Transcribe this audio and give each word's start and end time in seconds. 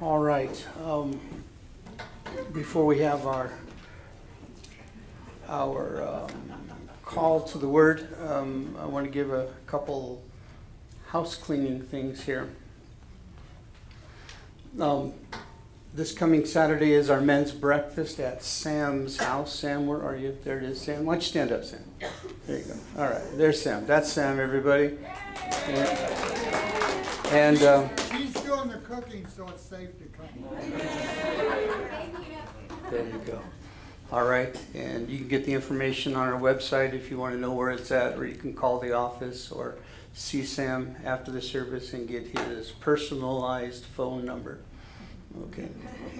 All 0.00 0.20
right. 0.20 0.64
Um, 0.84 1.20
before 2.52 2.86
we 2.86 3.00
have 3.00 3.26
our 3.26 3.50
our 5.48 6.06
um, 6.06 6.30
call 7.04 7.40
to 7.40 7.58
the 7.58 7.66
word, 7.66 8.06
um, 8.24 8.76
I 8.78 8.86
want 8.86 9.06
to 9.06 9.10
give 9.10 9.32
a 9.32 9.48
couple 9.66 10.22
house 11.08 11.34
cleaning 11.34 11.82
things 11.82 12.22
here. 12.22 12.48
Um, 14.78 15.14
this 15.92 16.12
coming 16.12 16.46
Saturday 16.46 16.92
is 16.92 17.10
our 17.10 17.20
men's 17.20 17.50
breakfast 17.50 18.20
at 18.20 18.44
Sam's 18.44 19.16
house. 19.16 19.52
Sam, 19.52 19.88
where 19.88 20.00
are 20.00 20.16
you? 20.16 20.38
There 20.44 20.58
it 20.58 20.62
is, 20.62 20.80
Sam. 20.80 21.06
Why 21.06 21.14
don't 21.14 21.22
you 21.22 21.28
stand 21.28 21.50
up, 21.50 21.64
Sam? 21.64 21.82
There 22.46 22.58
you 22.58 22.64
go. 22.64 23.02
All 23.02 23.10
right, 23.10 23.22
there's 23.34 23.60
Sam. 23.60 23.84
That's 23.84 24.12
Sam, 24.12 24.38
everybody. 24.38 24.96
And, 25.66 25.88
and 27.32 27.62
uh, 27.64 27.88
cooking, 28.88 29.26
so 29.26 29.46
it's 29.48 29.62
safe 29.62 29.90
to 29.98 30.04
come. 30.04 30.28
There 32.90 33.04
you 33.04 33.20
go. 33.26 33.40
All 34.10 34.24
right, 34.24 34.58
and 34.74 35.10
you 35.10 35.18
can 35.18 35.28
get 35.28 35.44
the 35.44 35.52
information 35.52 36.16
on 36.16 36.28
our 36.28 36.40
website 36.40 36.94
if 36.94 37.10
you 37.10 37.18
want 37.18 37.34
to 37.34 37.40
know 37.40 37.52
where 37.52 37.70
it's 37.70 37.90
at, 37.90 38.16
or 38.16 38.26
you 38.26 38.36
can 38.36 38.54
call 38.54 38.80
the 38.80 38.92
office 38.92 39.52
or 39.52 39.76
see 40.14 40.42
Sam 40.42 40.96
after 41.04 41.30
the 41.30 41.42
service 41.42 41.92
and 41.92 42.08
get 42.08 42.26
his 42.28 42.70
personalized 42.70 43.84
phone 43.84 44.24
number. 44.24 44.60
Okay, 45.48 45.68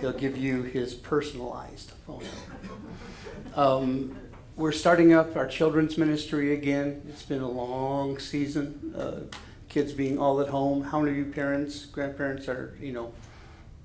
he'll 0.01 0.13
give 0.13 0.37
you 0.37 0.63
his 0.63 0.93
personalized 0.93 1.93
phone 2.07 2.23
number. 2.23 3.59
Um, 3.59 4.19
we're 4.57 4.73
starting 4.73 5.15
up 5.15 5.35
our 5.35 5.47
children's 5.47 5.97
ministry 5.97 6.53
again. 6.53 7.01
It's 7.09 7.23
been 7.23 7.41
a 7.41 7.51
long 7.51 8.19
season. 8.19 8.93
Uh, 8.95 9.21
kids 9.69 9.93
being 9.93 10.19
all 10.19 10.41
at 10.41 10.49
home. 10.49 10.83
How 10.83 11.01
many 11.01 11.13
of 11.13 11.27
you 11.27 11.33
parents, 11.33 11.87
grandparents 11.87 12.49
are, 12.49 12.77
you 12.81 12.93
know, 12.93 13.13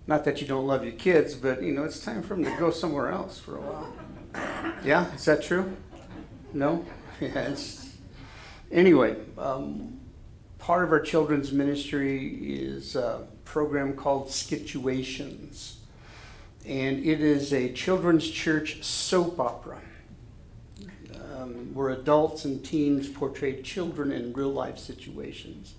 not 0.08 0.26
that 0.26 0.42
you 0.42 0.48
don't 0.48 0.68
love 0.68 0.84
your 0.84 0.94
kids, 0.94 1.36
but 1.36 1.62
you 1.62 1.74
know, 1.74 1.84
it's 1.84 2.04
time 2.04 2.22
for 2.22 2.36
them 2.36 2.46
to 2.46 2.56
go 2.58 2.72
somewhere 2.72 3.10
else 3.12 3.40
for 3.40 3.58
a 3.58 3.62
while. 3.62 3.94
Yeah, 4.84 5.14
is 5.14 5.26
that 5.26 5.44
true? 5.44 5.76
No? 6.54 6.86
It's, 7.22 7.96
anyway, 8.70 9.16
um, 9.38 10.00
part 10.58 10.84
of 10.84 10.92
our 10.92 11.00
children's 11.00 11.54
ministry 11.54 12.28
is 12.28 12.98
a 12.98 13.28
program 13.46 13.94
called 13.94 14.28
Skituations. 14.28 15.76
And 16.66 17.00
it 17.06 17.22
is 17.22 17.54
a 17.54 17.72
children's 17.72 18.30
church 18.30 18.84
soap 18.84 19.40
opera 19.40 19.80
um, 21.44 21.74
where 21.74 21.90
adults 21.90 22.46
and 22.46 22.64
teens 22.64 23.10
portray 23.10 23.62
children 23.62 24.12
in 24.12 24.34
real 24.34 24.52
life 24.52 24.78
situations 24.78 25.76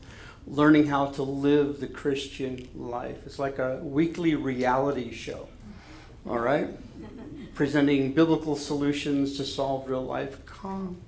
learning 0.47 0.87
how 0.87 1.07
to 1.07 1.23
live 1.23 1.81
the 1.81 1.87
Christian 1.87 2.69
life. 2.75 3.17
It's 3.25 3.39
like 3.39 3.59
a 3.59 3.77
weekly 3.77 4.35
reality 4.35 5.13
show, 5.13 5.49
all 6.29 6.39
right? 6.39 6.69
Presenting 7.55 8.13
biblical 8.13 8.57
solutions 8.57 9.37
to 9.39 9.45
solve 9.45 9.89
real 9.89 10.05
life 10.05 10.45
con- 10.45 11.01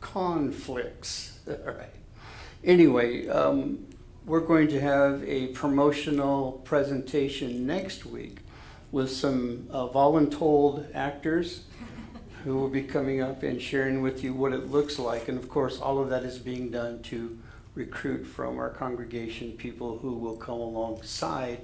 conflicts, 0.00 1.40
all 1.48 1.74
right? 1.74 1.92
Anyway, 2.64 3.28
um, 3.28 3.86
we're 4.24 4.40
going 4.40 4.68
to 4.68 4.80
have 4.80 5.22
a 5.24 5.48
promotional 5.48 6.52
presentation 6.64 7.66
next 7.66 8.06
week 8.06 8.38
with 8.92 9.10
some 9.10 9.68
uh, 9.70 9.86
voluntold 9.88 10.94
actors 10.94 11.64
who 12.44 12.56
will 12.56 12.68
be 12.68 12.82
coming 12.82 13.20
up 13.20 13.42
and 13.42 13.60
sharing 13.60 14.02
with 14.02 14.24
you 14.24 14.32
what 14.32 14.52
it 14.52 14.70
looks 14.70 14.98
like. 14.98 15.28
And 15.28 15.38
of 15.38 15.48
course, 15.48 15.80
all 15.80 15.98
of 15.98 16.08
that 16.10 16.24
is 16.24 16.38
being 16.38 16.70
done 16.70 17.02
to 17.04 17.38
recruit 17.74 18.24
from 18.24 18.58
our 18.58 18.70
congregation 18.70 19.52
people 19.52 19.98
who 19.98 20.12
will 20.12 20.36
come 20.36 20.58
alongside 20.58 21.60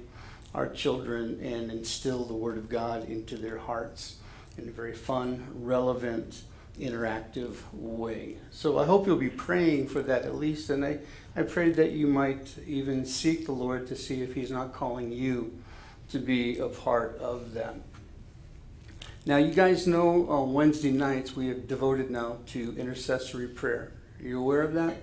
our 0.53 0.67
children 0.67 1.39
and 1.43 1.71
instill 1.71 2.23
the 2.25 2.33
Word 2.33 2.57
of 2.57 2.69
God 2.69 3.09
into 3.09 3.35
their 3.35 3.57
hearts 3.57 4.17
in 4.57 4.67
a 4.67 4.71
very 4.71 4.93
fun, 4.93 5.45
relevant, 5.53 6.41
interactive 6.79 7.55
way. 7.73 8.37
So 8.51 8.79
I 8.79 8.85
hope 8.85 9.07
you'll 9.07 9.17
be 9.17 9.29
praying 9.29 9.87
for 9.87 10.01
that 10.01 10.23
at 10.23 10.35
least, 10.35 10.69
and 10.69 10.85
I, 10.85 10.99
I 11.35 11.43
pray 11.43 11.71
that 11.71 11.91
you 11.91 12.07
might 12.07 12.55
even 12.65 13.05
seek 13.05 13.45
the 13.45 13.51
Lord 13.51 13.87
to 13.87 13.95
see 13.95 14.21
if 14.21 14.33
He's 14.33 14.51
not 14.51 14.73
calling 14.73 15.11
you 15.11 15.57
to 16.09 16.19
be 16.19 16.57
a 16.59 16.67
part 16.67 17.17
of 17.19 17.53
that. 17.53 17.75
Now, 19.27 19.35
you 19.35 19.53
guys 19.53 19.85
know 19.85 20.25
on 20.29 20.53
Wednesday 20.53 20.89
nights 20.89 21.35
we 21.35 21.49
have 21.49 21.67
devoted 21.67 22.09
now 22.09 22.37
to 22.45 22.73
intercessory 22.77 23.49
prayer. 23.49 23.91
Are 24.21 24.25
you 24.25 24.39
aware 24.39 24.61
of 24.61 24.73
that? 24.75 24.95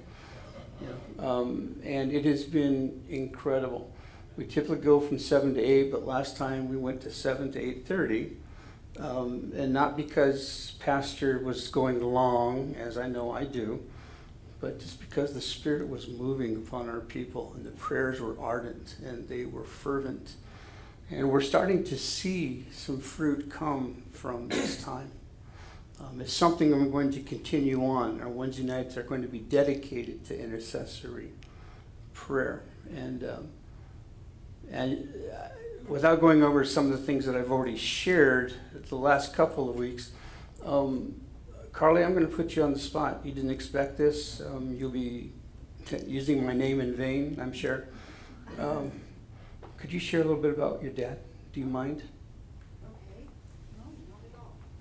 Yeah. 0.81 0.89
Um, 1.19 1.77
and 1.85 2.11
it 2.11 2.25
has 2.25 2.45
been 2.45 3.05
incredible. 3.11 3.93
We 4.39 4.47
typically 4.47 4.79
go 4.79 4.99
from 4.99 5.19
seven 5.19 5.53
to 5.57 5.61
eight, 5.63 5.93
but 5.93 6.07
last 6.07 6.39
time 6.39 6.71
we 6.71 6.79
went 6.79 7.03
to 7.03 7.11
seven 7.11 7.53
to 7.53 7.61
eight 7.61 7.87
thirty, 7.87 8.39
um, 8.99 9.53
and 9.55 9.75
not 9.75 9.95
because 9.95 10.73
Pastor 10.81 11.41
was 11.41 11.69
going 11.69 12.01
long, 12.01 12.75
as 12.79 12.97
I 12.97 13.09
know 13.09 13.31
I 13.31 13.45
do, 13.45 13.85
but 14.59 14.81
just 14.81 15.01
because 15.01 15.35
the 15.35 15.43
Spirit 15.43 15.87
was 15.87 16.09
moving 16.09 16.57
upon 16.57 16.89
our 16.89 17.01
people, 17.01 17.53
and 17.55 17.63
the 17.63 17.73
prayers 17.73 18.23
were 18.23 18.41
ardent 18.41 18.97
and 19.05 19.29
they 19.29 19.45
were 19.45 19.65
fervent, 19.65 20.37
and 21.11 21.31
we're 21.31 21.41
starting 21.41 21.85
to 21.85 21.99
see 21.99 22.67
some 22.73 22.99
fruit 22.99 23.51
come 23.51 24.03
from 24.13 24.49
this 24.49 24.83
time. 24.83 25.11
Um, 26.01 26.21
it's 26.21 26.33
something 26.33 26.73
I'm 26.73 26.91
going 26.91 27.13
to 27.13 27.21
continue 27.21 27.85
on. 27.85 28.21
Our 28.21 28.29
Wednesday 28.29 28.65
nights 28.65 28.97
are 28.97 29.03
going 29.03 29.23
to 29.23 29.29
be 29.29 29.39
dedicated 29.39 30.25
to 30.27 30.39
intercessory 30.39 31.31
prayer. 32.15 32.63
And, 32.95 33.25
um, 33.25 33.49
and 34.71 35.09
uh, 35.33 35.49
without 35.87 36.21
going 36.21 36.43
over 36.43 36.65
some 36.65 36.91
of 36.91 36.93
the 36.93 37.05
things 37.05 37.27
that 37.27 37.37
I've 37.37 37.53
already 37.53 37.77
shared 37.77 38.55
the 38.89 38.97
last 38.97 39.35
couple 39.35 39.71
of 39.71 39.77
weeks, 39.77 40.13
um, 40.65 41.21
Carly, 41.73 42.03
I'm 42.03 42.15
going 42.15 42.27
to 42.27 42.35
put 42.35 42.57
you 42.57 42.63
on 42.63 42.73
the 42.73 42.79
spot. 42.79 43.21
You 43.25 43.33
didn't 43.33 43.51
expect 43.51 43.99
this. 43.99 44.41
Um, 44.41 44.75
you'll 44.79 44.91
be 44.91 45.33
using 46.07 46.45
my 46.45 46.55
name 46.55 46.81
in 46.81 46.95
vain, 46.95 47.39
I'm 47.41 47.53
sure. 47.53 47.89
Um, 48.59 48.93
could 49.85 49.93
you 49.93 50.01
share 50.01 50.23
a 50.23 50.25
little 50.25 50.41
bit 50.41 50.55
about 50.55 50.83
your 50.83 50.93
dad? 50.93 51.19
Do 51.53 51.61
you 51.61 51.67
mind? 51.67 52.05
Okay, 52.87 53.29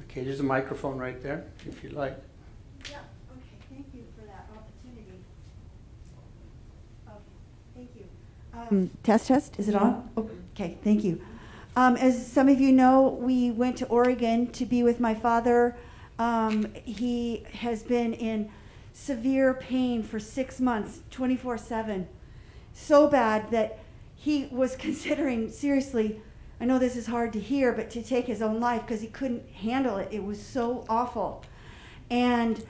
Okay. 0.04 0.24
there's 0.24 0.40
a 0.40 0.44
microphone 0.44 0.98
right 0.98 1.22
there, 1.22 1.44
if 1.68 1.84
you'd 1.84 1.92
like. 1.92 2.16
Yeah, 2.90 3.00
okay, 3.30 3.58
thank 3.70 3.88
you 3.94 4.06
for 4.18 4.26
that 4.26 4.48
opportunity. 4.56 5.20
Okay, 7.06 7.20
thank 7.76 7.90
you. 7.98 8.06
Um, 8.58 8.92
Test, 9.04 9.28
test, 9.28 9.60
is 9.60 9.68
it 9.68 9.76
on? 9.76 10.10
Okay, 10.56 10.78
thank 10.86 11.04
you. 11.04 11.22
Um, 11.76 11.98
as 11.98 12.26
some 12.26 12.48
of 12.48 12.62
you 12.62 12.72
know, 12.72 13.10
we 13.10 13.52
went 13.52 13.76
to 13.80 13.86
Oregon 13.88 14.48
to 14.54 14.66
be 14.66 14.84
with 14.84 15.02
my 15.02 15.14
father. 15.14 15.76
Um, 16.18 16.74
he 16.86 17.44
has 17.56 17.84
been 17.84 18.14
in 18.14 18.50
severe 18.94 19.54
pain 19.54 20.02
for 20.02 20.22
six 20.22 20.62
months, 20.62 21.02
24 21.12 21.58
7. 21.58 22.08
So 22.74 23.10
bad 23.10 23.52
that 23.52 23.83
he 24.24 24.48
was 24.52 24.76
considering 24.88 25.52
seriously 25.52 26.22
I 26.64 26.66
know 26.66 26.80
this 26.80 26.96
is 26.96 27.08
hard 27.08 27.34
to 27.34 27.42
hear, 27.42 27.74
but 27.74 27.90
to 27.90 28.02
take 28.02 28.26
his 28.26 28.42
own 28.42 28.62
life 28.62 28.84
because 28.84 29.02
he 29.02 29.08
couldn't 29.08 29.50
handle 29.50 29.98
it. 29.98 30.08
It 30.14 30.24
was 30.24 30.42
so 30.42 30.86
awful. 30.88 31.44
And 32.10 32.64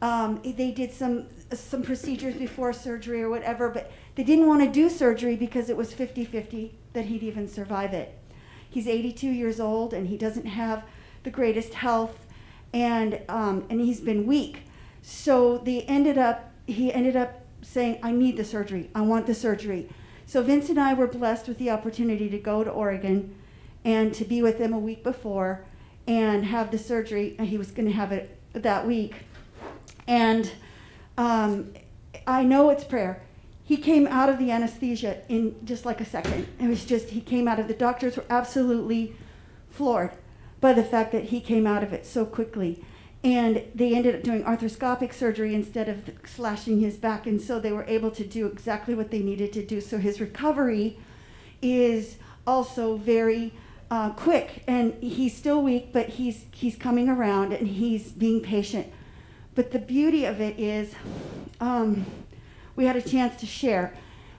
um, 0.00 0.40
they 0.44 0.70
did 0.70 0.92
some 0.92 1.26
some 1.52 1.82
procedures 1.82 2.36
before 2.36 2.72
surgery 2.72 3.20
or 3.20 3.28
whatever, 3.28 3.68
but 3.68 3.90
they 4.14 4.22
didn't 4.22 4.46
want 4.46 4.62
to 4.62 4.70
do 4.70 4.88
surgery 4.88 5.34
because 5.34 5.68
it 5.68 5.76
was 5.76 5.92
50-50 5.92 6.70
that 6.92 7.06
he'd 7.06 7.24
even 7.24 7.48
survive 7.48 7.92
it. 7.92 8.16
He's 8.70 8.86
82 8.86 9.26
years 9.26 9.58
old 9.58 9.92
and 9.92 10.06
he 10.06 10.16
doesn't 10.16 10.46
have 10.46 10.84
the 11.24 11.30
greatest 11.30 11.74
health, 11.74 12.26
and 12.72 13.20
um, 13.28 13.66
and 13.68 13.80
he's 13.80 14.00
been 14.00 14.26
weak. 14.26 14.62
So 15.02 15.58
they 15.58 15.82
ended 15.82 16.18
up 16.18 16.52
he 16.66 16.92
ended 16.92 17.16
up 17.16 17.44
saying, 17.62 17.98
"I 18.00 18.12
need 18.12 18.36
the 18.36 18.44
surgery. 18.44 18.90
I 18.94 19.00
want 19.00 19.26
the 19.26 19.34
surgery." 19.34 19.88
So 20.30 20.44
Vince 20.44 20.68
and 20.68 20.78
I 20.78 20.94
were 20.94 21.08
blessed 21.08 21.48
with 21.48 21.58
the 21.58 21.70
opportunity 21.70 22.28
to 22.28 22.38
go 22.38 22.62
to 22.62 22.70
Oregon 22.70 23.34
and 23.84 24.14
to 24.14 24.24
be 24.24 24.42
with 24.42 24.58
him 24.58 24.72
a 24.72 24.78
week 24.78 25.02
before 25.02 25.64
and 26.06 26.44
have 26.44 26.70
the 26.70 26.78
surgery. 26.78 27.36
He 27.40 27.58
was 27.58 27.72
going 27.72 27.88
to 27.88 27.92
have 27.92 28.12
it 28.12 28.38
that 28.52 28.86
week. 28.86 29.24
And 30.06 30.48
um, 31.18 31.72
I 32.28 32.44
know 32.44 32.70
it's 32.70 32.84
prayer. 32.84 33.24
He 33.64 33.76
came 33.76 34.06
out 34.06 34.28
of 34.28 34.38
the 34.38 34.52
anesthesia 34.52 35.20
in 35.28 35.56
just 35.64 35.84
like 35.84 36.00
a 36.00 36.04
second. 36.04 36.46
It 36.60 36.68
was 36.68 36.84
just, 36.84 37.08
he 37.08 37.20
came 37.20 37.48
out 37.48 37.58
of 37.58 37.66
the 37.66 37.74
doctors 37.74 38.16
were 38.16 38.24
absolutely 38.30 39.16
floored 39.68 40.12
by 40.60 40.74
the 40.74 40.84
fact 40.84 41.10
that 41.10 41.24
he 41.24 41.40
came 41.40 41.66
out 41.66 41.82
of 41.82 41.92
it 41.92 42.06
so 42.06 42.24
quickly. 42.24 42.84
And 43.22 43.62
they 43.74 43.94
ended 43.94 44.14
up 44.14 44.22
doing 44.22 44.42
arthroscopic 44.44 45.12
surgery 45.12 45.54
instead 45.54 45.88
of 45.88 46.10
slashing 46.24 46.80
his 46.80 46.96
back. 46.96 47.26
And 47.26 47.40
so 47.40 47.60
they 47.60 47.72
were 47.72 47.84
able 47.84 48.10
to 48.12 48.24
do 48.24 48.46
exactly 48.46 48.94
what 48.94 49.10
they 49.10 49.18
needed 49.20 49.52
to 49.52 49.64
do. 49.64 49.80
So 49.80 49.98
his 49.98 50.20
recovery 50.20 50.98
is 51.60 52.16
also 52.46 52.96
very 52.96 53.52
uh, 53.90 54.10
quick, 54.10 54.62
and 54.66 54.94
he's 55.02 55.36
still 55.36 55.62
weak, 55.62 55.92
but 55.92 56.10
he's 56.10 56.46
he's 56.52 56.76
coming 56.76 57.08
around 57.08 57.52
and 57.52 57.66
he's 57.66 58.12
being 58.12 58.40
patient. 58.40 58.86
But 59.54 59.72
the 59.72 59.80
beauty 59.80 60.24
of 60.24 60.40
it 60.40 60.58
is, 60.58 60.94
um, 61.60 62.06
we 62.76 62.84
had 62.84 62.96
a 62.96 63.02
chance 63.02 63.38
to 63.40 63.46
share. 63.46 63.92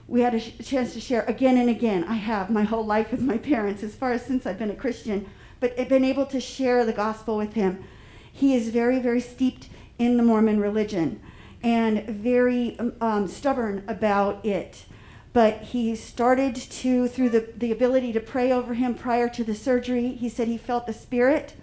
we 0.08 0.20
had 0.22 0.34
a 0.34 0.40
sh- 0.40 0.52
chance 0.62 0.92
to 0.94 1.00
share 1.00 1.22
again 1.24 1.56
and 1.56 1.70
again. 1.70 2.04
I 2.04 2.14
have 2.14 2.50
my 2.50 2.64
whole 2.64 2.84
life 2.84 3.10
with 3.12 3.22
my 3.22 3.38
parents, 3.38 3.82
as 3.82 3.94
far 3.94 4.12
as 4.12 4.24
since 4.24 4.46
I've 4.46 4.58
been 4.58 4.70
a 4.70 4.74
Christian, 4.74 5.26
but 5.60 5.78
I've 5.78 5.88
been 5.88 6.04
able 6.04 6.26
to 6.26 6.40
share 6.40 6.84
the 6.84 6.92
gospel 6.92 7.36
with 7.36 7.54
him. 7.54 7.84
He 8.32 8.54
is 8.54 8.70
very, 8.70 8.98
very 8.98 9.20
steeped 9.20 9.68
in 9.98 10.16
the 10.16 10.22
Mormon 10.22 10.58
religion 10.58 11.20
and 11.62 12.04
very 12.06 12.76
um, 13.00 13.28
stubborn 13.28 13.84
about 13.86 14.44
it. 14.44 14.84
But 15.32 15.62
he 15.62 15.94
started 15.94 16.54
to, 16.54 17.08
through 17.08 17.30
the, 17.30 17.48
the 17.56 17.72
ability 17.72 18.12
to 18.12 18.20
pray 18.20 18.52
over 18.52 18.74
him 18.74 18.94
prior 18.94 19.28
to 19.30 19.44
the 19.44 19.54
surgery, 19.54 20.08
he 20.08 20.28
said 20.28 20.48
he 20.48 20.58
felt 20.58 20.86
the 20.86 20.92
spirit, 20.92 21.54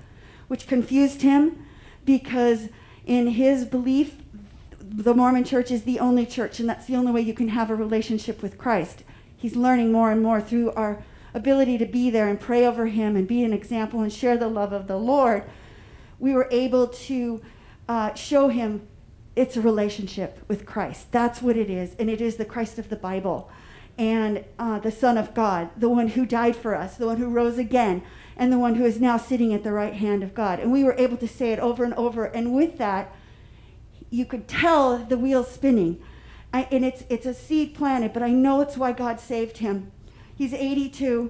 which 0.48 0.68
confused 0.68 1.22
him 1.22 1.66
because 2.06 2.70
in 3.06 3.28
his 3.28 3.66
belief, 3.66 4.16
the 4.80 5.14
Mormon 5.14 5.44
church 5.44 5.70
is 5.70 5.84
the 5.84 6.00
only 6.00 6.26
church, 6.26 6.60
and 6.60 6.68
that's 6.68 6.86
the 6.86 6.96
only 6.96 7.12
way 7.12 7.22
you 7.22 7.34
can 7.34 7.50
have 7.50 7.70
a 7.70 7.76
relationship 7.76 8.42
with 8.42 8.58
Christ. 8.58 9.04
He's 9.38 9.56
learning 9.56 9.92
more 9.92 10.12
and 10.12 10.24
more 10.24 10.42
through 10.42 10.72
our 10.72 11.04
ability 11.34 11.78
to 11.78 11.86
be 11.86 12.10
there 12.10 12.28
and 12.28 12.40
pray 12.40 12.66
over 12.66 12.88
him 12.88 13.16
and 13.16 13.28
be 13.28 13.44
an 13.44 13.54
example 13.54 14.02
and 14.02 14.12
share 14.12 14.38
the 14.38 14.48
love 14.48 14.74
of 14.74 14.88
the 14.88 14.98
Lord. 14.98 15.44
We 16.20 16.34
were 16.34 16.48
able 16.52 16.88
to 16.88 17.42
uh, 17.88 18.14
show 18.14 18.50
him 18.50 18.88
it's 19.36 19.56
a 19.56 19.62
relationship 19.62 20.40
with 20.48 20.66
Christ. 20.66 21.12
That's 21.12 21.42
what 21.42 21.56
it 21.56 21.70
is, 21.70 21.96
and 21.98 22.10
it 22.10 22.20
is 22.20 22.36
the 22.36 22.46
Christ 22.46 22.78
of 22.78 22.90
the 22.90 22.96
Bible 22.96 23.50
and 24.00 24.46
uh, 24.58 24.80
the 24.80 24.92
Son 24.92 25.18
of 25.18 25.34
God, 25.34 25.70
the 25.76 25.90
one 25.90 26.08
who 26.08 26.26
died 26.26 26.56
for 26.56 26.74
us, 26.74 26.96
the 26.96 27.06
one 27.06 27.18
who 27.18 27.28
rose 27.28 27.58
again, 27.58 28.02
and 28.38 28.52
the 28.52 28.58
one 28.58 28.76
who 28.76 28.86
is 28.86 29.02
now 29.02 29.18
sitting 29.18 29.54
at 29.54 29.66
the 29.66 29.74
right 29.74 29.94
hand 29.94 30.24
of 30.24 30.34
God. 30.34 30.60
And 30.60 30.72
we 30.72 30.86
were 30.86 30.94
able 30.94 31.18
to 31.18 31.28
say 31.28 31.52
it 31.52 31.60
over 31.60 31.84
and 31.84 31.94
over, 31.96 32.24
and 32.24 32.56
with 32.56 32.78
that, 32.78 33.14
you 34.10 34.26
could 34.26 34.48
tell 34.48 34.98
the 34.98 35.18
wheels 35.18 35.52
spinning. 35.52 36.02
I, 36.54 36.68
and 36.72 36.86
it's, 36.86 37.04
it's 37.10 37.26
a 37.26 37.34
seed 37.34 37.76
planted, 37.76 38.14
but 38.14 38.24
I 38.24 38.32
know 38.32 38.62
it's 38.62 38.78
why 38.78 38.94
God 38.94 39.20
saved 39.20 39.58
him. 39.58 39.92
He's 40.34 40.54
82. 40.54 41.30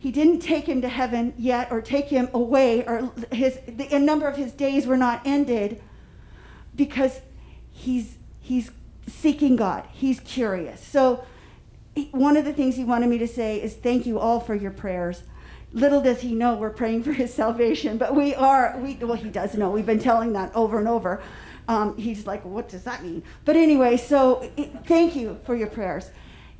He 0.00 0.10
didn't 0.10 0.40
take 0.40 0.66
him 0.66 0.80
to 0.80 0.88
heaven 0.88 1.34
yet 1.36 1.70
or 1.70 1.82
take 1.82 2.06
him 2.06 2.30
away, 2.32 2.86
or 2.86 3.12
his, 3.30 3.60
the 3.66 3.98
number 3.98 4.26
of 4.26 4.34
his 4.34 4.50
days 4.50 4.86
were 4.86 4.96
not 4.96 5.20
ended 5.26 5.82
because 6.74 7.20
he's, 7.70 8.16
he's 8.40 8.70
seeking 9.06 9.56
God. 9.56 9.86
He's 9.92 10.18
curious. 10.20 10.82
So, 10.82 11.24
one 12.12 12.38
of 12.38 12.46
the 12.46 12.52
things 12.54 12.76
he 12.76 12.84
wanted 12.84 13.10
me 13.10 13.18
to 13.18 13.28
say 13.28 13.60
is 13.60 13.74
thank 13.74 14.06
you 14.06 14.18
all 14.18 14.40
for 14.40 14.54
your 14.54 14.70
prayers. 14.70 15.22
Little 15.74 16.00
does 16.00 16.22
he 16.22 16.34
know 16.34 16.54
we're 16.54 16.70
praying 16.70 17.02
for 17.02 17.12
his 17.12 17.34
salvation, 17.42 17.98
but 17.98 18.16
we 18.16 18.34
are, 18.34 18.78
we, 18.78 18.94
well, 18.94 19.18
he 19.18 19.28
does 19.28 19.54
know. 19.54 19.70
We've 19.70 19.84
been 19.84 20.00
telling 20.00 20.32
that 20.32 20.54
over 20.54 20.78
and 20.78 20.88
over. 20.88 21.22
Um, 21.68 21.94
he's 21.98 22.26
like, 22.26 22.42
what 22.46 22.70
does 22.70 22.84
that 22.84 23.04
mean? 23.04 23.22
But 23.44 23.56
anyway, 23.56 23.98
so 23.98 24.50
it, 24.56 24.72
thank 24.86 25.14
you 25.14 25.38
for 25.44 25.54
your 25.54 25.68
prayers. 25.68 26.10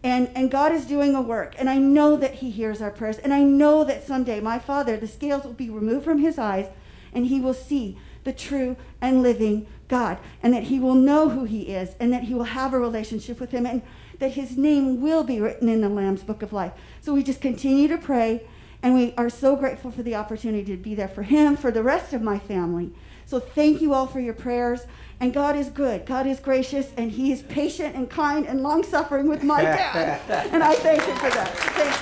And, 0.02 0.30
and 0.34 0.50
God 0.50 0.72
is 0.72 0.86
doing 0.86 1.14
a 1.14 1.20
work. 1.20 1.54
And 1.58 1.68
I 1.68 1.76
know 1.76 2.16
that 2.16 2.36
He 2.36 2.50
hears 2.50 2.80
our 2.80 2.90
prayers. 2.90 3.18
And 3.18 3.34
I 3.34 3.42
know 3.42 3.84
that 3.84 4.06
someday 4.06 4.40
my 4.40 4.58
Father, 4.58 4.96
the 4.96 5.06
scales 5.06 5.44
will 5.44 5.52
be 5.52 5.70
removed 5.70 6.04
from 6.04 6.18
His 6.18 6.38
eyes 6.38 6.68
and 7.12 7.26
He 7.26 7.40
will 7.40 7.54
see 7.54 7.98
the 8.24 8.32
true 8.32 8.76
and 9.00 9.22
living 9.22 9.66
God. 9.88 10.18
And 10.42 10.54
that 10.54 10.64
He 10.64 10.80
will 10.80 10.94
know 10.94 11.28
who 11.28 11.44
He 11.44 11.74
is 11.74 11.94
and 12.00 12.12
that 12.12 12.24
He 12.24 12.34
will 12.34 12.44
have 12.44 12.72
a 12.72 12.78
relationship 12.78 13.40
with 13.40 13.50
Him 13.50 13.66
and 13.66 13.82
that 14.18 14.32
His 14.32 14.56
name 14.56 15.02
will 15.02 15.24
be 15.24 15.40
written 15.40 15.68
in 15.68 15.82
the 15.82 15.88
Lamb's 15.88 16.22
Book 16.22 16.42
of 16.42 16.52
Life. 16.52 16.72
So 17.02 17.12
we 17.12 17.22
just 17.22 17.40
continue 17.40 17.88
to 17.88 17.98
pray. 17.98 18.42
And 18.82 18.94
we 18.94 19.12
are 19.18 19.28
so 19.28 19.56
grateful 19.56 19.90
for 19.90 20.02
the 20.02 20.14
opportunity 20.14 20.64
to 20.74 20.82
be 20.82 20.94
there 20.94 21.08
for 21.08 21.22
Him, 21.22 21.56
for 21.56 21.70
the 21.70 21.82
rest 21.82 22.14
of 22.14 22.22
my 22.22 22.38
family. 22.38 22.92
So 23.30 23.38
thank 23.38 23.80
you 23.80 23.94
all 23.94 24.08
for 24.08 24.18
your 24.18 24.34
prayers. 24.34 24.86
And 25.20 25.32
God 25.32 25.54
is 25.54 25.68
good. 25.68 26.04
God 26.04 26.26
is 26.26 26.40
gracious, 26.40 26.90
and 26.96 27.12
He 27.12 27.30
is 27.30 27.42
patient 27.42 27.94
and 27.94 28.10
kind 28.10 28.44
and 28.44 28.60
long 28.60 28.82
suffering 28.82 29.28
with 29.28 29.44
my 29.44 29.62
dad. 29.62 30.20
and 30.52 30.64
I 30.64 30.74
thank 30.74 31.00
Him 31.04 31.16
for 31.16 31.30
that. 31.30 31.48
Thank 31.78 32.00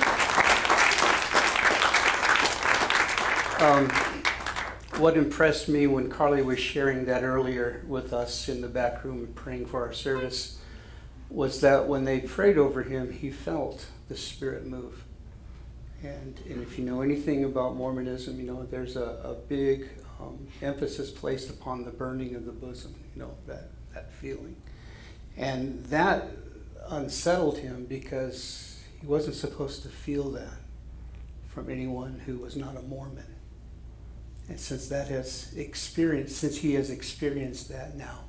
you. 3.61 3.67
Um, 3.67 3.91
what 5.03 5.19
impressed 5.19 5.69
me 5.69 5.87
when 5.87 6.09
Carly 6.09 6.41
was 6.41 6.59
sharing 6.59 7.05
that 7.05 7.23
earlier 7.23 7.85
with 7.87 8.15
us 8.15 8.49
in 8.49 8.63
the 8.63 8.69
back 8.69 9.05
room 9.05 9.31
praying 9.35 9.67
for 9.67 9.85
our 9.85 9.93
service 9.93 10.59
was 11.29 11.61
that 11.61 11.87
when 11.87 12.07
they 12.07 12.21
prayed 12.21 12.57
over 12.57 12.85
him, 12.85 13.13
he 13.13 13.31
felt 13.31 13.85
the 14.09 14.17
Spirit 14.17 14.65
move. 14.65 15.05
And, 16.03 16.41
and 16.49 16.63
if 16.63 16.79
you 16.79 16.87
know 16.87 17.03
anything 17.03 17.45
about 17.45 17.77
Mormonism, 17.77 18.41
you 18.41 18.47
know 18.47 18.65
there's 18.65 18.97
a, 18.97 19.21
a 19.23 19.35
big 19.35 19.91
um, 20.21 20.49
emphasis 20.63 21.11
placed 21.11 21.51
upon 21.51 21.85
the 21.85 21.91
burning 21.91 22.35
of 22.35 22.45
the 22.45 22.53
bosom, 22.53 22.95
you 23.15 23.23
know, 23.23 23.35
that, 23.47 23.71
that 23.95 24.13
feeling. 24.13 24.57
And 25.37 25.85
that 25.87 26.29
unsettled 26.89 27.59
him 27.59 27.87
because 27.87 28.83
he 29.01 29.07
wasn't 29.07 29.37
supposed 29.37 29.83
to 29.83 29.89
feel 29.89 30.31
that 30.33 30.59
from 31.47 31.71
anyone 31.71 32.21
who 32.27 32.39
was 32.39 32.57
not 32.57 32.77
a 32.77 32.83
Mormon. 32.83 33.25
And 34.49 34.59
since 34.59 34.89
that 34.89 35.09
has 35.09 35.53
experienced, 35.57 36.37
since 36.37 36.57
he 36.57 36.75
has 36.75 36.91
experienced 36.91 37.69
that 37.69 37.97
now, 37.97 38.21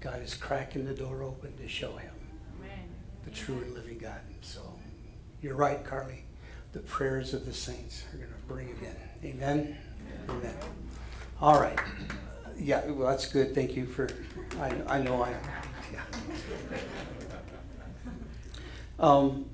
God 0.00 0.22
is 0.22 0.34
cracking 0.34 0.86
the 0.86 0.94
door 0.94 1.22
open 1.22 1.56
to 1.58 1.68
show 1.68 1.96
him 1.96 2.12
Amen. 2.58 2.88
the 3.24 3.30
true 3.30 3.56
and 3.56 3.74
living 3.74 3.98
God. 3.98 4.20
And 4.26 4.36
so 4.40 4.60
you're 5.42 5.56
right, 5.56 5.84
Carly. 5.84 6.24
The 6.72 6.80
prayers 6.80 7.34
of 7.34 7.46
the 7.46 7.52
saints 7.52 8.04
are 8.12 8.16
going 8.16 8.30
to 8.30 8.46
bring 8.46 8.68
it 8.68 8.76
in. 8.82 9.28
Amen. 9.30 9.76
Amen. 10.28 10.44
Amen. 10.44 10.54
All 11.40 11.60
right. 11.60 11.78
Yeah, 12.58 12.84
well, 12.90 13.08
that's 13.08 13.26
good. 13.26 13.54
Thank 13.54 13.76
you 13.76 13.86
for, 13.86 14.08
I, 14.60 14.72
I 14.88 15.02
know 15.02 15.22
I, 15.22 15.30
yeah. 15.92 16.02
Um, 18.98 19.46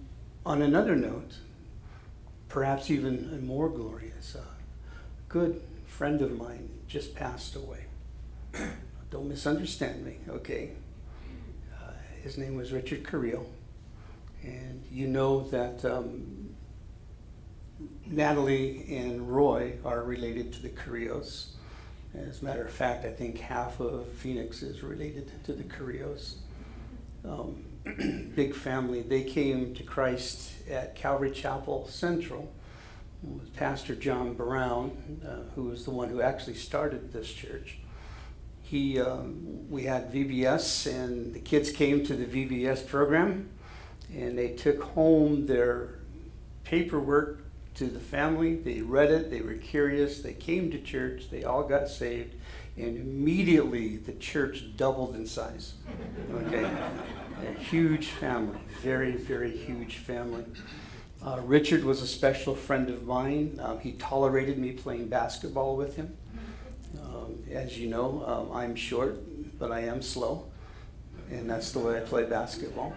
on 0.47 0.63
another 0.63 0.97
note, 0.97 1.37
perhaps 2.49 2.91
even 2.91 3.31
a 3.35 3.43
more 3.45 3.69
glorious, 3.69 4.35
a 4.35 4.45
good 5.29 5.61
friend 5.87 6.23
of 6.23 6.39
mine 6.39 6.71
just 6.89 7.15
passed 7.15 7.55
away. 7.55 7.85
Don't 9.11 9.29
misunderstand 9.29 10.07
me, 10.07 10.17
okay? 10.29 10.71
Uh, 11.77 11.91
his 12.23 12.39
name 12.39 12.57
was 12.57 12.73
Richard 12.73 13.05
Carrillo. 13.05 13.45
And 14.43 14.83
you 14.91 15.07
know 15.07 15.43
that 15.49 15.85
um, 15.85 16.55
Natalie 18.07 18.87
and 18.89 19.29
Roy 19.31 19.75
are 19.85 20.03
related 20.03 20.51
to 20.55 20.63
the 20.63 20.71
Carrillos. 20.71 21.55
As 22.17 22.43
a 22.43 22.45
matter 22.45 22.65
of 22.65 22.71
fact, 22.71 23.05
I 23.05 23.11
think 23.11 23.39
half 23.41 23.81
of 23.81 24.07
Phoenix 24.09 24.63
is 24.63 24.83
related 24.83 25.33
to 25.45 25.53
the 25.53 25.65
Carrillos. 25.65 26.37
Um, 27.25 27.65
big 28.35 28.55
family. 28.55 29.03
They 29.03 29.25
came 29.25 29.75
to 29.75 29.83
Christ 29.83 30.53
at 30.71 30.95
Calvary 30.95 31.31
Chapel 31.31 31.87
Central 31.89 32.53
with 33.23 33.55
Pastor 33.55 33.95
John 33.95 34.35
Brown, 34.35 35.21
uh, 35.27 35.53
who 35.55 35.65
was 35.65 35.85
the 35.85 35.91
one 35.91 36.09
who 36.09 36.21
actually 36.21 36.55
started 36.55 37.13
this 37.13 37.31
church. 37.33 37.79
He, 38.63 38.99
um, 39.01 39.69
we 39.69 39.85
had 39.85 40.13
VBS, 40.13 40.91
and 40.91 41.35
the 41.35 41.41
kids 41.41 41.71
came 41.71 42.05
to 42.07 42.15
the 42.15 42.25
VBS 42.25 42.87
program, 42.87 43.51
and 44.13 44.39
they 44.39 44.49
took 44.49 44.83
home 44.83 45.47
their 45.47 45.99
paperwork 46.65 47.44
to 47.75 47.87
the 47.87 48.01
family. 48.01 48.57
They 48.57 48.81
read 48.81 49.11
it, 49.11 49.31
they 49.31 49.41
were 49.41 49.55
curious, 49.55 50.21
they 50.21 50.33
came 50.33 50.71
to 50.71 50.81
church, 50.81 51.31
they 51.31 51.45
all 51.45 51.65
got 51.65 51.89
saved, 51.89 52.35
and 52.77 52.97
immediately 52.97 53.97
the 53.97 54.13
church 54.13 54.77
doubled 54.77 55.15
in 55.15 55.27
size. 55.27 55.75
Okay? 56.33 56.65
A 56.65 57.59
huge 57.59 58.09
family, 58.09 58.59
very, 58.81 59.13
very 59.13 59.57
huge 59.57 59.97
family. 59.97 60.45
Uh, 61.25 61.41
Richard 61.43 61.85
was 61.85 62.03
a 62.03 62.07
special 62.07 62.55
friend 62.55 62.91
of 62.91 63.07
mine. 63.07 63.59
Um, 63.63 63.81
he 63.81 63.93
tolerated 63.93 64.59
me 64.59 64.73
playing 64.73 65.09
basketball 65.09 65.77
with 65.77 65.97
him. 65.97 66.17
Um, 67.03 67.43
as 67.51 67.79
you 67.79 67.89
know, 67.89 68.25
um, 68.27 68.57
I'm 68.57 68.75
short, 68.77 69.17
but 69.59 69.73
I 69.73 69.81
am 69.81 70.03
slow, 70.03 70.47
and 71.31 71.49
that's 71.49 71.73
the 71.73 71.79
way 71.79 71.97
I 71.97 72.01
play 72.01 72.25
basketball. 72.25 72.95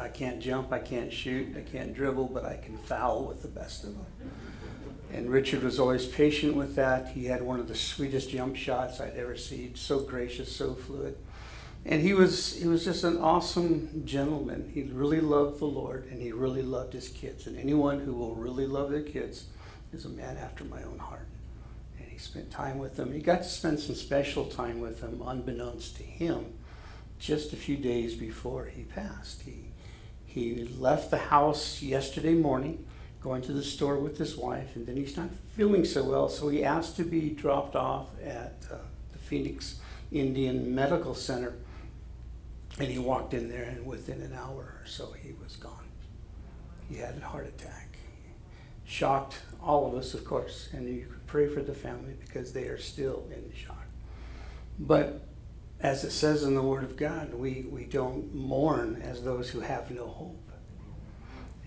I 0.00 0.08
can't 0.08 0.40
jump, 0.40 0.72
I 0.72 0.78
can't 0.78 1.12
shoot, 1.12 1.56
I 1.56 1.60
can't 1.60 1.94
dribble, 1.94 2.28
but 2.28 2.44
I 2.44 2.56
can 2.56 2.76
foul 2.76 3.24
with 3.24 3.42
the 3.42 3.48
best 3.48 3.84
of 3.84 3.94
them. 3.94 4.06
And 5.12 5.30
Richard 5.30 5.62
was 5.62 5.78
always 5.78 6.06
patient 6.06 6.54
with 6.54 6.74
that. 6.76 7.08
He 7.08 7.26
had 7.26 7.42
one 7.42 7.60
of 7.60 7.68
the 7.68 7.74
sweetest 7.74 8.30
jump 8.30 8.56
shots 8.56 9.00
I'd 9.00 9.16
ever 9.16 9.36
seen. 9.36 9.74
So 9.74 10.00
gracious, 10.00 10.54
so 10.54 10.74
fluid. 10.74 11.16
And 11.84 12.02
he 12.02 12.12
was 12.12 12.56
he 12.56 12.68
was 12.68 12.84
just 12.84 13.04
an 13.04 13.16
awesome 13.18 14.02
gentleman. 14.04 14.70
He 14.74 14.82
really 14.82 15.20
loved 15.20 15.60
the 15.60 15.64
Lord 15.66 16.06
and 16.10 16.20
he 16.20 16.32
really 16.32 16.62
loved 16.62 16.92
his 16.92 17.08
kids. 17.08 17.46
And 17.46 17.56
anyone 17.56 18.00
who 18.00 18.12
will 18.12 18.34
really 18.34 18.66
love 18.66 18.90
their 18.90 19.02
kids 19.02 19.46
is 19.92 20.04
a 20.04 20.10
man 20.10 20.36
after 20.36 20.64
my 20.64 20.82
own 20.82 20.98
heart. 20.98 21.26
And 21.98 22.06
he 22.08 22.18
spent 22.18 22.50
time 22.50 22.78
with 22.78 22.96
them. 22.96 23.12
He 23.12 23.20
got 23.20 23.42
to 23.42 23.48
spend 23.48 23.80
some 23.80 23.94
special 23.94 24.44
time 24.44 24.80
with 24.80 25.00
them, 25.00 25.22
unbeknownst 25.24 25.96
to 25.96 26.02
him, 26.02 26.52
just 27.18 27.54
a 27.54 27.56
few 27.56 27.76
days 27.76 28.14
before 28.14 28.66
he 28.66 28.82
passed. 28.82 29.42
He 29.42 29.67
he 30.38 30.64
left 30.78 31.10
the 31.10 31.18
house 31.18 31.82
yesterday 31.82 32.34
morning, 32.34 32.86
going 33.20 33.42
to 33.42 33.52
the 33.52 33.62
store 33.62 33.98
with 33.98 34.18
his 34.18 34.36
wife, 34.36 34.76
and 34.76 34.86
then 34.86 34.96
he's 34.96 35.16
not 35.16 35.30
feeling 35.56 35.84
so 35.84 36.04
well, 36.04 36.28
so 36.28 36.48
he 36.48 36.64
asked 36.64 36.96
to 36.96 37.04
be 37.04 37.30
dropped 37.30 37.74
off 37.74 38.06
at 38.22 38.54
uh, 38.70 38.76
the 39.12 39.18
Phoenix 39.18 39.80
Indian 40.12 40.74
Medical 40.74 41.14
Center. 41.14 41.54
And 42.78 42.88
he 42.88 42.98
walked 42.98 43.34
in 43.34 43.48
there, 43.48 43.64
and 43.64 43.84
within 43.84 44.22
an 44.22 44.32
hour 44.32 44.78
or 44.80 44.86
so, 44.86 45.12
he 45.12 45.32
was 45.42 45.56
gone. 45.56 45.88
He 46.88 46.96
had 46.96 47.16
a 47.16 47.26
heart 47.26 47.48
attack. 47.48 47.96
Shocked 48.84 49.40
all 49.60 49.86
of 49.86 49.94
us, 49.94 50.14
of 50.14 50.24
course, 50.24 50.68
and 50.72 50.88
you 50.88 51.06
pray 51.26 51.48
for 51.48 51.60
the 51.60 51.74
family 51.74 52.14
because 52.20 52.52
they 52.52 52.68
are 52.68 52.78
still 52.78 53.26
in 53.30 53.52
shock. 53.52 53.86
But 54.78 55.27
as 55.80 56.04
it 56.04 56.10
says 56.10 56.42
in 56.42 56.54
the 56.54 56.62
Word 56.62 56.84
of 56.84 56.96
God, 56.96 57.34
we, 57.34 57.66
we 57.70 57.84
don't 57.84 58.34
mourn 58.34 59.00
as 59.02 59.22
those 59.22 59.50
who 59.50 59.60
have 59.60 59.90
no 59.90 60.06
hope. 60.06 60.50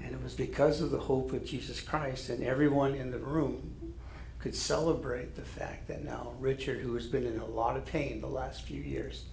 And 0.03 0.13
it 0.13 0.21
was 0.21 0.33
because 0.33 0.81
of 0.81 0.91
the 0.91 0.99
hope 0.99 1.31
of 1.31 1.45
Jesus 1.45 1.79
Christ, 1.79 2.29
and 2.29 2.43
everyone 2.43 2.95
in 2.95 3.11
the 3.11 3.19
room 3.19 3.93
could 4.39 4.55
celebrate 4.55 5.35
the 5.35 5.43
fact 5.43 5.87
that 5.87 6.03
now 6.03 6.33
Richard, 6.39 6.79
who 6.79 6.95
has 6.95 7.07
been 7.07 7.25
in 7.25 7.39
a 7.39 7.45
lot 7.45 7.77
of 7.77 7.85
pain 7.85 8.19
the 8.19 8.27
last 8.27 8.63
few 8.63 8.81
years, 8.81 9.25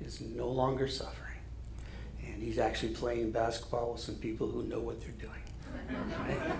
is 0.00 0.20
no 0.20 0.48
longer 0.48 0.88
suffering. 0.88 1.22
And 2.26 2.42
he's 2.42 2.58
actually 2.58 2.92
playing 2.92 3.30
basketball 3.30 3.92
with 3.92 4.00
some 4.00 4.16
people 4.16 4.48
who 4.48 4.64
know 4.64 4.80
what 4.80 5.00
they're 5.00 5.10
doing. 5.12 5.32
Right? 6.18 6.56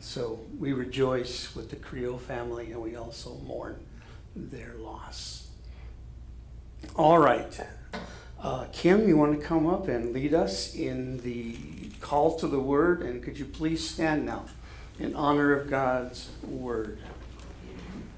So 0.00 0.40
we 0.58 0.72
rejoice 0.72 1.54
with 1.54 1.70
the 1.70 1.76
Carrillo 1.76 2.18
family, 2.18 2.72
and 2.72 2.82
we 2.82 2.96
also 2.96 3.34
mourn 3.46 3.78
their 4.34 4.74
loss. 4.74 5.45
All 6.94 7.18
right. 7.18 7.60
Uh, 8.40 8.66
Kim, 8.72 9.08
you 9.08 9.16
want 9.16 9.38
to 9.38 9.44
come 9.44 9.66
up 9.66 9.88
and 9.88 10.12
lead 10.12 10.32
us 10.32 10.74
in 10.74 11.18
the 11.18 11.90
call 12.00 12.38
to 12.38 12.46
the 12.46 12.60
word? 12.60 13.02
And 13.02 13.22
could 13.22 13.38
you 13.38 13.44
please 13.44 13.86
stand 13.86 14.24
now 14.24 14.46
in 14.98 15.14
honor 15.14 15.52
of 15.52 15.68
God's 15.68 16.30
word? 16.42 16.98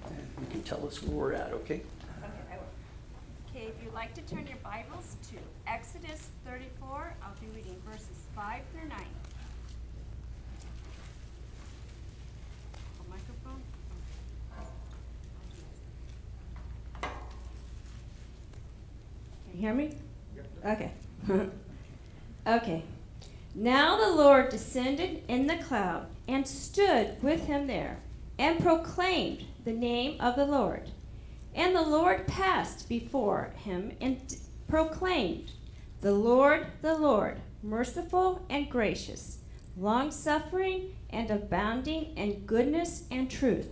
And 0.06 0.18
you 0.40 0.46
can 0.50 0.62
tell 0.62 0.86
us 0.86 1.02
where 1.02 1.16
we're 1.16 1.32
at, 1.32 1.52
okay? 1.52 1.82
Okay, 2.20 2.30
I 2.52 2.56
will. 2.56 2.64
Okay, 3.50 3.66
if 3.66 3.82
you'd 3.82 3.94
like 3.94 4.14
to 4.14 4.20
turn 4.22 4.46
your 4.46 4.58
Bibles 4.58 5.16
to 5.30 5.36
Exodus 5.66 6.28
34, 6.44 7.14
I'll 7.22 7.30
be 7.40 7.46
reading 7.56 7.76
verses 7.84 8.26
5 8.36 8.62
through 8.72 8.88
9. 8.88 8.98
A 13.00 13.10
microphone? 13.10 13.62
Can 19.30 19.40
hear 19.58 19.74
me? 19.74 19.90
Okay. 20.64 20.92
okay. 22.46 22.84
Now 23.54 23.96
the 23.98 24.14
Lord 24.14 24.50
descended 24.50 25.24
in 25.26 25.46
the 25.46 25.56
cloud 25.56 26.06
and 26.28 26.46
stood 26.46 27.22
with 27.22 27.46
him 27.46 27.66
there 27.66 27.98
and 28.38 28.60
proclaimed 28.60 29.44
the 29.64 29.72
name 29.72 30.20
of 30.20 30.36
the 30.36 30.44
Lord. 30.44 30.90
And 31.54 31.74
the 31.74 31.82
Lord 31.82 32.28
passed 32.28 32.88
before 32.88 33.52
him 33.56 33.92
and 34.00 34.36
proclaimed, 34.68 35.50
The 36.02 36.12
Lord, 36.12 36.68
the 36.82 36.96
Lord, 36.96 37.40
merciful 37.62 38.46
and 38.48 38.70
gracious, 38.70 39.38
long 39.76 40.12
suffering 40.12 40.94
and 41.10 41.30
abounding 41.30 42.16
in 42.16 42.44
goodness 42.46 43.04
and 43.10 43.28
truth, 43.28 43.70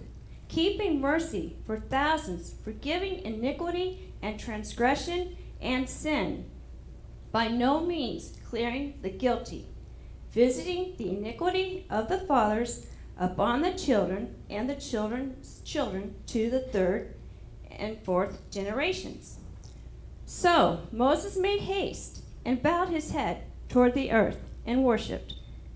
keeping 0.49 1.01
mercy 1.01 1.57
for 1.65 1.79
thousands, 1.79 2.55
forgiving 2.65 3.21
iniquity 3.21 4.13
and 4.21 4.41
transgression 4.41 5.37
and 5.61 5.89
sin, 5.89 6.51
by 7.33 7.49
no 7.49 7.81
means 7.81 8.39
clearing 8.49 8.99
the 9.03 9.11
guilty, 9.11 9.67
visiting 10.31 10.95
the 10.97 11.11
iniquity 11.11 11.87
of 11.91 12.09
the 12.09 12.19
fathers 12.19 12.87
upon 13.19 13.63
the 13.63 13.73
children 13.73 14.35
and 14.51 14.69
the 14.69 14.75
children's 14.75 15.61
children 15.65 16.15
to 16.27 16.51
the 16.51 16.61
third 16.61 17.15
and 17.71 17.99
fourth 18.03 18.51
generations. 18.51 19.39
So 20.25 20.81
Moses 20.93 21.37
made 21.37 21.61
haste 21.61 22.23
and 22.45 22.63
bowed 22.63 22.89
his 22.89 23.13
head 23.13 23.45
toward 23.69 23.95
the 23.95 24.13
earth 24.13 24.41
and 24.65 24.85
worshipped. 24.85 25.35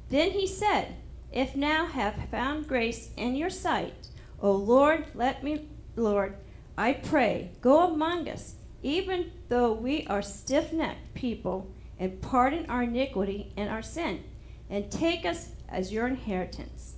Then 0.09 0.33
he 0.33 0.47
said, 0.47 0.97
If 1.33 1.55
now 1.55 1.87
have 1.87 2.29
found 2.31 2.67
grace 2.69 3.11
in 3.17 3.37
your 3.37 3.51
sight, 3.51 3.95
O 4.41 4.53
Lord, 4.53 5.07
let 5.15 5.45
me, 5.45 5.69
Lord, 5.97 6.35
I 6.77 6.95
pray, 6.95 7.51
go 7.61 7.87
among 7.87 8.29
us, 8.29 8.55
even 8.83 9.33
though 9.51 9.73
we 9.73 10.07
are 10.07 10.23
stiff 10.23 10.73
necked 10.73 11.13
people, 11.13 11.71
and 11.99 12.23
pardon 12.23 12.65
our 12.71 12.85
iniquity 12.85 13.53
and 13.57 13.69
our 13.69 13.83
sin, 13.83 14.25
and 14.71 14.91
take 14.91 15.27
us 15.27 15.51
as 15.69 15.93
your 15.93 16.07
inheritance. 16.07 16.95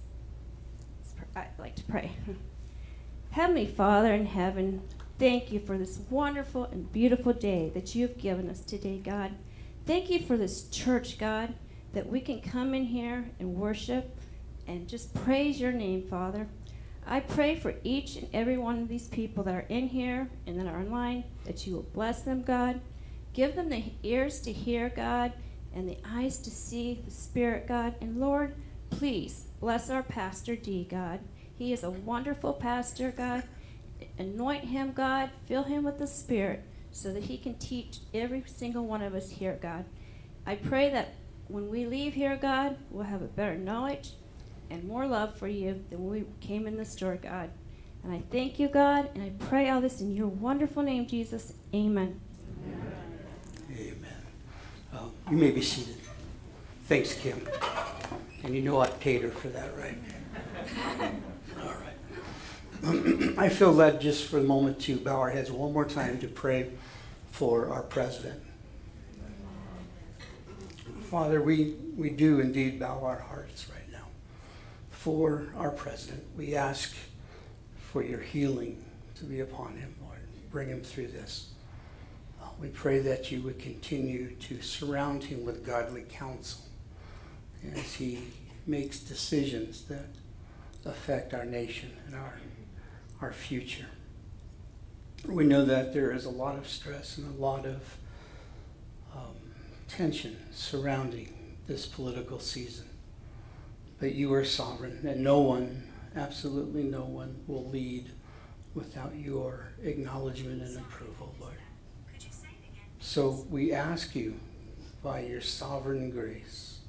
I'd 1.34 1.48
like 1.58 1.74
to 1.76 1.84
pray. 1.84 2.12
Heavenly 3.30 3.66
Father 3.66 4.12
in 4.12 4.26
heaven, 4.26 4.82
thank 5.18 5.50
you 5.50 5.60
for 5.60 5.78
this 5.78 6.00
wonderful 6.10 6.64
and 6.64 6.92
beautiful 6.92 7.32
day 7.32 7.70
that 7.74 7.94
you've 7.94 8.18
given 8.18 8.50
us 8.50 8.60
today, 8.60 8.98
God. 8.98 9.32
Thank 9.86 10.10
you 10.10 10.20
for 10.20 10.36
this 10.36 10.68
church, 10.68 11.18
God, 11.18 11.54
that 11.94 12.06
we 12.06 12.20
can 12.20 12.42
come 12.42 12.74
in 12.74 12.84
here 12.84 13.30
and 13.40 13.54
worship 13.54 14.14
and 14.66 14.86
just 14.86 15.14
praise 15.14 15.58
your 15.58 15.72
name, 15.72 16.02
Father. 16.02 16.46
I 17.06 17.20
pray 17.20 17.56
for 17.56 17.74
each 17.82 18.16
and 18.16 18.28
every 18.32 18.56
one 18.56 18.80
of 18.80 18.88
these 18.88 19.08
people 19.08 19.42
that 19.44 19.54
are 19.54 19.66
in 19.68 19.88
here 19.88 20.30
and 20.46 20.58
that 20.58 20.66
are 20.66 20.80
online 20.80 21.24
that 21.44 21.66
you 21.66 21.74
will 21.74 21.82
bless 21.82 22.22
them, 22.22 22.42
God. 22.42 22.80
Give 23.32 23.54
them 23.54 23.70
the 23.70 23.84
ears 24.02 24.40
to 24.40 24.52
hear, 24.52 24.88
God, 24.88 25.32
and 25.74 25.88
the 25.88 25.98
eyes 26.06 26.38
to 26.38 26.50
see 26.50 27.02
the 27.04 27.10
Spirit, 27.10 27.66
God. 27.66 27.94
And 28.00 28.20
Lord, 28.20 28.54
please 28.90 29.46
bless 29.60 29.90
our 29.90 30.02
Pastor 30.02 30.54
D, 30.54 30.86
God. 30.88 31.20
He 31.56 31.72
is 31.72 31.82
a 31.82 31.90
wonderful 31.90 32.52
pastor, 32.52 33.10
God. 33.10 33.44
Anoint 34.18 34.64
him, 34.64 34.92
God. 34.92 35.30
Fill 35.46 35.64
him 35.64 35.84
with 35.84 35.98
the 35.98 36.06
Spirit 36.06 36.64
so 36.90 37.12
that 37.12 37.24
he 37.24 37.38
can 37.38 37.54
teach 37.54 37.98
every 38.12 38.44
single 38.46 38.84
one 38.84 39.02
of 39.02 39.14
us 39.14 39.30
here, 39.30 39.58
God. 39.60 39.84
I 40.46 40.56
pray 40.56 40.90
that 40.90 41.14
when 41.48 41.70
we 41.70 41.86
leave 41.86 42.14
here, 42.14 42.36
God, 42.36 42.76
we'll 42.90 43.04
have 43.04 43.22
a 43.22 43.26
better 43.26 43.56
knowledge 43.56 44.12
and 44.72 44.84
more 44.84 45.06
love 45.06 45.36
for 45.36 45.46
you 45.46 45.84
than 45.90 46.02
when 46.02 46.20
we 46.20 46.24
came 46.40 46.66
in 46.66 46.76
the 46.76 46.84
store, 46.84 47.16
God. 47.16 47.50
And 48.02 48.12
I 48.12 48.22
thank 48.30 48.58
you, 48.58 48.68
God, 48.68 49.10
and 49.14 49.22
I 49.22 49.30
pray 49.46 49.68
all 49.68 49.80
this 49.80 50.00
in 50.00 50.16
your 50.16 50.26
wonderful 50.26 50.82
name, 50.82 51.06
Jesus. 51.06 51.52
Amen. 51.74 52.20
Amen. 53.70 54.22
Um, 54.92 55.12
you 55.30 55.36
may 55.36 55.50
be 55.50 55.62
seated. 55.62 55.96
Thanks, 56.86 57.14
Kim. 57.14 57.46
And 58.42 58.54
you 58.56 58.62
know 58.62 58.80
I 58.80 58.88
paid 58.88 59.22
her 59.22 59.30
for 59.30 59.48
that, 59.48 59.70
right? 59.76 59.98
All 61.62 61.74
right. 62.82 63.38
I 63.38 63.48
feel 63.48 63.72
led 63.72 64.00
just 64.00 64.26
for 64.26 64.38
a 64.38 64.42
moment 64.42 64.80
to 64.80 64.96
bow 64.96 65.20
our 65.20 65.30
heads 65.30 65.52
one 65.52 65.72
more 65.72 65.84
time 65.84 66.18
to 66.20 66.28
pray 66.28 66.70
for 67.30 67.68
our 67.68 67.82
president. 67.82 68.42
Father, 71.04 71.40
we, 71.40 71.76
we 71.96 72.10
do 72.10 72.40
indeed 72.40 72.80
bow 72.80 73.04
our 73.04 73.20
hearts 73.20 73.66
for 75.02 75.48
our 75.56 75.70
president. 75.70 76.22
We 76.36 76.54
ask 76.54 76.94
for 77.90 78.04
your 78.04 78.20
healing 78.20 78.84
to 79.16 79.24
be 79.24 79.40
upon 79.40 79.76
him, 79.76 79.96
Lord. 80.00 80.20
Bring 80.48 80.68
him 80.68 80.80
through 80.80 81.08
this. 81.08 81.48
Uh, 82.40 82.46
We 82.60 82.68
pray 82.68 83.00
that 83.00 83.32
you 83.32 83.42
would 83.42 83.58
continue 83.58 84.30
to 84.36 84.62
surround 84.62 85.24
him 85.24 85.44
with 85.44 85.66
godly 85.66 86.04
counsel 86.08 86.62
as 87.74 87.94
he 87.94 88.20
makes 88.64 89.00
decisions 89.00 89.82
that 89.86 90.06
affect 90.84 91.34
our 91.34 91.44
nation 91.44 91.90
and 92.06 92.14
our, 92.14 92.34
our 93.20 93.32
future. 93.32 93.86
We 95.26 95.42
know 95.44 95.64
that 95.64 95.92
there 95.92 96.12
is 96.12 96.26
a 96.26 96.30
lot 96.30 96.56
of 96.56 96.68
stress 96.68 97.18
and 97.18 97.36
a 97.36 97.40
lot 97.40 97.66
of 97.66 97.96
um, 99.16 99.34
tension 99.88 100.36
surrounding 100.52 101.56
this 101.66 101.86
political 101.86 102.38
season. 102.38 102.86
But 104.02 104.16
you 104.16 104.34
are 104.34 104.44
sovereign, 104.44 104.98
and 105.06 105.22
no 105.22 105.38
one, 105.38 105.84
absolutely 106.16 106.82
no 106.82 107.04
one, 107.04 107.36
will 107.46 107.68
lead 107.68 108.10
without 108.74 109.14
your 109.14 109.68
acknowledgement 109.80 110.60
and 110.60 110.76
approval, 110.78 111.36
Lord. 111.40 111.54
So 112.98 113.46
we 113.48 113.72
ask 113.72 114.16
you, 114.16 114.40
by 115.04 115.20
your 115.20 115.40
sovereign 115.40 116.10
grace, 116.10 116.80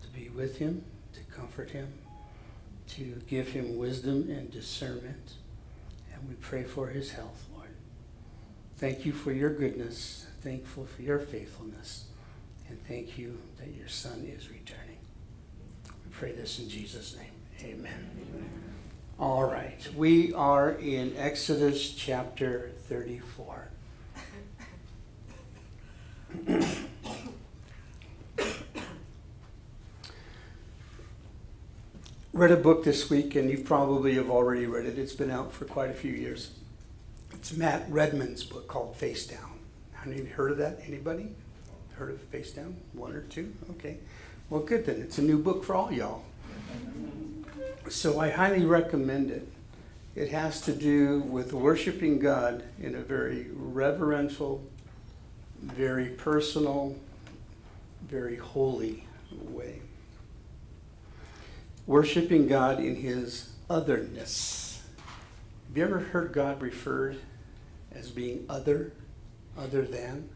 to 0.00 0.08
be 0.08 0.30
with 0.30 0.56
him, 0.56 0.86
to 1.12 1.20
comfort 1.24 1.68
him, 1.68 1.92
to 2.92 3.20
give 3.28 3.48
him 3.48 3.76
wisdom 3.76 4.30
and 4.30 4.50
discernment. 4.50 5.34
And 6.14 6.26
we 6.26 6.34
pray 6.36 6.62
for 6.64 6.88
his 6.88 7.10
health, 7.10 7.44
Lord. 7.54 7.76
Thank 8.78 9.04
you 9.04 9.12
for 9.12 9.32
your 9.32 9.52
goodness, 9.52 10.28
thankful 10.40 10.86
for 10.86 11.02
your 11.02 11.18
faithfulness, 11.18 12.06
and 12.70 12.82
thank 12.88 13.18
you 13.18 13.38
that 13.58 13.74
your 13.74 13.88
son 13.88 14.24
is 14.26 14.48
returning. 14.48 14.83
Pray 16.18 16.32
this 16.32 16.58
in 16.60 16.68
Jesus' 16.68 17.16
name. 17.16 17.32
Amen. 17.64 18.48
All 19.18 19.44
right, 19.44 19.88
we 19.96 20.32
are 20.32 20.70
in 20.70 21.16
Exodus 21.16 21.90
chapter 21.90 22.70
34. 22.88 23.68
read 32.32 32.52
a 32.52 32.56
book 32.56 32.84
this 32.84 33.10
week, 33.10 33.34
and 33.34 33.50
you 33.50 33.58
probably 33.58 34.14
have 34.14 34.30
already 34.30 34.66
read 34.66 34.86
it. 34.86 34.96
It's 34.98 35.14
been 35.14 35.32
out 35.32 35.52
for 35.52 35.64
quite 35.64 35.90
a 35.90 35.94
few 35.94 36.12
years. 36.12 36.52
It's 37.32 37.56
Matt 37.56 37.86
Redman's 37.90 38.44
book 38.44 38.68
called 38.68 38.94
Face 38.94 39.26
Down. 39.26 39.58
Have 39.94 40.16
you 40.16 40.26
heard 40.26 40.52
of 40.52 40.58
that? 40.58 40.78
Anybody? 40.86 41.30
Heard 41.94 42.10
of 42.10 42.20
Face 42.20 42.52
Down? 42.52 42.76
One 42.92 43.12
or 43.14 43.22
two? 43.22 43.52
Okay. 43.70 43.98
Well, 44.50 44.60
good 44.62 44.84
then. 44.84 45.00
It's 45.00 45.18
a 45.18 45.22
new 45.22 45.38
book 45.38 45.64
for 45.64 45.74
all 45.74 45.90
y'all. 45.90 46.22
So 47.88 48.20
I 48.20 48.30
highly 48.30 48.64
recommend 48.64 49.30
it. 49.30 49.48
It 50.14 50.30
has 50.30 50.60
to 50.62 50.72
do 50.72 51.20
with 51.20 51.52
worshiping 51.52 52.18
God 52.18 52.62
in 52.80 52.94
a 52.94 53.00
very 53.00 53.48
reverential, 53.52 54.62
very 55.60 56.10
personal, 56.10 56.96
very 58.06 58.36
holy 58.36 59.06
way. 59.32 59.80
Worshiping 61.86 62.46
God 62.46 62.78
in 62.78 62.96
His 62.96 63.50
otherness. 63.68 64.82
Have 65.68 65.76
you 65.76 65.84
ever 65.84 65.98
heard 65.98 66.32
God 66.32 66.62
referred 66.62 67.16
as 67.92 68.10
being 68.10 68.44
other, 68.48 68.92
other 69.58 69.82
than? 69.82 70.28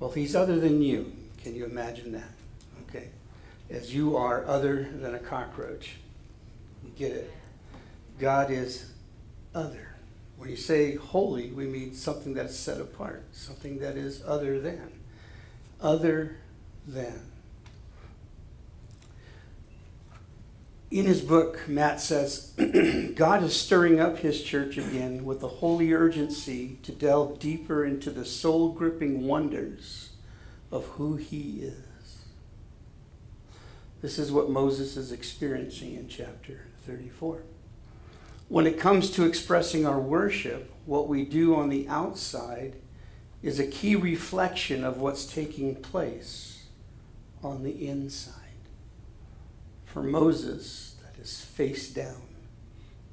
Well, 0.00 0.10
He's 0.10 0.34
other 0.34 0.58
than 0.58 0.82
you. 0.82 1.12
Can 1.42 1.54
you 1.54 1.66
imagine 1.66 2.12
that? 2.12 2.37
As 3.70 3.94
you 3.94 4.16
are 4.16 4.46
other 4.46 4.88
than 4.94 5.14
a 5.14 5.18
cockroach. 5.18 5.96
You 6.84 6.90
get 6.96 7.12
it? 7.12 7.30
God 8.18 8.50
is 8.50 8.90
other. 9.54 9.88
When 10.36 10.48
you 10.48 10.56
say 10.56 10.94
holy, 10.94 11.50
we 11.50 11.66
mean 11.66 11.92
something 11.92 12.32
that's 12.34 12.56
set 12.56 12.80
apart, 12.80 13.24
something 13.32 13.80
that 13.80 13.96
is 13.96 14.22
other 14.24 14.60
than. 14.60 14.92
Other 15.80 16.36
than. 16.86 17.20
In 20.90 21.04
his 21.04 21.20
book, 21.20 21.68
Matt 21.68 22.00
says, 22.00 22.52
God 23.14 23.42
is 23.42 23.54
stirring 23.54 24.00
up 24.00 24.18
his 24.18 24.42
church 24.42 24.78
again 24.78 25.24
with 25.24 25.42
a 25.42 25.48
holy 25.48 25.92
urgency 25.92 26.78
to 26.84 26.92
delve 26.92 27.38
deeper 27.38 27.84
into 27.84 28.10
the 28.10 28.24
soul 28.24 28.70
gripping 28.70 29.26
wonders 29.26 30.10
of 30.72 30.86
who 30.86 31.16
he 31.16 31.60
is. 31.60 31.87
This 34.00 34.18
is 34.18 34.30
what 34.30 34.48
Moses 34.48 34.96
is 34.96 35.10
experiencing 35.10 35.94
in 35.94 36.08
chapter 36.08 36.66
34. 36.86 37.42
When 38.48 38.66
it 38.66 38.78
comes 38.78 39.10
to 39.10 39.26
expressing 39.26 39.84
our 39.86 39.98
worship, 39.98 40.72
what 40.86 41.08
we 41.08 41.24
do 41.24 41.56
on 41.56 41.68
the 41.68 41.88
outside 41.88 42.76
is 43.42 43.58
a 43.58 43.66
key 43.66 43.96
reflection 43.96 44.84
of 44.84 44.98
what's 44.98 45.26
taking 45.26 45.74
place 45.74 46.66
on 47.42 47.64
the 47.64 47.88
inside. 47.88 48.34
For 49.84 50.02
Moses, 50.02 50.96
that 51.02 51.20
is 51.20 51.40
face 51.40 51.90
down 51.90 52.22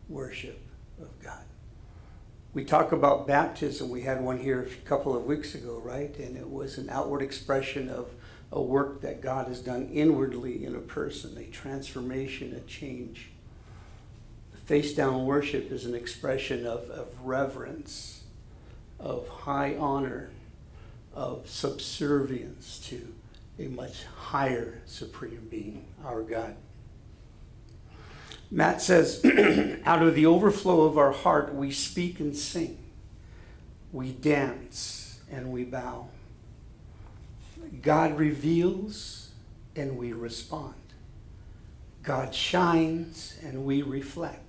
worship 0.07 0.61
of 1.01 1.19
God. 1.19 1.45
We 2.53 2.63
talk 2.63 2.91
about 2.91 3.27
baptism. 3.27 3.89
We 3.89 4.03
had 4.03 4.21
one 4.21 4.37
here 4.37 4.61
a 4.61 4.87
couple 4.87 5.15
of 5.17 5.25
weeks 5.25 5.55
ago, 5.55 5.81
right? 5.83 6.15
And 6.17 6.37
it 6.37 6.49
was 6.49 6.77
an 6.77 6.89
outward 6.89 7.21
expression 7.21 7.89
of 7.89 8.07
a 8.55 8.61
work 8.61 9.01
that 9.01 9.21
God 9.21 9.49
has 9.49 9.59
done 9.59 9.89
inwardly 9.91 10.63
in 10.65 10.75
a 10.75 10.79
person, 10.79 11.37
a 11.37 11.43
transformation, 11.51 12.55
a 12.55 12.61
change. 12.61 13.31
Face 14.65 14.95
down 14.95 15.25
worship 15.25 15.71
is 15.71 15.85
an 15.85 15.93
expression 15.93 16.65
of, 16.65 16.89
of 16.89 17.09
reverence, 17.21 18.23
of 18.97 19.27
high 19.27 19.75
honor, 19.75 20.31
of 21.13 21.49
subservience 21.49 22.79
to 22.87 23.13
a 23.59 23.67
much 23.67 24.05
higher 24.05 24.81
supreme 24.85 25.47
being, 25.51 25.85
our 26.05 26.23
God. 26.23 26.55
Matt 28.49 28.81
says, 28.81 29.23
out 29.85 30.01
of 30.01 30.15
the 30.15 30.25
overflow 30.25 30.85
of 30.85 30.97
our 30.97 31.11
heart, 31.11 31.53
we 31.53 31.71
speak 31.71 32.21
and 32.21 32.35
sing, 32.35 32.77
we 33.91 34.13
dance 34.13 35.19
and 35.29 35.51
we 35.51 35.65
bow. 35.65 36.07
God 37.85 38.17
reveals 38.17 39.29
and 39.75 39.95
we 39.95 40.11
respond. 40.11 40.73
God 42.01 42.33
shines 42.33 43.37
and 43.43 43.63
we 43.63 43.83
reflect. 43.83 44.41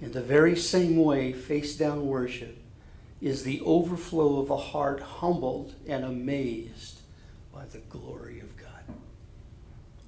In 0.00 0.12
the 0.12 0.22
very 0.22 0.54
same 0.54 0.96
way, 0.96 1.32
face 1.32 1.76
down 1.76 2.06
worship 2.06 2.56
is 3.20 3.42
the 3.42 3.60
overflow 3.62 4.38
of 4.38 4.48
a 4.48 4.56
heart 4.56 5.00
humbled 5.00 5.74
and 5.88 6.04
amazed 6.04 7.00
by 7.52 7.64
the 7.64 7.78
glory 7.78 8.38
of 8.38 8.56
God. 8.56 8.94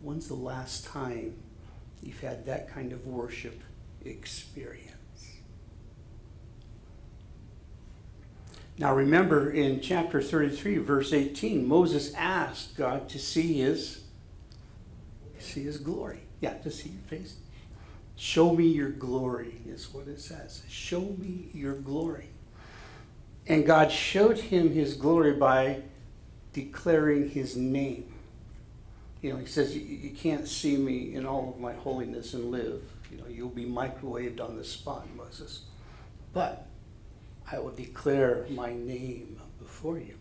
When's 0.01 0.29
the 0.29 0.35
last 0.35 0.87
time 0.87 1.35
you've 2.05 2.21
had 2.21 2.47
that 2.47 2.69
kind 2.73 2.93
of 2.93 3.05
worship 3.05 3.61
experience? 4.05 4.92
Now 8.83 8.97
remember 8.97 9.49
in 9.49 9.81
chapter 9.81 10.21
33, 10.21 10.79
verse 10.79 11.13
18, 11.13 11.69
Moses 11.69 12.13
asked 12.15 12.77
God 12.77 13.09
to 13.11 13.19
see 13.21 13.61
his 13.61 14.03
see 15.39 15.63
his 15.63 15.79
glory. 15.79 16.23
Yeah, 16.41 16.55
to 16.55 16.71
see 16.73 16.89
your 16.89 17.03
face. 17.03 17.37
Show 18.17 18.53
me 18.53 18.67
your 18.67 18.91
glory, 18.91 19.61
is 19.69 19.95
what 19.95 20.09
it 20.09 20.21
says. 20.21 20.65
Show 20.69 21.15
me 21.17 21.51
your 21.55 21.77
glory. 21.77 22.31
And 23.47 23.65
God 23.65 23.93
showed 23.93 24.39
him 24.39 24.73
his 24.73 24.95
glory 24.95 25.35
by 25.35 25.83
declaring 26.53 27.31
his 27.31 27.57
name. 27.57 28.13
You 29.21 29.35
know, 29.35 29.39
he 29.39 29.47
says, 29.47 29.77
You 29.77 30.11
can't 30.11 30.49
see 30.49 30.77
me 30.77 31.15
in 31.15 31.25
all 31.25 31.51
of 31.55 31.61
my 31.61 31.75
holiness 31.75 32.35
and 32.35 32.51
live. 32.51 32.83
You 33.13 33.19
know, 33.19 33.29
you'll 33.29 33.49
be 33.49 33.65
microwaved 33.65 34.41
on 34.41 34.57
the 34.57 34.65
spot, 34.65 35.07
Moses. 35.17 35.67
But 36.33 36.67
I 37.53 37.59
will 37.59 37.73
declare 37.73 38.47
my 38.51 38.73
name 38.73 39.39
before 39.59 39.99
you. 39.99 40.15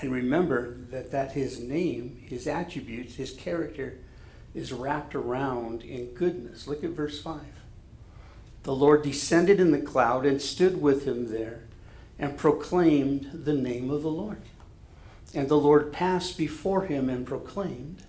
And 0.00 0.12
remember 0.12 0.76
that, 0.90 1.10
that 1.10 1.32
his 1.32 1.58
name, 1.58 2.22
his 2.28 2.46
attributes, 2.46 3.16
his 3.16 3.32
character, 3.32 3.98
is 4.54 4.72
wrapped 4.72 5.14
around 5.14 5.82
in 5.82 6.06
goodness. 6.14 6.68
Look 6.68 6.84
at 6.84 6.90
verse 6.90 7.20
5. 7.20 7.40
The 8.62 8.74
Lord 8.74 9.02
descended 9.02 9.58
in 9.58 9.70
the 9.70 9.80
cloud 9.80 10.24
and 10.24 10.40
stood 10.40 10.80
with 10.80 11.04
him 11.04 11.30
there 11.30 11.62
and 12.18 12.36
proclaimed 12.36 13.30
the 13.32 13.52
name 13.52 13.90
of 13.90 14.02
the 14.02 14.10
Lord. 14.10 14.42
And 15.34 15.48
the 15.48 15.58
Lord 15.58 15.92
passed 15.92 16.38
before 16.38 16.84
him 16.84 17.08
and 17.08 17.26
proclaimed, 17.26 18.02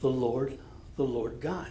The 0.00 0.08
Lord, 0.08 0.58
the 0.96 1.04
Lord 1.04 1.40
God, 1.40 1.70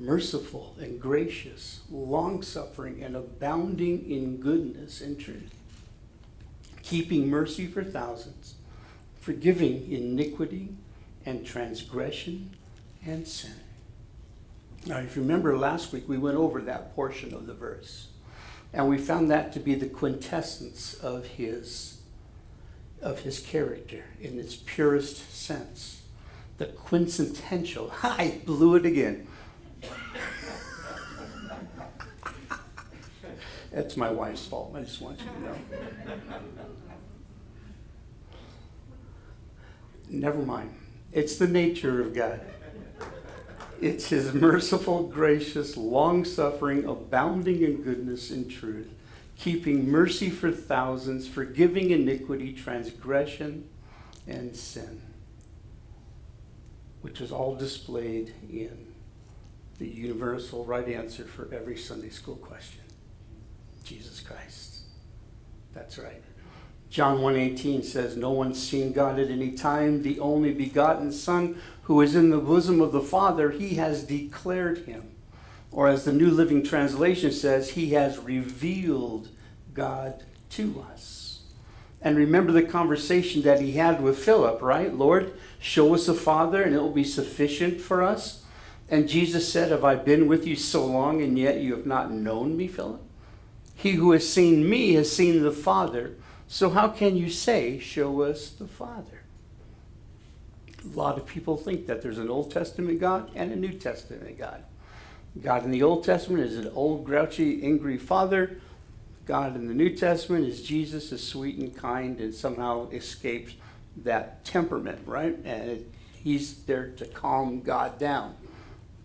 merciful 0.00 0.74
and 0.80 1.00
gracious, 1.00 1.80
long 1.90 2.42
suffering 2.42 3.02
and 3.02 3.14
abounding 3.14 4.10
in 4.10 4.38
goodness 4.38 5.00
and 5.00 5.20
truth, 5.20 5.54
keeping 6.82 7.28
mercy 7.28 7.66
for 7.66 7.84
thousands, 7.84 8.54
forgiving 9.20 9.90
iniquity 9.92 10.70
and 11.26 11.44
transgression 11.44 12.56
and 13.04 13.28
sin. 13.28 13.52
Now, 14.86 14.98
if 14.98 15.14
you 15.14 15.22
remember 15.22 15.56
last 15.58 15.92
week, 15.92 16.08
we 16.08 16.16
went 16.16 16.38
over 16.38 16.62
that 16.62 16.94
portion 16.94 17.34
of 17.34 17.46
the 17.46 17.52
verse, 17.52 18.08
and 18.72 18.88
we 18.88 18.96
found 18.96 19.30
that 19.30 19.52
to 19.52 19.60
be 19.60 19.74
the 19.74 19.88
quintessence 19.88 20.94
of 20.94 21.26
his, 21.26 21.98
of 23.02 23.20
his 23.20 23.40
character 23.40 24.04
in 24.18 24.38
its 24.38 24.56
purest 24.56 25.34
sense. 25.34 26.02
The 26.56 26.66
quintessential. 26.66 27.92
I 28.02 28.40
blew 28.46 28.76
it 28.76 28.86
again. 28.86 29.26
That's 33.72 33.96
my 33.96 34.10
wife's 34.10 34.46
fault. 34.46 34.74
I 34.74 34.82
just 34.82 35.00
want 35.00 35.20
you 35.20 35.26
to 35.26 35.40
know. 35.40 35.56
Never 40.08 40.42
mind. 40.42 40.74
It's 41.12 41.36
the 41.36 41.46
nature 41.46 42.00
of 42.00 42.14
God. 42.14 42.40
It's 43.80 44.08
his 44.08 44.34
merciful, 44.34 45.04
gracious, 45.04 45.76
long 45.76 46.24
suffering, 46.24 46.84
abounding 46.84 47.62
in 47.62 47.82
goodness 47.82 48.30
and 48.30 48.50
truth, 48.50 48.90
keeping 49.38 49.88
mercy 49.88 50.28
for 50.28 50.50
thousands, 50.50 51.26
forgiving 51.26 51.90
iniquity, 51.90 52.52
transgression, 52.52 53.68
and 54.26 54.54
sin, 54.54 55.00
which 57.00 57.20
is 57.20 57.32
all 57.32 57.54
displayed 57.54 58.34
in 58.50 58.89
the 59.80 59.88
universal 59.88 60.64
right 60.66 60.86
answer 60.88 61.24
for 61.24 61.48
every 61.52 61.76
Sunday 61.76 62.10
school 62.10 62.36
question 62.36 62.82
Jesus 63.82 64.20
Christ. 64.20 64.80
That's 65.74 65.98
right. 65.98 66.22
John 66.90 67.22
1:18 67.22 67.82
says, 67.82 68.16
"No 68.16 68.30
one's 68.30 68.60
seen 68.62 68.92
God 68.92 69.18
at 69.18 69.30
any 69.30 69.52
time. 69.52 70.02
The 70.02 70.20
only 70.20 70.52
begotten 70.52 71.10
Son, 71.12 71.56
who 71.84 72.00
is 72.02 72.14
in 72.14 72.28
the 72.30 72.38
bosom 72.38 72.80
of 72.80 72.92
the 72.92 73.00
Father, 73.00 73.50
he 73.50 73.76
has 73.76 74.04
declared 74.04 74.80
him." 74.80 75.14
Or 75.72 75.88
as 75.88 76.04
the 76.04 76.12
New 76.12 76.30
Living 76.30 76.62
Translation 76.62 77.32
says, 77.32 77.70
he 77.70 77.90
has 77.90 78.18
revealed 78.18 79.28
God 79.72 80.24
to 80.50 80.84
us. 80.92 81.40
And 82.02 82.16
remember 82.16 82.52
the 82.52 82.62
conversation 82.62 83.42
that 83.42 83.60
he 83.60 83.72
had 83.72 84.02
with 84.02 84.18
Philip, 84.18 84.60
right? 84.60 84.94
Lord, 84.94 85.32
show 85.58 85.94
us 85.94 86.06
the 86.06 86.14
Father 86.14 86.62
and 86.62 86.74
it 86.74 86.82
will 86.82 86.90
be 86.90 87.04
sufficient 87.04 87.80
for 87.80 88.02
us. 88.02 88.39
And 88.90 89.08
Jesus 89.08 89.50
said, 89.50 89.70
Have 89.70 89.84
I 89.84 89.94
been 89.94 90.26
with 90.26 90.46
you 90.46 90.56
so 90.56 90.84
long 90.84 91.22
and 91.22 91.38
yet 91.38 91.60
you 91.60 91.76
have 91.76 91.86
not 91.86 92.10
known 92.10 92.56
me, 92.56 92.66
Philip? 92.66 93.00
He 93.74 93.92
who 93.92 94.12
has 94.12 94.28
seen 94.28 94.68
me 94.68 94.94
has 94.94 95.10
seen 95.10 95.42
the 95.42 95.52
Father. 95.52 96.16
So 96.48 96.70
how 96.70 96.88
can 96.88 97.16
you 97.16 97.30
say, 97.30 97.78
Show 97.78 98.22
us 98.22 98.50
the 98.50 98.66
Father? 98.66 99.22
A 100.84 100.96
lot 100.96 101.18
of 101.18 101.26
people 101.26 101.56
think 101.56 101.86
that 101.86 102.02
there's 102.02 102.18
an 102.18 102.28
Old 102.28 102.50
Testament 102.50 103.00
God 103.00 103.30
and 103.34 103.52
a 103.52 103.56
New 103.56 103.72
Testament 103.72 104.36
God. 104.36 104.64
God 105.40 105.64
in 105.64 105.70
the 105.70 105.82
Old 105.82 106.04
Testament 106.04 106.44
is 106.44 106.56
an 106.56 106.72
old, 106.74 107.04
grouchy, 107.04 107.62
angry 107.62 107.98
father. 107.98 108.58
God 109.26 109.54
in 109.54 109.68
the 109.68 109.74
New 109.74 109.94
Testament 109.94 110.46
is 110.46 110.62
Jesus, 110.62 111.12
is 111.12 111.26
sweet 111.26 111.56
and 111.58 111.76
kind, 111.76 112.18
and 112.18 112.34
somehow 112.34 112.88
escapes 112.90 113.54
that 113.98 114.44
temperament, 114.44 115.00
right? 115.06 115.36
And 115.44 115.70
it, 115.70 115.90
he's 116.12 116.62
there 116.64 116.88
to 116.96 117.06
calm 117.06 117.60
God 117.60 117.98
down. 117.98 118.34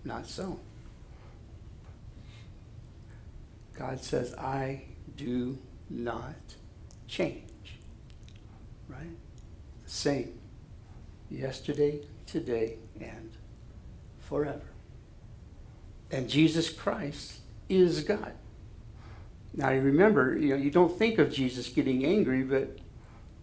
Not 0.06 0.28
so. 0.28 0.60
God 3.78 4.00
says, 4.00 4.34
I 4.36 4.84
do 5.18 5.58
not 5.90 6.36
change. 7.08 7.44
Right? 8.88 9.18
The 9.84 9.90
same. 9.90 10.40
Yesterday, 11.30 12.02
today, 12.28 12.78
and 13.02 13.32
forever. 14.20 14.62
And 16.12 16.30
Jesus 16.30 16.70
Christ 16.70 17.40
is 17.68 18.04
God. 18.04 18.34
Now 19.54 19.72
you 19.72 19.82
remember, 19.82 20.38
you 20.38 20.50
know, 20.50 20.56
you 20.56 20.70
don't 20.70 20.98
think 20.98 21.18
of 21.18 21.32
Jesus 21.32 21.68
getting 21.70 22.06
angry, 22.06 22.44
but 22.44 22.78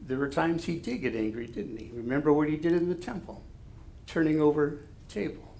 there 0.00 0.18
were 0.18 0.28
times 0.28 0.64
he 0.64 0.78
did 0.78 0.98
get 0.98 1.14
angry, 1.14 1.46
didn't 1.46 1.76
he? 1.78 1.90
Remember 1.92 2.32
what 2.32 2.48
he 2.48 2.56
did 2.56 2.72
in 2.72 2.88
the 2.88 2.94
temple, 2.94 3.42
turning 4.06 4.40
over 4.40 4.80
tables. 5.08 5.38
Right. 5.38 5.51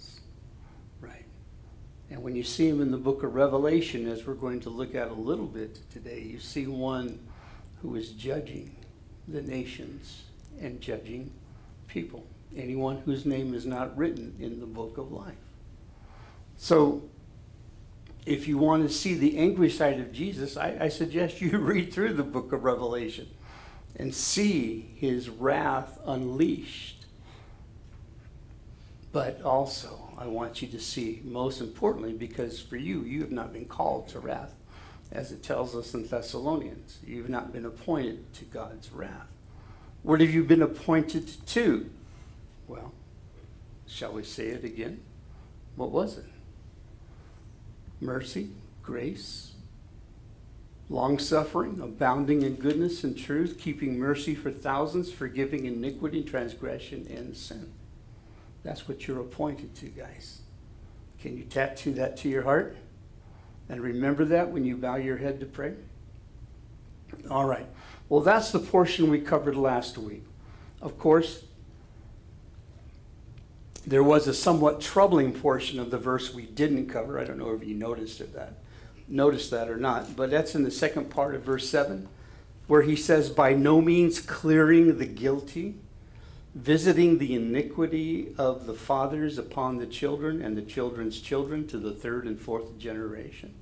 And 2.13 2.23
when 2.23 2.37
you 2.37 2.43
see 2.43 2.69
him 2.69 2.83
in 2.83 2.91
the 2.91 2.99
book 2.99 3.23
of 3.23 3.35
Revelation, 3.35 4.07
as 4.07 4.27
we're 4.27 4.35
going 4.35 4.61
to 4.61 4.69
look 4.69 4.95
at 4.95 5.09
a 5.09 5.15
little 5.15 5.47
bit 5.47 5.79
today, 5.91 6.21
you 6.21 6.39
see 6.39 6.67
one 6.67 7.19
who 7.81 7.97
is 7.97 8.11
judging 8.11 8.77
the 9.27 9.41
nations 9.41 10.25
and 10.61 10.79
judging 10.79 11.33
people. 11.89 12.27
Anyone 12.55 12.99
whose 12.99 13.25
name 13.25 13.55
is 13.55 13.65
not 13.65 13.97
written 13.97 14.37
in 14.39 14.61
the 14.61 14.67
book 14.67 14.99
of 14.99 15.11
life. 15.11 15.33
So, 16.59 17.03
if 18.27 18.47
you 18.47 18.59
want 18.59 18.87
to 18.87 18.95
see 18.95 19.15
the 19.15 19.39
angry 19.39 19.71
side 19.71 19.99
of 19.99 20.13
Jesus, 20.13 20.59
I, 20.59 20.77
I, 20.83 20.89
suggest 20.91 21.41
you 21.41 21.57
read 21.59 21.95
through 21.95 22.13
the 22.13 22.23
book 22.23 22.53
of 22.53 22.63
Revelation 22.63 23.27
and 23.97 24.15
see 24.15 24.91
his 24.97 25.31
wrath 25.31 25.99
unleashed. 26.05 27.07
But 29.13 29.41
also, 29.41 30.02
I 30.23 30.27
want 30.27 30.63
you 30.63 30.69
to 30.69 30.79
see, 30.79 31.21
most 31.25 31.61
importantly, 31.61 32.13
because 32.13 32.61
for 32.61 32.77
you, 32.77 33.03
you 33.03 33.21
have 33.21 33.33
not 33.33 33.53
been 33.53 33.65
called 33.65 34.09
to 34.09 34.21
wrath, 34.21 34.55
as 35.11 35.33
it 35.33 35.43
tells 35.43 35.75
us 35.75 35.95
in 35.95 36.07
Thessalonians. 36.07 36.99
You've 37.05 37.29
not 37.29 37.53
been 37.53 37.67
appointed 37.67 38.33
to 38.35 38.45
God's 38.45 38.93
wrath. 38.93 39.33
What 40.03 40.21
have 40.21 40.31
you 40.31 40.45
been 40.45 40.63
appointed 40.63 41.29
to? 41.49 41.91
Well, 42.69 42.93
shall 43.87 44.13
we 44.13 44.23
say 44.23 44.49
it 44.49 44.65
again? 44.65 45.01
What 45.75 45.91
was 45.91 46.19
it? 46.19 46.25
mercy, 48.03 48.51
grace, 48.83 49.53
long 50.89 51.19
suffering, 51.19 51.81
abounding 51.81 52.43
in 52.43 52.57
goodness 52.57 53.05
and 53.05 53.17
truth, 53.17 53.59
keeping 53.59 53.99
mercy 53.99 54.35
for 54.35 54.51
thousands, 54.51 55.11
forgiving 55.11 55.65
iniquity, 55.65 56.23
transgression, 56.23 57.07
and 57.09 57.37
sin. 57.37 57.73
That's 58.63 58.87
what 58.89 59.07
you're 59.07 59.21
appointed 59.21 59.75
to, 59.77 59.87
guys. 59.87 60.41
Can 61.21 61.37
you 61.37 61.45
tattoo 61.45 61.93
that 61.95 62.17
to 62.19 62.29
your 62.29 62.43
heart? 62.43 62.77
And 63.69 63.81
remember 63.81 64.25
that 64.27 64.51
when 64.51 64.65
you 64.65 64.77
bow 64.77 64.97
your 64.97 65.17
head 65.17 65.41
to 65.41 65.47
pray? 65.47 65.75
All 67.31 67.45
right. 67.45 67.67
Well, 68.09 68.21
that's 68.21 68.51
the 68.51 68.59
portion 68.59 69.11
we 69.11 69.21
covered 69.21 69.57
last 69.57 69.99
week. 69.99 70.25
Of 70.81 70.99
course, 70.99 71.45
there 73.87 74.03
was 74.03 74.27
a 74.27 74.35
somewhat 74.35 74.81
troubling 74.81 75.33
portion 75.33 75.79
of 75.79 75.91
the 75.91 75.99
verse 75.99 76.33
we 76.33 76.47
didn't 76.47 76.89
cover. 76.89 77.19
I 77.19 77.25
don't 77.25 77.39
know 77.39 77.53
if 77.53 77.65
you 77.65 77.75
noticed 77.75 78.21
it, 78.21 78.35
that 78.35 78.55
noticed 79.09 79.51
that 79.51 79.69
or 79.69 79.77
not, 79.77 80.17
but 80.17 80.31
that's 80.31 80.55
in 80.55 80.63
the 80.63 80.71
second 80.71 81.11
part 81.11 81.35
of 81.35 81.43
verse 81.43 81.69
7 81.69 82.09
where 82.67 82.83
he 82.83 82.97
says 82.97 83.29
by 83.29 83.53
no 83.53 83.81
means 83.81 84.21
clearing 84.21 84.97
the 84.99 85.07
guilty, 85.07 85.75
visiting 86.55 87.19
the 87.19 87.35
iniquity 87.35 88.35
of 88.37 88.67
the 88.67 88.75
fathers 88.75 89.39
upon 89.39 89.79
the 89.79 89.87
children 89.87 90.43
and 90.43 90.57
the 90.57 90.63
children's 90.63 91.21
children 91.21 91.67
to 91.67 91.79
the 91.79 91.93
third 91.93 92.27
and 92.27 92.39
fourth 92.39 92.79
generation. 92.79 93.55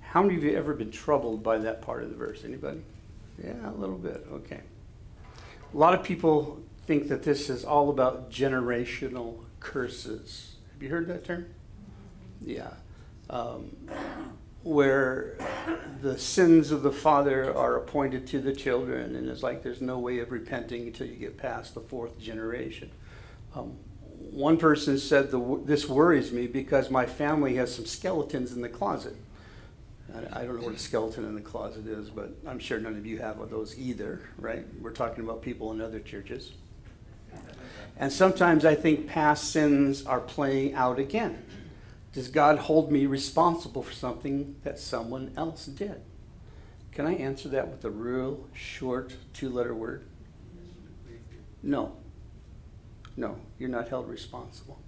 How 0.00 0.22
many 0.22 0.36
of 0.36 0.44
you 0.44 0.56
ever 0.56 0.74
been 0.74 0.90
troubled 0.90 1.42
by 1.42 1.58
that 1.58 1.82
part 1.82 2.02
of 2.02 2.10
the 2.10 2.16
verse? 2.16 2.42
Anybody? 2.44 2.80
Yeah, 3.42 3.70
a 3.70 3.72
little 3.72 3.98
bit. 3.98 4.26
Okay. 4.32 4.60
A 5.72 5.76
lot 5.76 5.94
of 5.94 6.02
people 6.02 6.60
think 6.86 7.08
that 7.08 7.22
this 7.22 7.48
is 7.48 7.64
all 7.64 7.90
about 7.90 8.30
generational 8.30 9.44
curses. 9.60 10.56
Have 10.72 10.82
you 10.82 10.88
heard 10.88 11.06
that 11.08 11.24
term? 11.24 11.46
Yeah. 12.40 12.72
Um, 13.28 13.76
where 14.62 15.36
the 16.02 16.18
sins 16.18 16.70
of 16.70 16.82
the 16.82 16.92
father 16.92 17.54
are 17.56 17.76
appointed 17.76 18.26
to 18.28 18.40
the 18.40 18.54
children, 18.54 19.16
and 19.16 19.28
it's 19.28 19.42
like 19.42 19.62
there's 19.62 19.80
no 19.80 19.98
way 19.98 20.18
of 20.18 20.30
repenting 20.30 20.86
until 20.86 21.06
you 21.06 21.16
get 21.16 21.36
past 21.36 21.74
the 21.74 21.80
fourth 21.80 22.18
generation. 22.18 22.90
Um, 23.54 23.76
one 24.30 24.58
person 24.58 24.98
said, 24.98 25.30
the, 25.30 25.60
This 25.64 25.88
worries 25.88 26.30
me 26.30 26.46
because 26.46 26.90
my 26.90 27.06
family 27.06 27.56
has 27.56 27.74
some 27.74 27.86
skeletons 27.86 28.52
in 28.52 28.60
the 28.60 28.68
closet. 28.68 29.16
I, 30.14 30.40
I 30.40 30.44
don't 30.44 30.60
know 30.60 30.66
what 30.66 30.74
a 30.74 30.78
skeleton 30.78 31.24
in 31.24 31.34
the 31.34 31.40
closet 31.40 31.86
is, 31.86 32.10
but 32.10 32.34
I'm 32.46 32.58
sure 32.58 32.78
none 32.78 32.96
of 32.96 33.06
you 33.06 33.18
have 33.18 33.38
those 33.50 33.78
either, 33.78 34.20
right? 34.38 34.64
We're 34.80 34.92
talking 34.92 35.24
about 35.24 35.42
people 35.42 35.72
in 35.72 35.80
other 35.80 36.00
churches. 36.00 36.52
And 37.96 38.12
sometimes 38.12 38.64
I 38.64 38.74
think 38.74 39.06
past 39.06 39.50
sins 39.50 40.04
are 40.06 40.20
playing 40.20 40.74
out 40.74 40.98
again. 40.98 41.44
Does 42.12 42.28
God 42.28 42.58
hold 42.58 42.90
me 42.90 43.06
responsible 43.06 43.82
for 43.82 43.92
something 43.92 44.56
that 44.64 44.78
someone 44.78 45.32
else 45.36 45.66
did? 45.66 46.00
Can 46.92 47.06
I 47.06 47.14
answer 47.14 47.48
that 47.50 47.68
with 47.68 47.84
a 47.84 47.90
real 47.90 48.48
short 48.52 49.14
two 49.32 49.48
letter 49.48 49.74
word? 49.74 50.04
No. 51.62 51.96
No, 53.16 53.38
you're 53.58 53.68
not 53.68 53.88
held 53.88 54.08
responsible. 54.08 54.80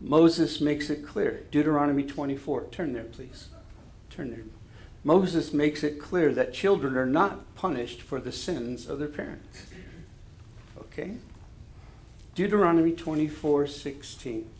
Moses 0.00 0.60
makes 0.60 0.90
it 0.90 1.06
clear. 1.06 1.44
Deuteronomy 1.50 2.02
24. 2.02 2.66
Turn 2.70 2.92
there, 2.92 3.04
please. 3.04 3.48
Turn 4.08 4.30
there. 4.30 4.44
Moses 5.02 5.52
makes 5.52 5.82
it 5.82 5.98
clear 5.98 6.32
that 6.34 6.52
children 6.52 6.96
are 6.96 7.06
not 7.06 7.54
punished 7.54 8.02
for 8.02 8.20
the 8.20 8.32
sins 8.32 8.86
of 8.88 8.98
their 8.98 9.08
parents. 9.08 9.66
Okay? 10.78 11.16
Deuteronomy 12.34 12.92
24 12.92 13.66
16. 13.66 14.50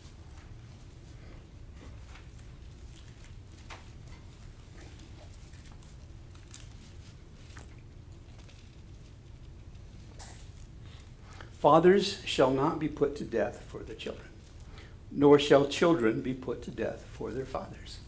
Fathers 11.61 12.21
shall 12.25 12.51
not 12.51 12.79
be 12.79 12.89
put 12.89 13.15
to 13.15 13.23
death 13.23 13.63
for 13.69 13.79
their 13.79 13.95
children, 13.95 14.27
nor 15.09 15.39
shall 15.39 15.65
children 15.67 16.21
be 16.21 16.33
put 16.33 16.61
to 16.63 16.71
death 16.71 17.05
for 17.13 17.31
their 17.31 17.45
fathers. 17.45 17.99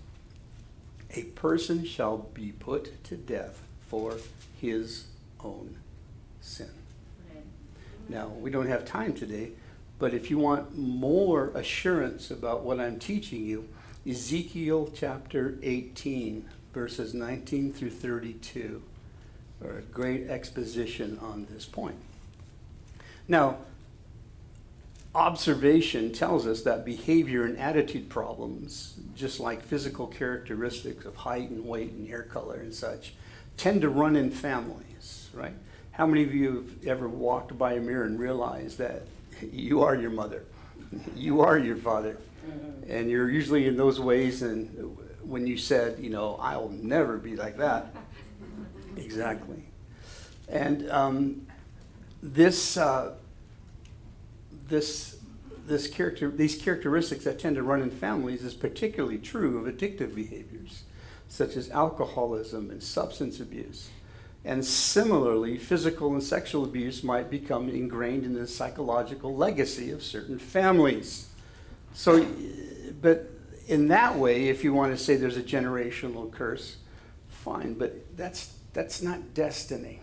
A 1.16 1.24
person 1.24 1.86
shall 1.86 2.18
be 2.18 2.52
put 2.52 3.02
to 3.06 3.16
death 3.16 3.62
for 3.88 4.18
his 4.60 5.06
own 5.42 5.78
sin. 6.42 6.72
Now, 8.10 8.28
we 8.28 8.50
don't 8.50 8.68
have 8.68 8.84
time 8.84 9.14
today 9.14 9.52
but 10.04 10.14
if 10.14 10.30
you 10.30 10.38
want 10.38 10.78
more 10.78 11.52
assurance 11.56 12.30
about 12.30 12.64
what 12.64 12.78
I'm 12.78 13.00
teaching 13.00 13.46
you, 13.46 13.70
Ezekiel 14.06 14.92
chapter 14.94 15.58
18, 15.64 16.44
verses 16.74 17.14
19 17.14 17.72
through 17.72 17.92
32 17.92 18.82
are 19.64 19.78
a 19.78 19.82
great 19.82 20.28
exposition 20.28 21.18
on 21.22 21.48
this 21.50 21.66
point. 21.66 21.96
Now, 23.28 23.58
observation 25.16 26.12
tells 26.12 26.48
us 26.48 26.64
that 26.64 26.86
behavior 26.86 27.46
and 27.46 27.58
attitude 27.58 28.10
problems, 28.10 28.96
just 29.16 29.40
like 29.40 29.64
physical 29.64 30.08
characteristics 30.08 31.06
of 31.06 31.16
height 31.16 31.50
and 31.50 31.66
weight 31.66 31.92
and 31.92 32.08
hair 32.08 32.24
color 32.24 32.56
and 32.56 32.74
such, 32.74 33.14
tend 33.58 33.82
to 33.82 33.90
run 33.90 34.16
in 34.16 34.32
families, 34.32 35.30
right? 35.34 35.54
How 35.92 36.08
many 36.08 36.24
of 36.24 36.34
you 36.34 36.56
have 36.56 36.88
ever 36.88 37.08
walked 37.08 37.58
by 37.58 37.74
a 37.74 37.80
mirror 37.80 38.06
and 38.06 38.20
realized 38.20 38.80
that 38.80 39.04
you 39.52 39.84
are 39.84 39.96
your 39.96 40.12
mother. 40.12 40.44
You 41.16 41.42
are 41.42 41.58
your 41.58 41.78
father. 41.78 42.18
Mm-hmm. 42.48 42.92
And 42.92 43.10
you're 43.10 43.30
usually 43.30 43.66
in 43.66 43.78
those 43.78 44.00
ways. 44.00 44.44
And 44.44 44.96
when 45.24 45.48
you 45.48 45.58
said, 45.58 45.98
you 46.00 46.12
know, 46.12 46.38
I'll 46.40 46.70
never 46.70 47.18
be 47.18 47.36
like 47.36 47.58
that. 47.58 47.96
exactly. 48.98 49.64
And 50.48 50.88
um, 50.92 51.48
this, 52.24 52.78
uh, 52.78 53.16
this, 54.70 55.18
this 55.68 55.88
character, 55.88 56.32
these 56.32 56.56
characteristics 56.56 57.26
that 57.26 57.38
tend 57.38 57.58
to 57.58 57.64
run 57.64 57.82
in 57.82 57.92
families 57.92 58.44
is 58.44 58.54
particularly 58.54 59.18
true 59.18 59.58
of 59.58 59.66
addictive 59.66 60.16
behaviors, 60.16 60.84
such 61.28 61.58
as 61.58 61.70
alcoholism 61.70 62.72
and 62.72 62.82
substance 62.82 63.42
abuse. 63.42 63.90
And 64.46 64.64
similarly, 64.64 65.58
physical 65.58 66.14
and 66.14 66.24
sexual 66.24 66.64
abuse 66.64 67.04
might 67.04 67.30
become 67.30 67.70
ingrained 67.70 68.24
in 68.24 68.34
the 68.34 68.48
psychological 68.48 69.36
legacy 69.36 69.92
of 69.92 70.02
certain 70.02 70.40
families. 70.40 71.28
So, 71.94 72.26
but 73.02 73.30
in 73.68 73.90
that 73.90 74.18
way, 74.18 74.48
if 74.48 74.64
you 74.64 74.74
want 74.74 74.98
to 74.98 74.98
say 74.98 75.18
there's 75.18 75.38
a 75.38 75.44
generational 75.44 76.32
curse, 76.32 76.78
fine, 77.28 77.74
but 77.74 78.18
that's, 78.18 78.54
that's 78.74 79.02
not 79.02 79.34
destiny? 79.34 80.00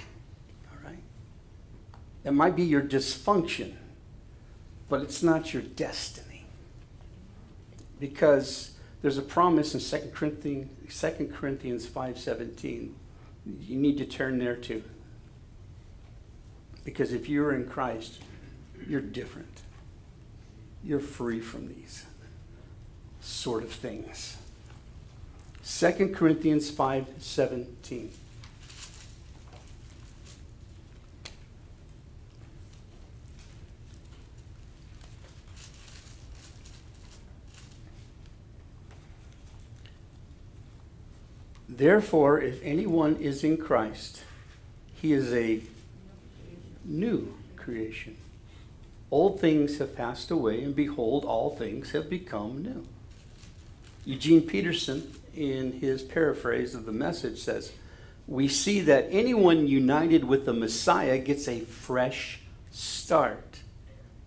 It 2.24 2.32
might 2.32 2.56
be 2.56 2.62
your 2.62 2.82
dysfunction, 2.82 3.74
but 4.88 5.00
it's 5.00 5.22
not 5.22 5.54
your 5.54 5.62
destiny. 5.62 6.44
Because 7.98 8.72
there's 9.02 9.18
a 9.18 9.22
promise 9.22 9.74
in 9.74 9.80
2 9.80 10.10
Corinthians, 10.10 10.68
2 11.00 11.32
Corinthians 11.34 11.86
5.17. 11.86 12.92
You 13.62 13.76
need 13.76 13.98
to 13.98 14.04
turn 14.04 14.38
there 14.38 14.56
too. 14.56 14.82
Because 16.84 17.12
if 17.12 17.28
you're 17.28 17.54
in 17.54 17.66
Christ, 17.66 18.20
you're 18.86 19.00
different. 19.00 19.62
You're 20.82 21.00
free 21.00 21.40
from 21.40 21.68
these 21.68 22.06
sort 23.20 23.62
of 23.62 23.70
things. 23.70 24.36
2 25.64 26.14
Corinthians 26.14 26.70
5:17. 26.70 28.08
Therefore, 41.80 42.38
if 42.38 42.62
anyone 42.62 43.16
is 43.16 43.42
in 43.42 43.56
Christ, 43.56 44.22
he 44.96 45.14
is 45.14 45.32
a 45.32 45.62
new 46.84 47.32
creation. 47.56 48.18
Old 49.10 49.40
things 49.40 49.78
have 49.78 49.96
passed 49.96 50.30
away, 50.30 50.62
and 50.62 50.76
behold, 50.76 51.24
all 51.24 51.56
things 51.56 51.92
have 51.92 52.10
become 52.10 52.62
new. 52.62 52.86
Eugene 54.04 54.42
Peterson, 54.42 55.10
in 55.34 55.72
his 55.72 56.02
paraphrase 56.02 56.74
of 56.74 56.84
the 56.84 56.92
message, 56.92 57.40
says, 57.40 57.72
We 58.26 58.46
see 58.46 58.82
that 58.82 59.08
anyone 59.10 59.66
united 59.66 60.24
with 60.24 60.44
the 60.44 60.52
Messiah 60.52 61.16
gets 61.16 61.48
a 61.48 61.60
fresh 61.60 62.40
start, 62.70 63.60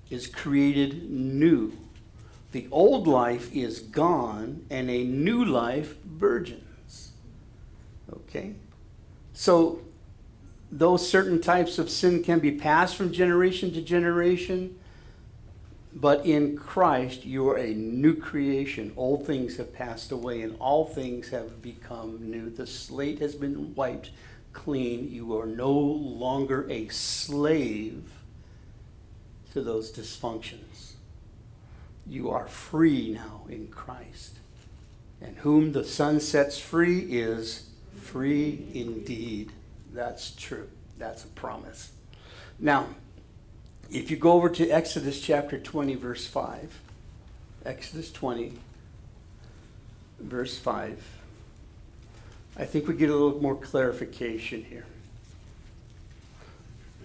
is 0.10 0.26
created 0.26 1.08
new. 1.12 1.78
The 2.52 2.68
old 2.72 3.06
life 3.06 3.54
is 3.54 3.78
gone, 3.78 4.66
and 4.72 4.90
a 4.90 5.04
new 5.04 5.46
life 5.46 6.04
burgeons. 6.04 6.63
Okay? 8.14 8.54
So, 9.34 9.82
though 10.72 10.98
certain 10.98 11.42
types 11.42 11.78
of 11.78 11.90
sin 11.90 12.24
can 12.24 12.40
be 12.40 12.52
passed 12.52 12.96
from 12.96 13.12
generation 13.12 13.74
to 13.74 13.82
generation, 13.82 14.80
but 15.96 16.26
in 16.26 16.58
Christ, 16.58 17.24
you 17.24 17.48
are 17.50 17.58
a 17.58 17.74
new 17.74 18.16
creation. 18.16 18.94
Old 18.98 19.28
things 19.28 19.58
have 19.58 19.74
passed 19.74 20.12
away, 20.12 20.42
and 20.42 20.56
all 20.60 20.86
things 20.86 21.30
have 21.30 21.62
become 21.62 22.32
new. 22.32 22.50
The 22.50 22.66
slate 22.66 23.20
has 23.20 23.36
been 23.36 23.76
wiped 23.76 24.10
clean. 24.54 25.12
You 25.12 25.38
are 25.38 25.46
no 25.46 25.72
longer 25.72 26.68
a 26.70 26.88
slave 26.88 28.12
to 29.52 29.62
those 29.62 29.92
dysfunctions. 29.92 30.94
You 32.08 32.32
are 32.32 32.48
free 32.48 33.12
now 33.12 33.46
in 33.48 33.68
Christ. 33.68 34.40
And 35.22 35.38
whom 35.38 35.72
the 35.72 35.84
Son 35.84 36.20
sets 36.20 36.58
free 36.58 37.00
is 37.00 37.70
free 38.04 38.68
indeed. 38.74 39.52
That's 39.94 40.32
true. 40.36 40.70
That's 40.98 41.24
a 41.24 41.28
promise. 41.28 41.92
Now, 42.60 42.88
if 43.92 44.12
you 44.12 44.18
go 44.18 44.34
over 44.34 44.50
to 44.50 44.70
Exodus 44.70 45.22
chapter 45.22 45.58
20, 45.58 45.96
verse 45.96 46.28
5, 46.28 46.80
Exodus 47.66 48.12
20, 48.12 48.54
verse 50.20 50.58
5, 50.58 51.04
I 52.58 52.66
think 52.66 52.88
we 52.88 52.94
get 52.94 53.10
a 53.10 53.16
little 53.16 53.42
more 53.42 53.56
clarification 53.56 54.64
here. 54.64 54.86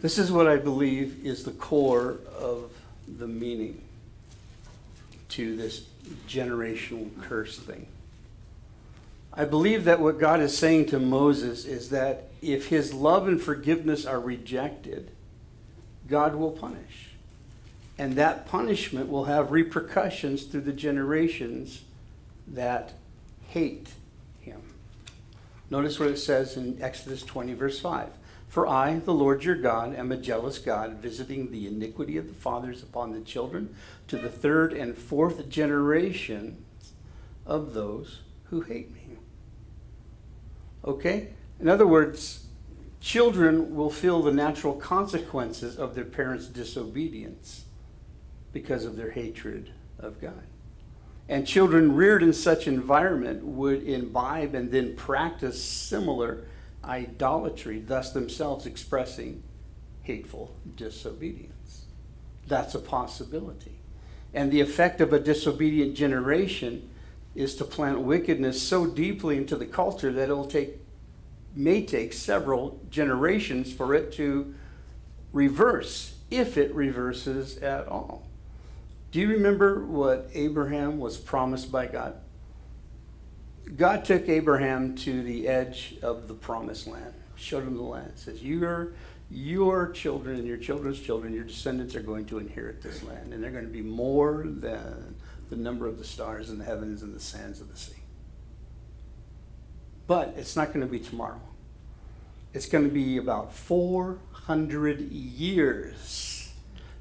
This 0.01 0.19
is 0.19 0.31
what 0.31 0.47
I 0.47 0.57
believe 0.57 1.25
is 1.25 1.45
the 1.45 1.53
core 1.53 2.19
of 2.39 2.71
the 3.19 3.27
meaning 3.27 3.83
to 5.31 5.57
this 5.57 5.87
generational 6.29 7.11
curse 7.23 7.59
thing. 7.59 7.87
I 9.39 9.45
believe 9.45 9.85
that 9.85 10.01
what 10.01 10.19
God 10.19 10.41
is 10.41 10.59
saying 10.59 10.87
to 10.87 10.99
Moses 10.99 11.65
is 11.65 11.91
that 11.91 12.25
if 12.43 12.67
his 12.67 12.93
love 12.93 13.29
and 13.29 13.41
forgiveness 13.41 14.05
are 14.05 14.19
rejected, 14.19 15.13
God 16.09 16.35
will 16.35 16.51
punish. 16.51 17.11
And 17.97 18.17
that 18.17 18.49
punishment 18.49 19.09
will 19.09 19.27
have 19.27 19.53
repercussions 19.53 20.43
through 20.43 20.63
the 20.63 20.73
generations 20.73 21.85
that 22.49 22.95
hate 23.51 23.91
him. 24.41 24.61
Notice 25.71 26.01
what 26.01 26.09
it 26.09 26.19
says 26.19 26.57
in 26.57 26.83
Exodus 26.83 27.23
20, 27.23 27.55
verse 27.55 27.79
5. 27.79 28.09
For 28.49 28.67
I, 28.67 28.99
the 28.99 29.15
Lord 29.15 29.45
your 29.45 29.55
God, 29.55 29.95
am 29.95 30.11
a 30.11 30.17
jealous 30.17 30.59
God, 30.59 30.95
visiting 30.95 31.53
the 31.53 31.69
iniquity 31.69 32.17
of 32.17 32.27
the 32.27 32.35
fathers 32.35 32.83
upon 32.83 33.13
the 33.13 33.21
children 33.21 33.73
to 34.09 34.17
the 34.17 34.31
third 34.31 34.73
and 34.73 34.99
fourth 34.99 35.49
generation 35.49 36.65
of 37.47 37.73
those 37.73 38.23
who 38.47 38.63
hate 38.63 38.93
me. 38.93 39.18
Okay? 40.85 41.29
In 41.61 41.69
other 41.69 41.87
words, 41.87 42.47
children 43.01 43.75
will 43.75 43.91
feel 43.91 44.23
the 44.23 44.33
natural 44.33 44.75
consequences 44.75 45.77
of 45.77 45.95
their 45.95 46.05
parents' 46.05 46.47
disobedience 46.47 47.65
because 48.53 48.85
of 48.85 48.97
their 48.97 49.11
hatred 49.11 49.73
of 49.99 50.21
God. 50.21 50.45
And 51.29 51.47
children 51.47 51.95
reared 51.95 52.23
in 52.23 52.33
such 52.33 52.67
environment 52.67 53.45
would 53.45 53.83
imbibe 53.83 54.55
and 54.55 54.71
then 54.71 54.97
practice 54.97 55.63
similar 55.63 56.47
idolatry, 56.85 57.81
thus 57.81 58.13
themselves 58.13 58.65
expressing 58.65 59.43
hateful 60.03 60.57
disobedience. 60.75 61.85
That's 62.47 62.75
a 62.75 62.79
possibility. 62.79 63.79
And 64.33 64.51
the 64.51 64.63
effect 64.63 65.01
of 65.03 65.13
a 65.13 65.21
disobedient 65.21 65.95
generation 65.95 66.89
is 67.35 67.55
to 67.57 67.65
plant 67.65 68.01
wickedness 68.01 68.61
so 68.61 68.87
deeply 68.87 69.37
into 69.37 69.57
the 69.57 69.67
culture 69.67 70.13
that 70.13 70.25
it'll 70.25 70.47
take 70.47 70.79
may 71.55 71.85
take 71.85 72.13
several 72.13 72.81
generations 72.91 73.73
for 73.73 73.95
it 73.95 74.13
to 74.13 74.55
reverse, 75.33 76.15
if 76.31 76.57
it 76.57 76.75
reverses 76.75 77.59
at 77.59 77.89
all. 77.89 78.27
Do 79.11 79.21
you 79.21 79.29
remember 79.29 79.85
what 79.85 80.31
Abraham 80.35 80.99
was 80.99 81.17
promised 81.17 81.73
by 81.73 81.87
God? 81.87 82.15
God 83.77 84.05
took 84.05 84.29
Abraham 84.29 84.95
to 84.97 85.23
the 85.23 85.49
edge 85.49 85.97
of 86.03 86.29
the 86.29 86.35
promised 86.35 86.87
land, 86.87 87.15
showed 87.37 87.65
him 87.65 87.77
the 87.77 87.83
land. 87.83 88.13
Says, 88.17 88.43
Your, 88.43 88.93
your 89.31 89.91
children 89.91 90.37
and 90.37 90.47
your 90.47 90.57
children's 90.57 91.01
children, 91.01 91.35
your 91.35 91.45
descendants 91.45 91.95
are 91.95 92.01
going 92.01 92.27
to 92.27 92.39
inherit 92.39 92.83
this 92.83 93.03
land, 93.03 93.33
and 93.33 93.43
they're 93.43 93.51
going 93.51 93.67
to 93.67 93.71
be 93.71 93.83
more 93.83 94.45
than 94.47 95.17
the 95.51 95.57
number 95.57 95.87
of 95.87 95.99
the 95.99 96.05
stars 96.05 96.51
in 96.51 96.59
the 96.59 96.65
heavens 96.65 97.03
and 97.03 97.15
the 97.15 97.21
sands 97.21 97.61
of 97.61 97.71
the 97.71 97.79
sea. 97.79 97.93
But 100.07 100.35
it's 100.37 100.57
not 100.57 100.69
going 100.69 100.81
to 100.81 100.87
be 100.87 100.99
tomorrow. 100.99 101.41
It's 102.55 102.67
going 102.67 102.85
to 102.85 102.91
be 102.91 103.19
about 103.19 103.53
400 103.53 105.01
years 105.13 106.53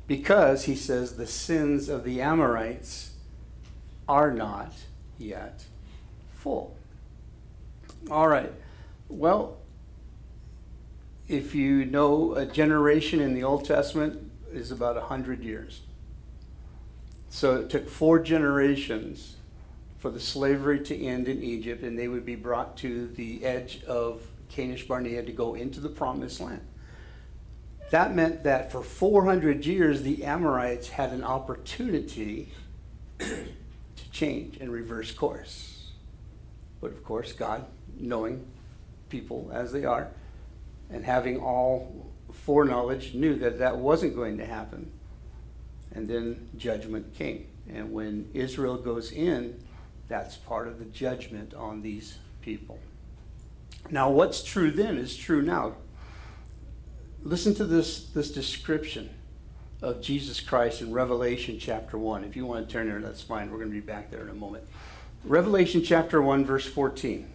because 0.07 0.65
he 0.65 0.75
says 0.75 1.15
the 1.15 1.27
sins 1.27 1.89
of 1.89 2.03
the 2.03 2.21
Amorites 2.21 3.11
are 4.07 4.31
not 4.31 4.73
yet 5.17 5.65
full. 6.35 6.75
All 8.09 8.27
right. 8.27 8.51
Well, 9.09 9.57
if 11.27 11.53
you 11.55 11.85
know 11.85 12.35
a 12.35 12.45
generation 12.45 13.19
in 13.19 13.33
the 13.33 13.43
Old 13.43 13.65
Testament 13.65 14.31
is 14.51 14.71
about 14.71 14.95
100 14.95 15.43
years. 15.43 15.81
So 17.29 17.57
it 17.57 17.69
took 17.69 17.89
four 17.89 18.19
generations 18.19 19.35
for 19.97 20.11
the 20.11 20.19
slavery 20.19 20.79
to 20.81 21.05
end 21.05 21.27
in 21.27 21.43
Egypt, 21.43 21.83
and 21.83 21.97
they 21.97 22.07
would 22.07 22.25
be 22.25 22.35
brought 22.35 22.77
to 22.77 23.07
the 23.07 23.43
edge 23.43 23.83
of 23.85 24.21
Kadesh 24.49 24.87
Barnea 24.87 25.23
to 25.23 25.31
go 25.31 25.55
into 25.55 25.79
the 25.79 25.89
promised 25.89 26.39
land. 26.39 26.65
That 27.89 28.13
meant 28.13 28.43
that 28.43 28.71
for 28.71 28.83
400 28.83 29.65
years, 29.65 30.01
the 30.01 30.23
Amorites 30.23 30.89
had 30.89 31.11
an 31.11 31.23
opportunity 31.23 32.51
to 33.19 34.11
change 34.11 34.57
and 34.57 34.71
reverse 34.71 35.11
course. 35.11 35.91
But 36.81 36.91
of 36.91 37.03
course, 37.03 37.33
God, 37.33 37.65
knowing 37.97 38.45
people 39.09 39.49
as 39.53 39.71
they 39.71 39.85
are, 39.85 40.09
and 40.89 41.03
having 41.05 41.39
all 41.39 42.11
foreknowledge, 42.31 43.13
knew 43.13 43.35
that 43.35 43.59
that 43.59 43.77
wasn't 43.77 44.15
going 44.15 44.37
to 44.37 44.45
happen. 44.45 44.91
And 45.93 46.07
then 46.07 46.49
judgment 46.57 47.15
came. 47.15 47.47
And 47.69 47.91
when 47.91 48.29
Israel 48.33 48.77
goes 48.77 49.11
in, 49.11 49.59
that's 50.07 50.35
part 50.35 50.67
of 50.67 50.79
the 50.79 50.85
judgment 50.85 51.53
on 51.53 51.81
these 51.81 52.17
people. 52.41 52.79
Now, 53.89 54.09
what's 54.09 54.43
true 54.43 54.71
then 54.71 54.97
is 54.97 55.15
true 55.15 55.41
now. 55.41 55.75
listen 57.23 57.53
to 57.55 57.65
this, 57.65 58.07
this 58.09 58.31
description 58.31 59.09
of 59.81 60.01
Jesus 60.01 60.39
Christ 60.39 60.81
in 60.81 60.91
Revelation 60.91 61.57
chapter 61.59 61.97
1. 61.97 62.23
If 62.23 62.35
you 62.35 62.45
want 62.45 62.67
to 62.67 62.71
turn 62.71 62.89
there, 62.89 62.99
that's 62.99 63.21
fine. 63.21 63.51
We're 63.51 63.57
going 63.57 63.69
to 63.69 63.75
be 63.75 63.81
back 63.81 64.09
there 64.09 64.21
in 64.21 64.29
a 64.29 64.33
moment. 64.33 64.65
Revelation 65.23 65.83
chapter 65.83 66.21
1, 66.21 66.45
verse 66.45 66.65
14. 66.65 67.27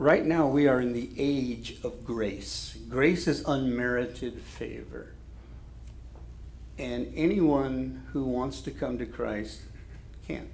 Right 0.00 0.24
now, 0.24 0.46
we 0.46 0.66
are 0.66 0.80
in 0.80 0.94
the 0.94 1.10
age 1.18 1.76
of 1.84 2.06
grace. 2.06 2.74
Grace 2.88 3.28
is 3.28 3.44
unmerited 3.46 4.40
favor. 4.40 5.12
And 6.78 7.12
anyone 7.14 8.04
who 8.14 8.24
wants 8.24 8.62
to 8.62 8.70
come 8.70 8.96
to 8.96 9.04
Christ 9.04 9.60
can. 10.26 10.48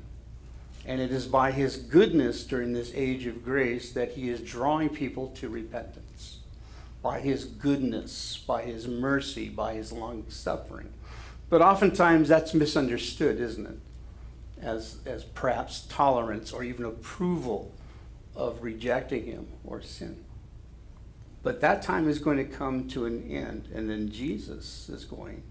And 0.85 1.01
it 1.01 1.13
is 1.13 1.29
by 1.29 1.53
his 1.53 1.77
goodness 1.77 2.43
during 2.43 2.73
this 2.73 2.91
age 2.93 3.25
of 3.27 3.45
grace 3.45 3.93
that 3.93 4.15
he 4.15 4.31
is 4.31 4.41
drawing 4.41 4.89
people 4.89 5.29
to 5.37 5.49
repentance. 5.49 6.41
By 7.01 7.21
his 7.21 7.45
goodness, 7.45 8.43
by 8.49 8.63
his 8.63 8.89
mercy, 8.89 9.49
by 9.49 9.75
his 9.75 9.93
long 9.93 10.25
suffering. 10.29 10.93
But 11.49 11.63
oftentimes 11.63 12.27
that's 12.27 12.53
misunderstood, 12.53 13.39
isn't 13.39 13.67
it? 13.67 13.79
As, 14.61 14.97
as 15.07 15.23
perhaps 15.23 15.87
tolerance 15.89 16.53
or 16.53 16.65
even 16.65 16.85
approval 16.85 17.71
of 18.37 18.62
rejecting 18.62 19.25
him 19.25 19.49
or 19.64 19.81
sin. 19.81 20.25
But 21.42 21.61
that 21.61 21.83
time 21.83 22.09
is 22.09 22.18
going 22.18 22.38
to 22.38 22.44
come 22.44 22.88
to 22.88 23.07
an 23.07 23.31
end, 23.31 23.68
and 23.75 23.88
then 23.88 24.11
Jesus 24.11 24.88
is 24.88 25.05
going 25.05 25.42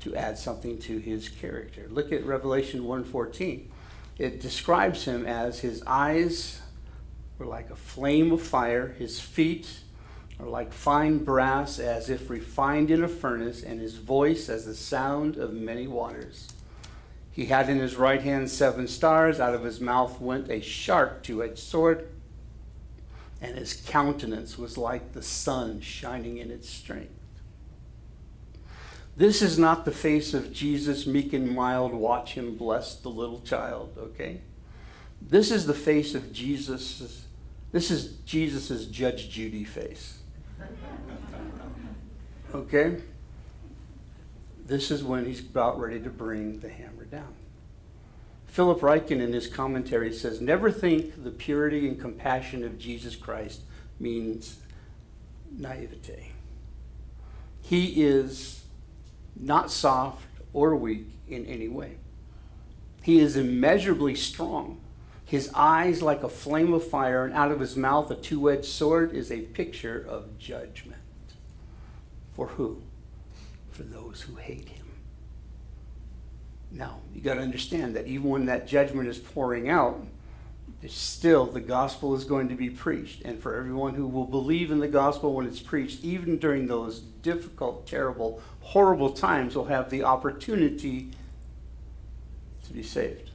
to 0.00 0.14
add 0.14 0.38
something 0.38 0.78
to 0.80 0.98
his 0.98 1.28
character. 1.28 1.86
Look 1.88 2.12
at 2.12 2.24
Revelation 2.24 2.82
1:14. 2.82 3.68
It 4.18 4.40
describes 4.40 5.04
him 5.04 5.24
as 5.26 5.60
his 5.60 5.82
eyes 5.86 6.60
were 7.38 7.46
like 7.46 7.70
a 7.70 7.76
flame 7.76 8.32
of 8.32 8.42
fire, 8.42 8.88
his 8.98 9.20
feet 9.20 9.80
are 10.38 10.46
like 10.46 10.72
fine 10.72 11.18
brass 11.18 11.78
as 11.78 12.10
if 12.10 12.28
refined 12.30 12.90
in 12.90 13.02
a 13.02 13.08
furnace, 13.08 13.62
and 13.62 13.80
his 13.80 13.96
voice 13.96 14.48
as 14.48 14.64
the 14.64 14.74
sound 14.74 15.36
of 15.36 15.52
many 15.52 15.86
waters. 15.86 16.48
He 17.36 17.44
had 17.44 17.68
in 17.68 17.80
his 17.80 17.96
right 17.96 18.22
hand 18.22 18.50
seven 18.50 18.88
stars. 18.88 19.40
Out 19.40 19.52
of 19.52 19.62
his 19.62 19.78
mouth 19.78 20.22
went 20.22 20.50
a 20.50 20.62
sharp 20.62 21.22
two 21.22 21.42
edged 21.42 21.58
sword, 21.58 22.08
and 23.42 23.58
his 23.58 23.74
countenance 23.74 24.56
was 24.56 24.78
like 24.78 25.12
the 25.12 25.20
sun 25.20 25.82
shining 25.82 26.38
in 26.38 26.50
its 26.50 26.66
strength. 26.66 27.12
This 29.18 29.42
is 29.42 29.58
not 29.58 29.84
the 29.84 29.92
face 29.92 30.32
of 30.32 30.50
Jesus, 30.50 31.06
meek 31.06 31.34
and 31.34 31.54
mild. 31.54 31.92
Watch 31.92 32.32
him 32.32 32.56
bless 32.56 32.94
the 32.94 33.10
little 33.10 33.40
child, 33.42 33.92
okay? 33.98 34.40
This 35.20 35.50
is 35.50 35.66
the 35.66 35.74
face 35.74 36.14
of 36.14 36.32
Jesus. 36.32 37.26
This 37.70 37.90
is 37.90 38.12
Jesus' 38.24 38.86
Judge 38.86 39.28
Judy 39.28 39.64
face. 39.64 40.20
Okay? 42.54 42.96
This 44.64 44.90
is 44.90 45.04
when 45.04 45.26
he's 45.26 45.40
about 45.40 45.78
ready 45.78 46.00
to 46.00 46.08
bring 46.08 46.60
the 46.60 46.70
hammer. 46.70 46.95
Philip 48.56 48.80
Ryken 48.80 49.20
in 49.20 49.34
his 49.34 49.48
commentary 49.48 50.10
says, 50.10 50.40
Never 50.40 50.70
think 50.70 51.22
the 51.22 51.30
purity 51.30 51.86
and 51.86 52.00
compassion 52.00 52.64
of 52.64 52.78
Jesus 52.78 53.14
Christ 53.14 53.60
means 54.00 54.56
naivete. 55.52 56.32
He 57.60 58.02
is 58.02 58.64
not 59.38 59.70
soft 59.70 60.26
or 60.54 60.74
weak 60.74 61.06
in 61.28 61.44
any 61.44 61.68
way. 61.68 61.98
He 63.02 63.20
is 63.20 63.36
immeasurably 63.36 64.14
strong. 64.14 64.80
His 65.26 65.50
eyes 65.54 66.00
like 66.00 66.22
a 66.22 66.28
flame 66.30 66.72
of 66.72 66.82
fire, 66.82 67.26
and 67.26 67.34
out 67.34 67.52
of 67.52 67.60
his 67.60 67.76
mouth 67.76 68.10
a 68.10 68.14
two 68.14 68.50
edged 68.50 68.64
sword 68.64 69.12
is 69.12 69.30
a 69.30 69.42
picture 69.42 70.02
of 70.08 70.38
judgment. 70.38 71.02
For 72.32 72.46
who? 72.46 72.80
for 73.70 73.82
those 73.82 74.22
who 74.22 74.36
hate 74.36 74.70
him. 74.70 74.85
Now, 76.76 77.00
you 77.14 77.22
got 77.22 77.34
to 77.34 77.40
understand 77.40 77.96
that 77.96 78.06
even 78.06 78.28
when 78.28 78.46
that 78.46 78.66
judgment 78.66 79.08
is 79.08 79.18
pouring 79.18 79.70
out, 79.70 80.04
still 80.86 81.46
the 81.46 81.60
gospel 81.60 82.14
is 82.14 82.24
going 82.24 82.48
to 82.50 82.54
be 82.54 82.68
preached. 82.68 83.22
And 83.22 83.40
for 83.40 83.56
everyone 83.56 83.94
who 83.94 84.06
will 84.06 84.26
believe 84.26 84.70
in 84.70 84.78
the 84.80 84.88
gospel 84.88 85.32
when 85.32 85.46
it's 85.46 85.60
preached, 85.60 86.04
even 86.04 86.36
during 86.36 86.66
those 86.66 87.00
difficult, 87.00 87.86
terrible, 87.86 88.42
horrible 88.60 89.10
times, 89.10 89.56
will 89.56 89.64
have 89.64 89.88
the 89.88 90.04
opportunity 90.04 91.10
to 92.64 92.72
be 92.72 92.82
saved. 92.82 93.30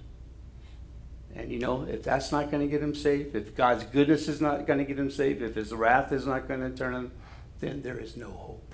And 1.36 1.52
you 1.52 1.60
know, 1.60 1.84
if 1.84 2.04
that's 2.04 2.32
not 2.32 2.52
going 2.52 2.62
to 2.62 2.70
get 2.70 2.84
him 2.84 2.94
saved, 2.94 3.36
if 3.36 3.56
God's 3.56 3.86
goodness 3.86 4.28
is 4.28 4.40
not 4.40 4.68
going 4.68 4.80
to 4.80 4.86
get 4.86 5.00
him 5.00 5.10
saved, 5.10 5.42
if 5.42 5.56
his 5.56 5.74
wrath 5.74 6.12
is 6.12 6.28
not 6.28 6.48
going 6.48 6.60
to 6.60 6.70
turn 6.70 6.94
him, 6.94 7.12
then 7.60 7.82
there 7.82 7.98
is 7.98 8.16
no 8.16 8.30
hope 8.30 8.72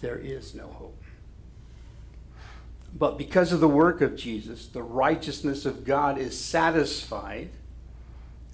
there 0.00 0.18
is 0.18 0.54
no 0.54 0.66
hope. 0.66 0.99
But 2.92 3.18
because 3.18 3.52
of 3.52 3.60
the 3.60 3.68
work 3.68 4.00
of 4.00 4.16
Jesus, 4.16 4.66
the 4.66 4.82
righteousness 4.82 5.64
of 5.64 5.84
God 5.84 6.18
is 6.18 6.38
satisfied, 6.38 7.50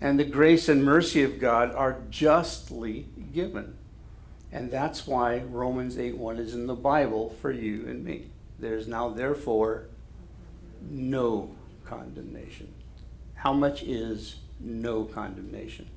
and 0.01 0.19
the 0.19 0.25
grace 0.25 0.69
and 0.69 0.85
mercy 0.85 1.23
of 1.23 1.41
God 1.41 1.75
are 1.75 2.03
justly 2.11 3.07
given. 3.33 3.77
And 4.53 4.71
that's 4.71 5.07
why 5.07 5.39
Romans 5.39 5.99
8 5.99 6.17
1 6.17 6.39
is 6.39 6.55
in 6.55 6.67
the 6.67 6.75
Bible 6.75 7.31
for 7.41 7.51
you 7.51 7.87
and 7.89 8.05
me. 8.05 8.31
There's 8.59 8.87
now, 8.87 9.09
therefore, 9.09 9.89
no 10.89 11.55
condemnation. 11.85 12.73
How 13.35 13.53
much 13.53 13.83
is 13.83 14.37
no 14.61 15.05
condemnation? 15.05 15.89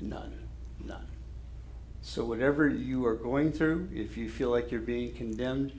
None. 0.00 0.48
None. 0.84 1.06
So, 2.02 2.24
whatever 2.24 2.68
you 2.68 3.06
are 3.06 3.14
going 3.14 3.52
through, 3.52 3.88
if 3.94 4.16
you 4.16 4.28
feel 4.28 4.50
like 4.50 4.70
you're 4.70 4.80
being 4.80 5.14
condemned, 5.14 5.72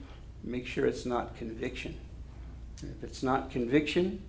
make 0.44 0.66
sure 0.66 0.86
it's 0.86 1.06
not 1.06 1.36
conviction. 1.36 1.96
If 2.82 3.02
it's 3.02 3.22
not 3.22 3.50
conviction 3.50 4.22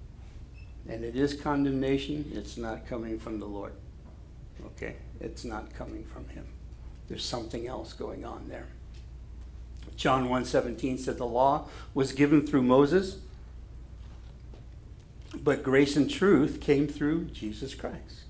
and 0.88 1.04
it 1.04 1.16
is 1.16 1.34
condemnation, 1.34 2.32
it's 2.34 2.58
not 2.58 2.88
coming 2.88 3.20
from 3.20 3.40
the 3.40 3.46
Lord. 3.46 3.74
Okay? 4.66 4.96
It's 5.20 5.44
not 5.44 5.74
coming 5.74 6.04
from 6.04 6.28
Him. 6.30 6.46
There's 7.08 7.26
something 7.26 7.68
else 7.68 7.94
going 7.94 8.26
on 8.26 8.48
there. 8.48 8.68
John 9.96 10.28
1:17 10.28 10.98
said 11.00 11.18
the 11.18 11.26
law 11.26 11.68
was 11.94 12.12
given 12.12 12.46
through 12.46 12.64
Moses, 12.64 13.18
but 15.44 15.64
grace 15.64 15.96
and 15.96 16.10
truth 16.10 16.60
came 16.60 16.88
through 16.88 17.26
Jesus 17.26 17.76
Christ. 17.76 18.24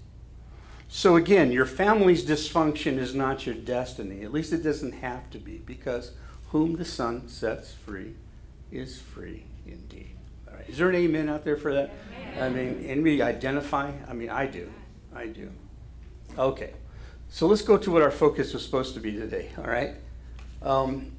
So 0.88 1.16
again, 1.16 1.52
your 1.52 1.66
family's 1.66 2.26
dysfunction 2.26 2.98
is 2.98 3.16
not 3.16 3.46
your 3.46 3.56
destiny. 3.56 4.24
At 4.24 4.32
least 4.32 4.54
it 4.54 4.64
doesn't 4.64 4.94
have 4.94 5.30
to 5.32 5.40
be, 5.40 5.58
because 5.58 6.12
whom 6.50 6.76
the 6.76 6.86
Son 6.86 7.28
sets 7.28 7.74
free 7.74 8.14
is 8.72 9.00
free 9.00 9.46
indeed. 9.66 10.16
All 10.48 10.56
right. 10.56 10.70
Is 10.70 10.78
there 10.78 10.90
an 10.90 10.96
amen 10.96 11.30
out 11.30 11.44
there 11.44 11.58
for 11.58 11.74
that? 11.74 11.92
Amen. 12.38 12.44
I 12.44 12.50
mean, 12.50 12.90
and 12.90 13.04
we 13.04 13.22
identify? 13.22 13.92
I 14.08 14.14
mean, 14.14 14.30
I 14.30 14.46
do. 14.46 14.72
I 15.14 15.28
do. 15.28 15.52
Okay. 16.38 16.74
So 17.30 17.48
let's 17.48 17.62
go 17.62 17.78
to 17.78 17.92
what 17.92 18.02
our 18.02 18.12
focus 18.12 18.54
was 18.54 18.64
supposed 18.64 18.94
to 18.94 19.00
be 19.00 19.12
today, 19.12 19.50
all 19.58 19.66
right? 19.66 19.96
Um, 20.62 21.12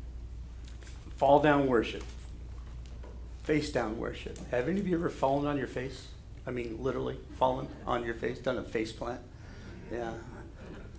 fall 1.17 1.41
down 1.41 1.67
worship. 1.67 2.05
Face 3.43 3.70
down 3.70 3.99
worship. 3.99 4.39
Have 4.51 4.68
any 4.68 4.81
of 4.81 4.87
you 4.87 4.97
ever 4.97 5.11
fallen 5.11 5.47
on 5.47 5.57
your 5.57 5.66
face? 5.66 6.09
I 6.47 6.51
mean, 6.53 6.79
literally 6.81 7.18
fallen 7.39 7.68
on 7.87 8.05
your 8.05 8.14
face, 8.14 8.39
done 8.39 8.59
a 8.59 8.62
face 8.62 8.93
plant? 8.93 9.20
Yeah. 9.93 10.12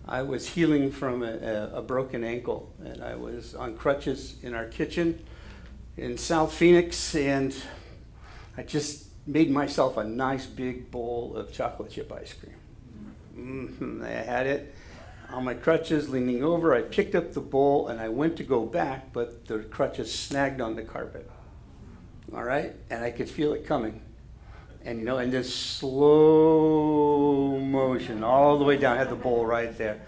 I 0.09 0.21
was 0.21 0.47
healing 0.47 0.91
from 0.91 1.21
a, 1.21 1.71
a, 1.73 1.81
broken 1.81 2.23
ankle, 2.23 2.71
and 2.83 3.03
I 3.03 3.15
was 3.15 3.53
on 3.55 3.75
crutches 3.75 4.35
in 4.41 4.53
our 4.53 4.65
kitchen 4.65 5.21
in 5.97 6.17
South 6.17 6.53
Phoenix, 6.53 7.13
and 7.13 7.53
I 8.55 8.63
just 8.63 9.07
made 9.25 9.51
myself 9.51 9.97
a 9.97 10.05
nice 10.05 10.45
big 10.45 10.89
bowl 10.91 11.35
of 11.35 11.51
chocolate 11.51 11.91
chip 11.91 12.11
ice 12.13 12.33
cream. 12.33 12.55
Mm-hmm. 13.37 14.03
I 14.03 14.09
had 14.09 14.47
it 14.47 14.73
on 15.29 15.43
my 15.43 15.53
crutches, 15.53 16.07
leaning 16.09 16.41
over. 16.41 16.73
I 16.73 16.83
picked 16.83 17.13
up 17.13 17.33
the 17.33 17.41
bowl 17.41 17.89
and 17.89 17.99
I 17.99 18.07
went 18.07 18.37
to 18.37 18.43
go 18.43 18.65
back, 18.65 19.11
but 19.11 19.45
the 19.47 19.59
crutches 19.59 20.13
snagged 20.13 20.61
on 20.61 20.77
the 20.77 20.83
carpet. 20.83 21.29
All 22.33 22.43
right? 22.43 22.73
And 22.89 23.03
I 23.03 23.11
could 23.11 23.29
feel 23.29 23.53
it 23.53 23.65
coming 23.65 24.01
and 24.87 24.99
you 24.99 25.05
know, 25.05 25.17
and 25.17 25.33
just 25.33 25.77
slow 25.79 27.59
motion 27.59 28.23
all 28.23 28.57
the 28.57 28.63
way 28.63 28.77
down. 28.77 28.95
I 28.95 28.99
had 28.99 29.09
the 29.09 29.15
bowl 29.15 29.45
right 29.45 29.77
there. 29.77 29.99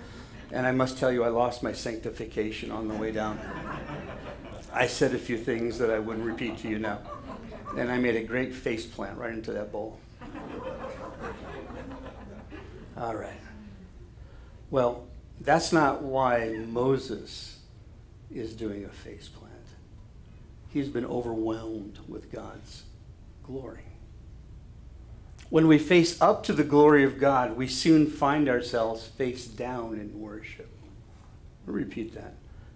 And 0.54 0.66
I 0.66 0.72
must 0.72 0.98
tell 0.98 1.12
you, 1.12 1.26
I 1.26 1.28
lost 1.28 1.62
my 1.62 1.74
sanctification 1.74 2.72
on 2.72 2.88
the 2.88 2.96
way 2.96 3.12
down. 3.12 3.42
I 4.74 4.88
said 4.88 5.14
a 5.14 5.18
few 5.18 5.38
things 5.38 5.78
that 5.80 5.90
I 5.90 6.00
wouldn't 6.00 6.26
repeat 6.26 6.60
to 6.60 6.70
you 6.70 6.80
now. 6.80 7.00
And 7.78 7.92
I 7.92 7.98
made 7.98 8.16
a 8.16 8.24
great 8.24 8.56
face 8.56 8.86
plant 8.86 9.18
right 9.18 9.34
into 9.34 9.52
that 9.52 9.70
bowl. 9.74 10.00
All 12.96 13.16
right. 13.16 13.34
Well, 14.72 15.08
that's 15.42 15.74
not 15.74 16.04
why 16.04 16.56
Moses 16.66 17.60
is 18.32 18.56
doing 18.56 18.86
a 18.86 18.90
face 18.90 19.28
plant. 19.28 19.54
He's 20.70 20.88
been 20.88 21.06
overwhelmed 21.06 22.00
with 22.08 22.32
God's 22.32 22.84
glory. 23.44 23.89
When 25.50 25.68
we 25.68 25.80
face 25.80 26.22
up 26.22 26.44
to 26.44 26.54
the 26.54 26.64
glory 26.64 27.04
of 27.04 27.20
God, 27.20 27.58
we 27.58 27.68
soon 27.68 28.06
find 28.06 28.48
ourselves 28.48 29.08
face 29.08 29.48
down 29.48 29.96
in 29.96 30.20
worship. 30.20 30.70
I'll 31.68 31.74
repeat 31.74 32.14
that. 32.14 32.36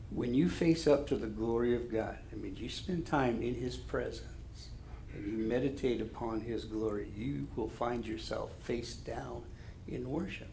When 0.10 0.34
you 0.34 0.50
face 0.50 0.88
up 0.88 1.06
to 1.08 1.16
the 1.16 1.28
glory 1.28 1.76
of 1.76 1.92
God, 1.92 2.18
I 2.32 2.36
mean, 2.36 2.56
you 2.56 2.70
spend 2.70 3.06
time 3.06 3.44
in 3.44 3.54
His 3.54 3.78
presence 3.78 4.70
and 5.14 5.26
you 5.26 5.38
meditate 5.38 6.02
upon 6.02 6.42
His 6.42 6.66
glory, 6.66 7.12
you 7.16 7.48
will 7.56 7.70
find 7.70 8.08
yourself 8.08 8.52
face 8.64 8.96
down 8.96 9.44
in 9.88 10.10
worship. 10.10 10.50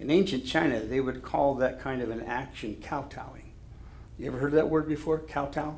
In 0.00 0.10
ancient 0.10 0.46
China, 0.46 0.80
they 0.80 1.00
would 1.00 1.22
call 1.22 1.54
that 1.56 1.80
kind 1.80 2.02
of 2.02 2.10
an 2.10 2.22
action 2.22 2.76
kowtowing. 2.82 3.52
You 4.18 4.26
ever 4.26 4.38
heard 4.38 4.52
that 4.52 4.68
word 4.68 4.88
before? 4.88 5.18
Kowtow? 5.18 5.76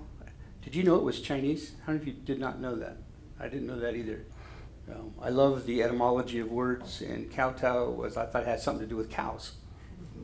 Did 0.63 0.75
you 0.75 0.83
know 0.83 0.97
it 0.97 1.03
was 1.03 1.21
Chinese? 1.21 1.73
How 1.85 1.93
many 1.93 2.03
of 2.03 2.09
you 2.09 2.15
did 2.15 2.39
not 2.39 2.59
know 2.59 2.75
that? 2.77 2.97
I 3.39 3.49
didn't 3.49 3.67
know 3.67 3.79
that 3.81 3.95
either. 3.95 4.25
Um, 4.93 5.15
I 5.21 5.29
love 5.31 5.67
the 5.67 5.83
etymology 5.83 6.41
of 6.41 6.51
words, 6.51 7.01
and 7.01 7.31
kowtow 7.31 7.91
was, 7.91 8.17
I 8.17 8.27
thought 8.27 8.43
it 8.43 8.49
had 8.49 8.61
something 8.61 8.87
to 8.87 8.89
do 8.89 8.97
with 8.97 9.11
cows. 9.11 9.53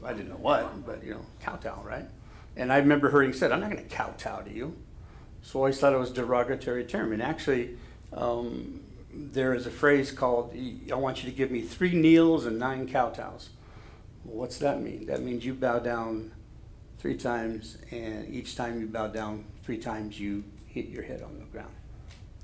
I 0.04 0.12
didn't 0.12 0.28
know 0.28 0.36
what, 0.36 0.84
but 0.86 1.04
you 1.04 1.12
know, 1.12 1.26
kowtow, 1.40 1.82
right? 1.84 2.06
And 2.56 2.72
I 2.72 2.78
remember 2.78 3.10
hearing 3.10 3.32
said, 3.32 3.52
I'm 3.52 3.60
not 3.60 3.70
going 3.70 3.82
to 3.86 3.94
kowtow 3.94 4.40
to 4.42 4.52
you. 4.52 4.76
So 5.42 5.58
I 5.58 5.62
always 5.62 5.78
thought 5.78 5.92
it 5.92 5.98
was 5.98 6.10
a 6.10 6.14
derogatory 6.14 6.84
term. 6.84 7.12
And 7.12 7.22
actually, 7.22 7.76
um, 8.12 8.80
there 9.12 9.54
is 9.54 9.66
a 9.66 9.70
phrase 9.70 10.10
called, 10.10 10.54
I 10.90 10.94
want 10.94 11.22
you 11.22 11.30
to 11.30 11.36
give 11.36 11.50
me 11.50 11.60
three 11.62 11.94
kneels 11.94 12.46
and 12.46 12.58
nine 12.58 12.88
kowtows. 12.88 13.50
Well, 14.24 14.38
what's 14.38 14.58
that 14.58 14.82
mean? 14.82 15.06
That 15.06 15.22
means 15.22 15.44
you 15.44 15.54
bow 15.54 15.78
down 15.78 16.32
three 16.98 17.16
times, 17.16 17.78
and 17.90 18.28
each 18.32 18.56
time 18.56 18.80
you 18.80 18.86
bow 18.86 19.08
down 19.08 19.44
three 19.62 19.78
times, 19.78 20.18
you 20.18 20.44
hit 20.66 20.86
your 20.88 21.02
head 21.02 21.22
on 21.22 21.38
the 21.38 21.44
ground. 21.44 21.74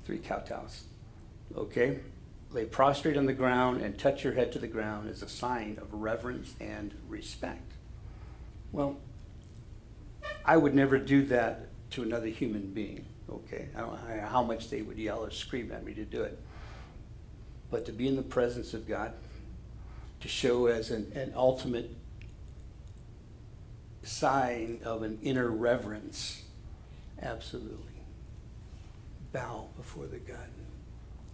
Three 0.05 0.19
kowtows. 0.19 0.83
Okay? 1.57 1.99
Lay 2.53 2.65
prostrate 2.65 3.17
on 3.17 3.25
the 3.25 3.33
ground 3.33 3.81
and 3.81 3.97
touch 3.97 4.23
your 4.23 4.33
head 4.33 4.51
to 4.51 4.59
the 4.59 4.67
ground 4.67 5.09
as 5.09 5.23
a 5.23 5.27
sign 5.27 5.79
of 5.81 5.91
reverence 5.91 6.53
and 6.59 6.93
respect. 7.07 7.73
Well, 8.71 8.97
I 10.45 10.57
would 10.57 10.75
never 10.75 10.99
do 10.99 11.23
that 11.25 11.67
to 11.91 12.03
another 12.03 12.27
human 12.27 12.67
being, 12.67 13.05
okay? 13.29 13.69
I 13.75 13.79
don't 13.79 13.93
know 13.93 14.27
how 14.27 14.43
much 14.43 14.69
they 14.69 14.83
would 14.83 14.99
yell 14.99 15.23
or 15.23 15.31
scream 15.31 15.71
at 15.71 15.83
me 15.83 15.93
to 15.95 16.05
do 16.05 16.21
it. 16.21 16.39
But 17.71 17.85
to 17.87 17.91
be 17.91 18.07
in 18.07 18.15
the 18.15 18.21
presence 18.21 18.75
of 18.75 18.87
God, 18.87 19.13
to 20.21 20.27
show 20.27 20.67
as 20.67 20.91
an, 20.91 21.11
an 21.15 21.33
ultimate 21.35 21.89
sign 24.03 24.79
of 24.83 25.01
an 25.01 25.17
inner 25.23 25.49
reverence, 25.49 26.43
absolutely. 27.21 28.01
Bow 29.31 29.69
before 29.75 30.05
the 30.05 30.19
God. 30.19 30.49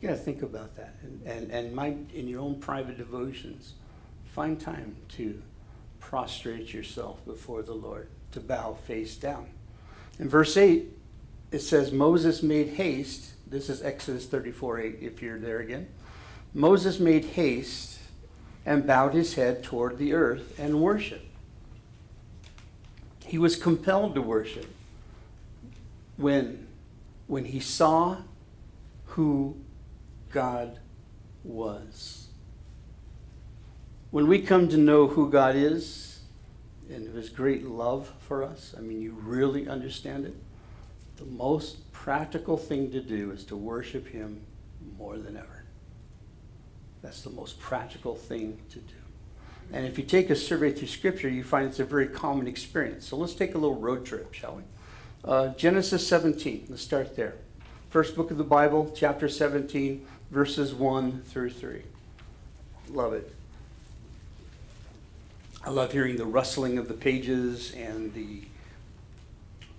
You 0.02 0.08
gotta 0.08 0.20
think 0.20 0.42
about 0.42 0.76
that. 0.78 0.96
And, 1.02 1.22
and, 1.26 1.52
and 1.52 1.76
my, 1.76 1.96
in 2.14 2.28
your 2.28 2.42
own 2.42 2.60
private 2.60 2.98
devotions, 2.98 3.74
find 4.26 4.60
time 4.60 4.96
to 5.10 5.42
prostrate 6.00 6.74
yourself 6.74 7.26
before 7.26 7.62
the 7.62 7.74
Lord, 7.74 8.08
to 8.32 8.40
bow 8.40 8.74
face 8.74 9.16
down. 9.16 9.48
In 10.18 10.30
verse 10.30 10.56
8, 10.56 10.88
it 11.52 11.60
says, 11.60 11.92
Moses 11.92 12.42
made 12.42 12.70
haste. 12.70 13.34
This 13.48 13.70
is 13.70 13.82
Exodus 13.82 14.26
34 14.26 14.80
8, 14.80 14.98
if 15.02 15.22
you're 15.22 15.40
there 15.40 15.60
again. 15.60 15.88
Moses 16.54 17.00
made 17.00 17.26
haste 17.26 18.00
and 18.66 18.86
bowed 18.86 19.14
his 19.14 19.34
head 19.34 19.64
toward 19.64 19.98
the 19.98 20.14
earth 20.14 20.58
and 20.60 20.82
worshiped. 20.82 21.26
He 23.26 23.38
was 23.38 23.56
compelled 23.56 24.16
to 24.16 24.22
worship 24.22 24.68
when, 26.18 26.68
when 27.28 27.46
he 27.46 27.60
saw 27.60 28.18
who 29.06 29.58
God 30.30 30.80
was. 31.44 32.28
When 34.12 34.28
we 34.28 34.42
come 34.42 34.70
to 34.70 34.78
know 34.78 35.08
who 35.08 35.30
God 35.30 35.56
is 35.56 36.22
and 36.90 37.14
his 37.16 37.30
great 37.30 37.66
love 37.66 38.12
for 38.20 38.44
us, 38.44 38.74
I 38.78 38.82
mean, 38.82 39.02
you 39.02 39.12
really 39.12 39.68
understand 39.68 40.26
it, 40.26 40.36
the 41.18 41.26
most 41.26 41.92
practical 41.92 42.58
thing 42.58 42.92
to 42.92 43.02
do 43.02 43.32
is 43.32 43.44
to 43.46 43.56
worship 43.56 44.08
him 44.08 44.42
more 44.98 45.18
than 45.18 45.38
ever. 45.38 45.66
That's 47.02 47.22
the 47.22 47.30
most 47.30 47.60
practical 47.60 48.16
thing 48.16 48.60
to 48.72 48.80
do. 48.80 48.96
And 49.72 49.86
if 49.86 49.98
you 49.98 50.04
take 50.04 50.30
a 50.30 50.36
survey 50.36 50.72
through 50.72 50.88
Scripture, 50.88 51.30
you 51.30 51.44
find 51.44 51.68
it's 51.68 51.80
a 51.80 51.86
very 51.86 52.08
common 52.08 52.48
experience. 52.48 53.06
So 53.06 53.18
let's 53.18 53.36
take 53.36 53.54
a 53.54 53.58
little 53.58 53.80
road 53.80 54.06
trip, 54.06 54.34
shall 54.34 54.56
we? 54.56 54.64
Uh, 55.24 55.50
Genesis 55.50 56.08
17, 56.08 56.68
let's 56.70 56.82
start 56.82 57.16
there. 57.16 57.36
First 57.90 58.16
book 58.16 58.32
of 58.32 58.38
the 58.38 58.44
Bible, 58.44 58.92
chapter 58.96 59.28
17, 59.28 60.06
verses 60.32 60.74
1 60.74 61.24
through 61.24 61.50
3. 61.50 61.82
Love 62.90 63.14
it. 63.14 63.34
I 65.64 65.70
love 65.70 65.92
hearing 65.92 66.16
the 66.16 66.26
rustling 66.26 66.78
of 66.78 66.88
the 66.88 66.94
pages 66.94 67.74
and 67.74 68.14
the 68.14 68.44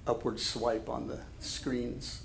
upward 0.07 0.38
swipe 0.38 0.88
on 0.88 1.07
the 1.07 1.20
screens 1.40 2.22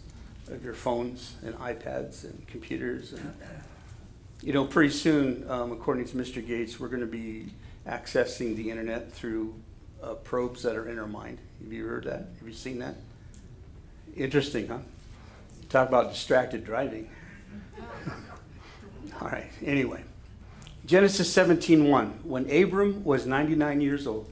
of 0.50 0.64
your 0.64 0.74
phones 0.74 1.36
and 1.44 1.56
iPads 1.56 2.24
and 2.24 2.46
computers. 2.48 3.14
And, 3.14 3.34
you 4.42 4.54
know, 4.54 4.66
pretty 4.66 4.94
soon, 4.94 5.50
um, 5.50 5.72
according 5.72 6.06
to 6.08 6.18
Mr. 6.18 6.46
Gates, 6.46 6.80
we're 6.80 6.90
going 6.90 7.02
to 7.02 7.06
be 7.06 7.48
accessing 7.88 8.56
the 8.56 8.70
internet 8.70 9.12
through 9.12 9.56
uh, 10.04 10.16
probes 10.16 10.64
that 10.64 10.76
are 10.76 10.90
in 10.90 11.00
our 11.00 11.08
mind. 11.08 11.40
Have 11.64 11.72
you 11.72 11.86
heard 11.86 12.04
that? 12.06 12.28
Have 12.40 12.48
you 12.48 12.54
seen 12.54 12.80
that? 12.80 12.96
Interesting, 14.16 14.68
huh? 14.68 14.80
Talk 15.70 15.88
about 15.88 16.12
distracted 16.12 16.66
driving. 16.66 17.10
All 19.22 19.30
right, 19.30 19.52
anyway. 19.64 20.04
Genesis 20.86 21.34
17:1. 21.36 22.24
When 22.24 22.50
Abram 22.50 23.04
was 23.04 23.26
99 23.26 23.82
years 23.82 24.06
old, 24.06 24.32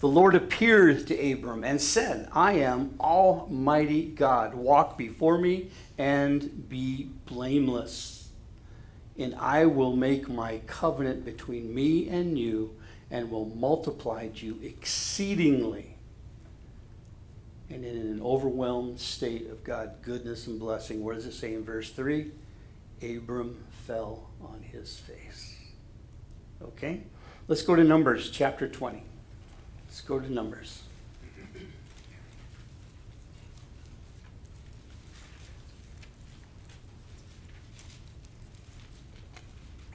the 0.00 0.08
Lord 0.08 0.34
appeared 0.34 1.06
to 1.06 1.32
Abram 1.32 1.64
and 1.64 1.80
said, 1.80 2.28
I 2.32 2.54
am 2.54 2.94
Almighty 3.00 4.04
God. 4.04 4.54
Walk 4.54 4.98
before 4.98 5.38
me 5.38 5.70
and 5.96 6.68
be 6.68 7.08
blameless. 7.26 8.28
And 9.16 9.34
I 9.36 9.66
will 9.66 9.94
make 9.94 10.28
my 10.28 10.60
covenant 10.66 11.24
between 11.24 11.72
me 11.72 12.08
and 12.08 12.36
you 12.38 12.74
and 13.10 13.30
will 13.30 13.46
multiply 13.46 14.28
you 14.34 14.58
exceedingly. 14.62 15.93
And 17.70 17.84
in 17.84 17.96
an 17.96 18.20
overwhelmed 18.22 19.00
state 19.00 19.48
of 19.50 19.64
God 19.64 19.94
goodness 20.02 20.46
and 20.46 20.60
blessing, 20.60 21.02
what 21.02 21.14
does 21.14 21.26
it 21.26 21.32
say 21.32 21.54
in 21.54 21.64
verse 21.64 21.90
3? 21.90 22.30
Abram 23.02 23.64
fell 23.86 24.28
on 24.42 24.62
his 24.62 24.98
face. 24.98 25.56
Okay? 26.62 27.02
Let's 27.48 27.62
go 27.62 27.74
to 27.74 27.84
Numbers 27.84 28.30
chapter 28.30 28.68
20. 28.68 29.02
Let's 29.86 30.00
go 30.00 30.18
to 30.18 30.32
Numbers. 30.32 30.82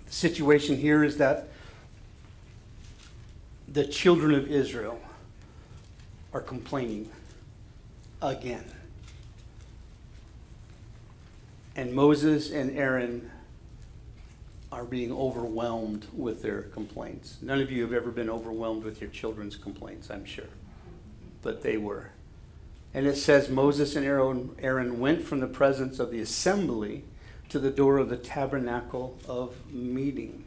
The 0.05 0.11
situation 0.11 0.77
here 0.77 1.03
is 1.03 1.17
that 1.17 1.49
the 3.67 3.85
children 3.85 4.33
of 4.33 4.47
Israel 4.47 4.99
are 6.33 6.41
complaining 6.41 7.09
again. 8.21 8.65
And 11.75 11.93
Moses 11.93 12.51
and 12.51 12.77
Aaron 12.77 13.31
are 14.71 14.83
being 14.83 15.11
overwhelmed 15.11 16.07
with 16.13 16.41
their 16.41 16.63
complaints. 16.63 17.37
None 17.41 17.61
of 17.61 17.71
you 17.71 17.81
have 17.83 17.93
ever 17.93 18.11
been 18.11 18.29
overwhelmed 18.29 18.83
with 18.83 19.01
your 19.01 19.09
children's 19.09 19.55
complaints, 19.55 20.11
I'm 20.11 20.25
sure. 20.25 20.49
But 21.41 21.63
they 21.63 21.77
were. 21.77 22.11
And 22.93 23.07
it 23.07 23.15
says 23.15 23.49
Moses 23.49 23.95
and 23.95 24.05
Aaron, 24.05 24.99
went 24.99 25.23
from 25.23 25.39
the 25.39 25.47
presence 25.47 25.99
of 25.99 26.11
the 26.11 26.19
assembly 26.19 27.03
to 27.49 27.59
the 27.59 27.71
door 27.71 27.97
of 27.97 28.09
the 28.09 28.17
tabernacle 28.17 29.17
of 29.27 29.71
meeting. 29.71 30.43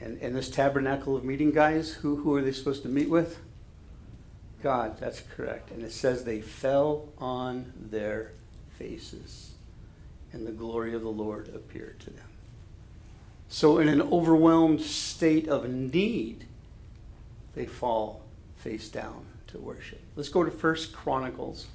And, 0.00 0.18
and 0.20 0.34
this 0.34 0.50
tabernacle 0.50 1.16
of 1.16 1.24
meeting, 1.24 1.50
guys, 1.50 1.94
who, 1.94 2.16
who 2.16 2.34
are 2.36 2.42
they 2.42 2.52
supposed 2.52 2.82
to 2.82 2.88
meet 2.88 3.08
with? 3.08 3.38
God, 4.62 4.98
that's 4.98 5.22
correct. 5.36 5.70
And 5.70 5.82
it 5.82 5.92
says 5.92 6.24
they 6.24 6.40
fell 6.40 7.08
on 7.18 7.72
their 7.76 8.32
faces, 8.78 9.52
and 10.32 10.46
the 10.46 10.52
glory 10.52 10.94
of 10.94 11.02
the 11.02 11.08
Lord 11.08 11.48
appeared 11.54 12.00
to 12.00 12.10
them. 12.10 12.24
So, 13.48 13.78
in 13.78 13.88
an 13.88 14.02
overwhelmed 14.02 14.82
state 14.82 15.48
of 15.48 15.68
need, 15.68 16.44
they 17.54 17.66
fall 17.66 18.22
face 18.56 18.88
down 18.88 19.24
to 19.48 19.58
worship. 19.58 20.00
Let's 20.16 20.28
go 20.28 20.44
to 20.44 20.50
First 20.50 20.92
Chronicles 20.92 21.68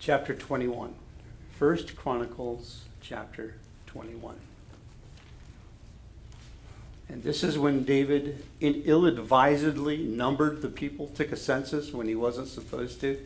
chapter 0.00 0.34
21. 0.34 0.94
First 1.52 1.94
Chronicles 1.94 2.84
chapter 3.00 3.54
21. 3.86 4.36
And 7.10 7.24
this 7.24 7.42
is 7.42 7.58
when 7.58 7.82
David 7.82 8.44
ill 8.60 9.04
advisedly 9.04 9.96
numbered 9.96 10.62
the 10.62 10.68
people, 10.68 11.08
took 11.08 11.32
a 11.32 11.36
census 11.36 11.92
when 11.92 12.06
he 12.06 12.14
wasn't 12.14 12.46
supposed 12.46 13.00
to, 13.00 13.18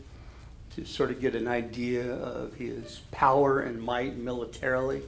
to 0.75 0.87
sort 0.87 1.11
of 1.11 1.21
get 1.21 1.35
an 1.35 1.47
idea 1.47 2.15
of 2.15 2.55
his 2.55 3.03
power 3.11 3.61
and 3.61 3.83
might 3.83 4.17
militarily. 4.17 5.03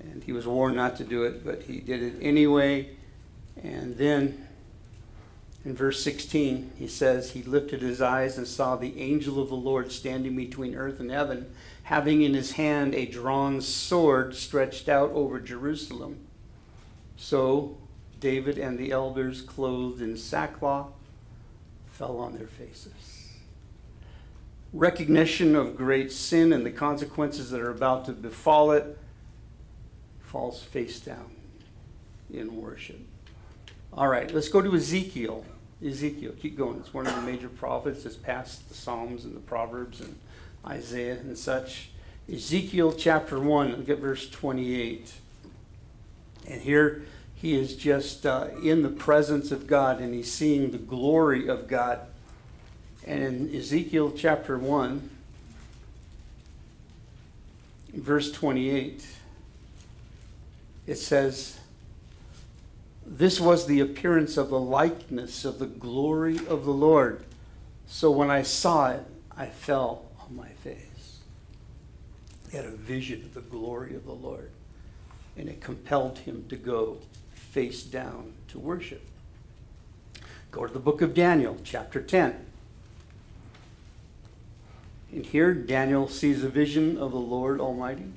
And 0.00 0.24
he 0.24 0.32
was 0.32 0.46
warned 0.46 0.74
not 0.74 0.96
to 0.96 1.04
do 1.04 1.24
it, 1.24 1.44
but 1.44 1.64
he 1.64 1.80
did 1.80 2.02
it 2.02 2.14
anyway. 2.22 2.88
And 3.62 3.98
then 3.98 4.46
in 5.66 5.74
verse 5.74 6.02
16, 6.02 6.72
he 6.78 6.88
says, 6.88 7.32
He 7.32 7.42
lifted 7.42 7.82
his 7.82 8.00
eyes 8.00 8.38
and 8.38 8.46
saw 8.46 8.76
the 8.76 8.98
angel 8.98 9.38
of 9.38 9.50
the 9.50 9.54
Lord 9.54 9.92
standing 9.92 10.34
between 10.34 10.74
earth 10.74 10.98
and 10.98 11.10
heaven, 11.10 11.52
having 11.82 12.22
in 12.22 12.32
his 12.32 12.52
hand 12.52 12.94
a 12.94 13.04
drawn 13.04 13.60
sword 13.60 14.34
stretched 14.34 14.88
out 14.88 15.10
over 15.10 15.38
Jerusalem. 15.38 16.20
So 17.18 17.76
David 18.20 18.58
and 18.58 18.78
the 18.78 18.90
elders, 18.90 19.42
clothed 19.42 20.02
in 20.02 20.16
sackcloth, 20.16 20.90
fell 21.86 22.18
on 22.18 22.36
their 22.36 22.46
faces. 22.46 23.32
Recognition 24.72 25.56
of 25.56 25.76
great 25.76 26.12
sin 26.12 26.52
and 26.52 26.64
the 26.64 26.70
consequences 26.70 27.50
that 27.50 27.60
are 27.60 27.70
about 27.70 28.04
to 28.04 28.12
befall 28.12 28.70
it 28.72 28.98
falls 30.20 30.62
face 30.62 31.00
down 31.00 31.30
in 32.32 32.60
worship. 32.60 33.00
All 33.92 34.08
right, 34.08 34.32
let's 34.32 34.48
go 34.48 34.60
to 34.60 34.74
Ezekiel. 34.74 35.44
Ezekiel, 35.84 36.32
keep 36.40 36.56
going. 36.56 36.78
It's 36.80 36.92
one 36.92 37.06
of 37.06 37.14
the 37.14 37.22
major 37.22 37.48
prophets. 37.48 38.04
It's 38.04 38.16
past 38.16 38.68
the 38.68 38.74
Psalms 38.74 39.24
and 39.24 39.34
the 39.34 39.40
Proverbs 39.40 40.00
and 40.00 40.18
Isaiah 40.66 41.18
and 41.18 41.38
such. 41.38 41.90
Ezekiel 42.30 42.92
chapter 42.92 43.40
1, 43.40 43.76
look 43.76 43.88
at 43.88 43.98
verse 43.98 44.28
28. 44.28 45.14
And 46.46 46.60
here 46.60 47.04
he 47.40 47.54
is 47.54 47.76
just 47.76 48.26
uh, 48.26 48.48
in 48.62 48.82
the 48.82 48.88
presence 48.88 49.52
of 49.52 49.68
God 49.68 50.00
and 50.00 50.12
he's 50.12 50.32
seeing 50.32 50.72
the 50.72 50.78
glory 50.78 51.46
of 51.46 51.68
God. 51.68 52.00
And 53.06 53.22
in 53.22 53.54
Ezekiel 53.54 54.12
chapter 54.16 54.58
1, 54.58 55.08
verse 57.94 58.32
28, 58.32 59.06
it 60.88 60.96
says, 60.96 61.60
This 63.06 63.40
was 63.40 63.66
the 63.66 63.80
appearance 63.80 64.36
of 64.36 64.50
the 64.50 64.58
likeness 64.58 65.44
of 65.44 65.60
the 65.60 65.66
glory 65.66 66.38
of 66.48 66.64
the 66.64 66.72
Lord. 66.72 67.24
So 67.86 68.10
when 68.10 68.30
I 68.30 68.42
saw 68.42 68.90
it, 68.90 69.04
I 69.36 69.46
fell 69.46 70.06
on 70.20 70.34
my 70.34 70.48
face. 70.48 71.20
He 72.50 72.56
had 72.56 72.66
a 72.66 72.72
vision 72.72 73.22
of 73.22 73.34
the 73.34 73.42
glory 73.42 73.94
of 73.94 74.04
the 74.06 74.12
Lord, 74.12 74.50
and 75.36 75.48
it 75.48 75.60
compelled 75.60 76.18
him 76.18 76.44
to 76.48 76.56
go 76.56 76.98
face 77.58 77.82
down 77.82 78.32
to 78.46 78.56
worship. 78.56 79.02
Go 80.52 80.64
to 80.64 80.72
the 80.72 80.78
book 80.78 81.02
of 81.02 81.12
Daniel, 81.12 81.56
chapter 81.64 82.00
10. 82.00 82.46
And 85.10 85.26
here, 85.26 85.54
Daniel 85.54 86.06
sees 86.06 86.44
a 86.44 86.48
vision 86.48 86.96
of 86.98 87.10
the 87.10 87.18
Lord 87.18 87.60
Almighty, 87.60 88.12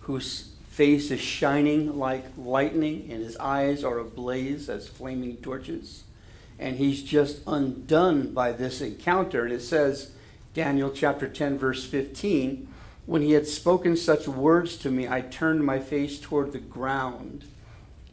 whose 0.00 0.52
face 0.70 1.10
is 1.10 1.20
shining 1.20 1.98
like 1.98 2.24
lightning, 2.38 3.06
and 3.10 3.22
his 3.22 3.36
eyes 3.36 3.84
are 3.84 3.98
ablaze 3.98 4.70
as 4.70 4.88
flaming 4.88 5.36
torches. 5.36 6.04
And 6.58 6.78
he's 6.78 7.02
just 7.02 7.42
undone 7.46 8.32
by 8.32 8.52
this 8.52 8.80
encounter. 8.80 9.44
And 9.44 9.52
it 9.52 9.60
says, 9.60 10.12
Daniel 10.54 10.90
chapter 10.90 11.28
10, 11.28 11.58
verse 11.58 11.84
15, 11.84 12.66
when 13.04 13.20
he 13.20 13.32
had 13.32 13.46
spoken 13.46 13.94
such 13.94 14.26
words 14.26 14.78
to 14.78 14.90
me, 14.90 15.06
I 15.06 15.20
turned 15.20 15.66
my 15.66 15.80
face 15.80 16.18
toward 16.18 16.52
the 16.52 16.58
ground 16.58 17.44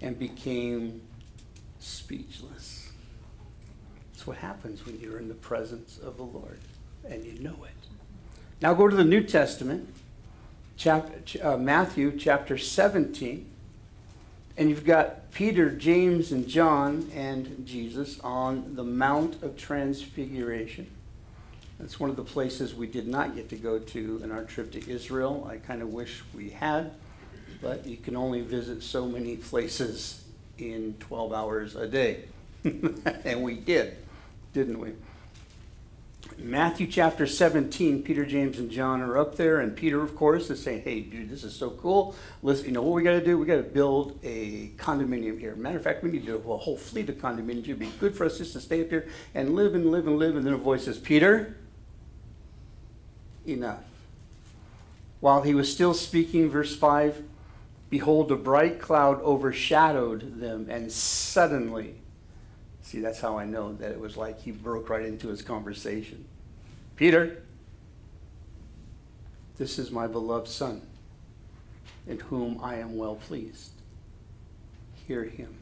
and 0.02 0.18
became 0.18 1.02
speechless. 1.80 2.92
That's 4.14 4.28
what 4.28 4.38
happens 4.38 4.86
when 4.86 5.00
you're 5.00 5.20
in 5.20 5.28
the 5.28 5.34
presence 5.34 5.98
of 5.98 6.18
the 6.18 6.24
Lord 6.24 6.60
and 7.08 7.24
you 7.24 7.40
know 7.40 7.56
it. 7.64 7.72
Now 8.62 8.74
go 8.74 8.88
to 8.88 8.96
the 8.96 9.04
New 9.04 9.24
Testament, 9.24 9.94
chapter, 10.76 11.46
uh, 11.46 11.58
Matthew 11.58 12.18
chapter 12.18 12.58
17, 12.58 13.48
and 14.58 14.70
you've 14.70 14.86
got 14.86 15.32
Peter, 15.32 15.70
James, 15.70 16.32
and 16.32 16.48
John 16.48 17.10
and 17.14 17.66
Jesus 17.66 18.20
on 18.22 18.76
the 18.76 18.84
Mount 18.84 19.44
of 19.44 19.56
Transfiguration. 19.56 20.90
That's 21.80 22.00
one 22.00 22.10
of 22.10 22.16
the 22.16 22.24
places 22.24 22.74
we 22.74 22.88
did 22.88 23.08
not 23.08 23.36
get 23.36 23.50
to 23.50 23.56
go 23.56 23.78
to 23.78 24.22
in 24.24 24.32
our 24.32 24.44
trip 24.44 24.72
to 24.72 24.90
Israel. 24.90 25.48
I 25.50 25.58
kind 25.58 25.84
of 25.84 25.90
wish 25.90 26.24
we 26.34 26.50
had 26.50 26.92
but 27.62 27.86
you 27.86 27.98
can 27.98 28.16
only 28.16 28.42
visit 28.42 28.84
so 28.84 29.08
many 29.08 29.38
places 29.38 30.24
in 30.58 30.96
12 31.00 31.34
hours 31.34 31.76
a 31.76 31.88
day. 31.88 32.26
and 32.64 33.44
we 33.44 33.56
did, 33.56 33.98
didn't 34.54 34.80
we? 34.80 34.94
Matthew 36.40 36.86
chapter 36.86 37.26
17, 37.26 38.04
Peter, 38.04 38.26
James, 38.26 38.60
and 38.60 38.70
John 38.70 39.02
are 39.02 39.18
up 39.18 39.38
there, 39.38 39.60
and 39.60 39.76
Peter, 39.76 40.02
of 40.02 40.16
course, 40.16 40.50
is 40.50 40.62
saying, 40.62 40.84
Hey, 40.84 41.00
dude, 41.02 41.30
this 41.30 41.44
is 41.44 41.56
so 41.56 41.72
cool. 41.72 42.16
Listen, 42.44 42.66
you 42.66 42.72
know 42.72 42.84
what 42.84 42.94
we 42.94 43.02
got 43.02 43.12
to 43.12 43.24
do? 43.24 43.38
We 43.40 43.46
got 43.46 43.56
to 43.56 43.64
build 43.64 44.20
a 44.24 44.70
condominium 44.78 45.40
here. 45.40 45.56
Matter 45.56 45.78
of 45.78 45.84
fact, 45.84 46.04
we 46.04 46.12
need 46.12 46.26
to 46.26 46.38
do 46.38 46.52
a 46.52 46.58
whole 46.58 46.78
fleet 46.78 47.10
of 47.10 47.16
condominiums. 47.16 47.64
It'd 47.64 47.80
be 47.80 47.90
good 48.00 48.16
for 48.16 48.26
us 48.26 48.38
just 48.38 48.54
to 48.54 48.62
stay 48.62 48.82
up 48.82 48.90
here 48.90 49.08
and 49.34 49.56
live 49.56 49.74
and 49.74 49.88
live 49.92 50.06
and 50.06 50.20
live. 50.20 50.36
And 50.36 50.46
then 50.46 50.54
a 50.54 50.58
voice 50.58 50.86
says, 50.86 51.00
Peter, 51.00 51.58
enough. 53.48 53.84
While 55.20 55.42
he 55.42 55.56
was 55.56 55.72
still 55.72 55.96
speaking, 55.96 56.50
verse 56.50 56.76
5, 56.76 57.24
Behold, 57.90 58.32
a 58.32 58.36
bright 58.36 58.82
cloud 58.82 59.22
overshadowed 59.22 60.40
them, 60.40 60.68
and 60.70 60.92
suddenly, 60.92 61.96
see, 62.82 63.00
that's 63.00 63.22
how 63.22 63.38
I 63.38 63.46
know 63.46 63.74
that 63.74 63.92
it 63.92 64.00
was 64.00 64.18
like 64.18 64.42
he 64.42 64.52
broke 64.52 64.90
right 64.90 65.06
into 65.06 65.30
his 65.30 65.42
conversation. 65.42 66.26
Peter, 66.98 67.44
this 69.58 69.80
is 69.80 69.90
my 69.90 70.06
beloved 70.06 70.50
Son, 70.50 70.82
in 72.06 72.20
whom 72.20 72.60
I 72.62 72.76
am 72.76 72.98
well 72.98 73.16
pleased. 73.16 73.72
Hear 75.08 75.24
him. 75.24 75.56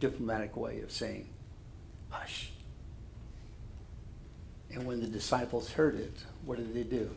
Diplomatic 0.00 0.56
way 0.56 0.80
of 0.80 0.90
saying, 0.90 1.28
hush. 2.08 2.50
And 4.70 4.86
when 4.86 5.00
the 5.00 5.06
disciples 5.06 5.72
heard 5.72 5.98
it, 5.98 6.24
what 6.44 6.58
did 6.58 6.72
they 6.72 6.84
do? 6.84 7.10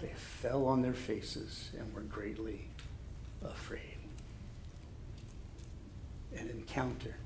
They 0.00 0.12
fell 0.16 0.66
on 0.66 0.82
their 0.82 0.94
faces 0.94 1.70
and 1.78 1.92
were 1.92 2.00
greatly 2.02 2.68
afraid. 3.42 3.98
An 6.36 6.48
encounter 6.48 7.16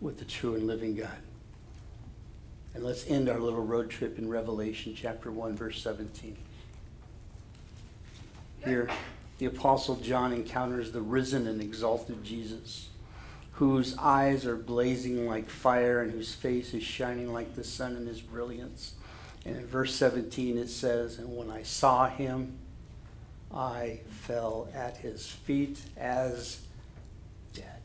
with 0.00 0.18
the 0.18 0.24
true 0.24 0.54
and 0.54 0.66
living 0.66 0.94
God. 0.94 1.18
And 2.74 2.82
let's 2.82 3.06
end 3.06 3.28
our 3.28 3.38
little 3.38 3.64
road 3.64 3.88
trip 3.88 4.18
in 4.18 4.28
Revelation 4.28 4.94
chapter 4.96 5.30
1, 5.30 5.56
verse 5.56 5.80
17. 5.80 6.36
Here, 8.64 8.88
the 9.38 9.46
Apostle 9.46 9.96
John 9.96 10.32
encounters 10.32 10.90
the 10.90 11.00
risen 11.00 11.46
and 11.46 11.60
exalted 11.60 12.24
Jesus, 12.24 12.88
whose 13.52 13.96
eyes 13.98 14.44
are 14.44 14.56
blazing 14.56 15.28
like 15.28 15.48
fire 15.48 16.00
and 16.00 16.10
whose 16.10 16.34
face 16.34 16.74
is 16.74 16.82
shining 16.82 17.32
like 17.32 17.54
the 17.54 17.64
sun 17.64 17.96
in 17.96 18.06
his 18.06 18.20
brilliance. 18.20 18.94
And 19.44 19.56
in 19.56 19.66
verse 19.66 19.94
17 19.94 20.58
it 20.58 20.68
says, 20.68 21.18
And 21.18 21.36
when 21.36 21.50
I 21.50 21.62
saw 21.62 22.08
him, 22.08 22.58
I 23.54 24.00
fell 24.08 24.68
at 24.74 24.96
his 24.96 25.28
feet 25.28 25.80
as 25.96 26.60
dead. 27.52 27.80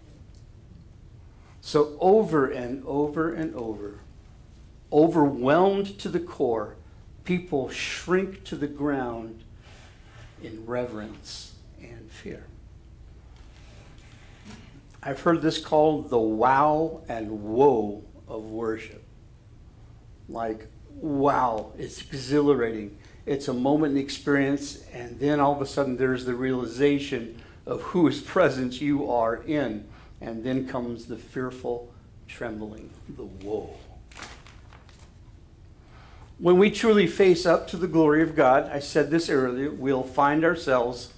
So, 1.61 1.95
over 1.99 2.47
and 2.47 2.83
over 2.85 3.31
and 3.31 3.53
over, 3.53 3.99
overwhelmed 4.91 5.99
to 5.99 6.09
the 6.09 6.19
core, 6.19 6.75
people 7.23 7.69
shrink 7.69 8.43
to 8.45 8.55
the 8.55 8.67
ground 8.67 9.43
in 10.41 10.65
reverence 10.65 11.53
and 11.79 12.09
fear. 12.09 12.45
I've 15.03 15.21
heard 15.21 15.41
this 15.41 15.63
called 15.63 16.09
the 16.09 16.19
wow 16.19 17.01
and 17.07 17.43
woe 17.43 18.03
of 18.27 18.45
worship. 18.45 19.03
Like, 20.27 20.67
wow, 20.89 21.71
it's 21.77 22.01
exhilarating 22.01 22.97
it's 23.29 23.47
a 23.47 23.53
moment 23.53 23.95
in 23.95 24.01
experience, 24.03 24.83
and 24.91 25.19
then 25.19 25.39
all 25.39 25.53
of 25.53 25.61
a 25.61 25.65
sudden 25.67 25.97
there's 25.97 26.25
the 26.25 26.33
realization 26.33 27.39
of 27.67 27.79
whose 27.83 28.21
presence 28.35 28.81
you 28.81 29.07
are 29.07 29.43
in. 29.43 29.87
And 30.19 30.43
then 30.43 30.67
comes 30.67 31.05
the 31.05 31.15
fearful 31.15 31.93
trembling, 32.27 32.89
the 33.07 33.25
woe. 33.25 33.75
When 36.39 36.57
we 36.57 36.71
truly 36.71 37.05
face 37.05 37.45
up 37.45 37.67
to 37.67 37.77
the 37.77 37.87
glory 37.87 38.23
of 38.23 38.35
God, 38.35 38.67
I 38.71 38.79
said 38.79 39.11
this 39.11 39.29
earlier, 39.29 39.69
we'll 39.69 40.01
find 40.01 40.43
ourselves 40.43 41.13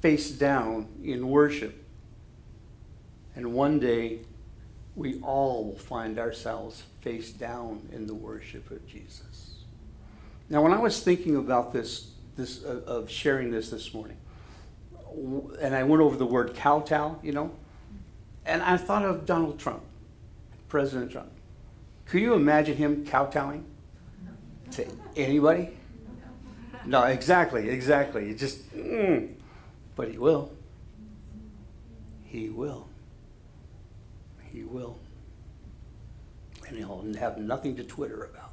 face 0.00 0.30
down 0.30 0.86
in 1.02 1.28
worship. 1.28 1.84
And 3.34 3.52
one 3.52 3.80
day, 3.80 4.20
we 4.94 5.20
all 5.20 5.64
will 5.64 5.78
find 5.78 6.16
ourselves 6.16 6.84
face 7.00 7.32
down 7.32 7.88
in 7.92 8.06
the 8.06 8.14
worship 8.14 8.70
of 8.70 8.86
Jesus. 8.86 9.49
Now, 10.50 10.62
when 10.62 10.72
I 10.72 10.78
was 10.78 11.00
thinking 11.00 11.36
about 11.36 11.72
this, 11.72 12.10
this 12.36 12.64
uh, 12.64 12.82
of 12.84 13.08
sharing 13.08 13.52
this 13.52 13.70
this 13.70 13.94
morning, 13.94 14.16
and 15.62 15.74
I 15.74 15.84
went 15.84 16.02
over 16.02 16.16
the 16.16 16.26
word 16.26 16.54
kowtow, 16.54 17.20
you 17.22 17.32
know, 17.32 17.52
And 18.44 18.60
I 18.62 18.76
thought 18.76 19.04
of 19.04 19.26
Donald 19.26 19.60
Trump, 19.60 19.82
President 20.68 21.12
Trump. 21.12 21.30
Could 22.06 22.20
you 22.20 22.34
imagine 22.34 22.76
him 22.76 23.06
kowtowing 23.06 23.64
to 24.72 24.86
anybody? 25.16 25.70
No, 26.84 27.04
exactly, 27.04 27.68
exactly. 27.68 28.30
It 28.30 28.38
just, 28.38 28.74
mm. 28.74 29.32
but 29.94 30.10
he 30.10 30.18
will. 30.18 30.52
He 32.24 32.48
will. 32.48 32.88
He 34.52 34.64
will. 34.64 34.98
And 36.66 36.76
he'll 36.76 37.04
have 37.18 37.38
nothing 37.38 37.76
to 37.76 37.84
Twitter 37.84 38.24
about. 38.24 38.52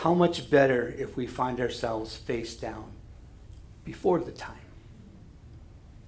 How 0.00 0.14
much 0.14 0.48
better 0.48 0.94
if 0.96 1.14
we 1.14 1.26
find 1.26 1.60
ourselves 1.60 2.16
face 2.16 2.56
down 2.56 2.90
before 3.84 4.18
the 4.18 4.30
time? 4.30 4.56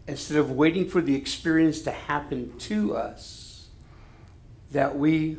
Instead 0.09 0.39
of 0.39 0.51
waiting 0.51 0.89
for 0.89 1.03
the 1.03 1.15
experience 1.15 1.83
to 1.83 1.91
happen 1.91 2.57
to 2.61 2.97
us, 2.97 3.69
that 4.71 4.97
we 4.97 5.37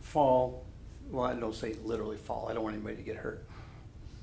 fall, 0.00 0.64
well, 1.12 1.26
I 1.26 1.34
don't 1.34 1.54
say 1.54 1.76
literally 1.84 2.16
fall, 2.16 2.48
I 2.50 2.54
don't 2.54 2.64
want 2.64 2.74
anybody 2.74 2.96
to 2.96 3.02
get 3.02 3.18
hurt, 3.18 3.44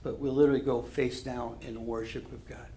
but 0.04 0.20
we 0.20 0.30
literally 0.30 0.60
go 0.60 0.82
face 0.82 1.24
down 1.24 1.56
in 1.62 1.86
worship 1.86 2.30
of 2.34 2.46
God. 2.46 2.68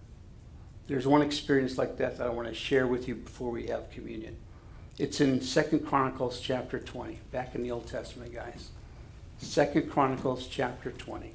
There's 0.87 1.05
one 1.05 1.21
experience 1.21 1.77
like 1.77 1.97
that 1.97 2.17
that 2.17 2.27
I 2.27 2.29
want 2.29 2.47
to 2.47 2.53
share 2.53 2.87
with 2.87 3.09
you 3.09 3.15
before 3.15 3.51
we 3.51 3.67
have 3.67 3.91
communion. 3.91 4.37
It's 4.97 5.19
in 5.19 5.41
Second 5.41 5.85
Chronicles 5.85 6.39
chapter 6.39 6.79
20, 6.79 7.19
back 7.33 7.55
in 7.55 7.63
the 7.63 7.71
Old 7.71 7.87
Testament, 7.87 8.33
guys. 8.33 8.69
Second 9.39 9.89
Chronicles 9.89 10.47
chapter 10.47 10.91
20. 10.91 11.31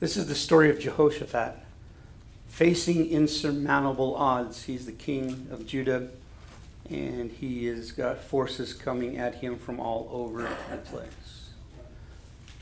This 0.00 0.16
is 0.16 0.28
the 0.28 0.34
story 0.34 0.70
of 0.70 0.78
Jehoshaphat 0.78 1.56
facing 2.48 3.10
insurmountable 3.10 4.14
odds. 4.16 4.64
He's 4.64 4.86
the 4.86 4.92
king 4.92 5.46
of 5.50 5.66
Judah, 5.66 6.08
and 6.88 7.30
he 7.30 7.66
has 7.66 7.92
got 7.92 8.18
forces 8.18 8.72
coming 8.72 9.18
at 9.18 9.36
him 9.36 9.58
from 9.58 9.78
all 9.78 10.08
over 10.10 10.48
the 10.70 10.76
place. 10.78 11.39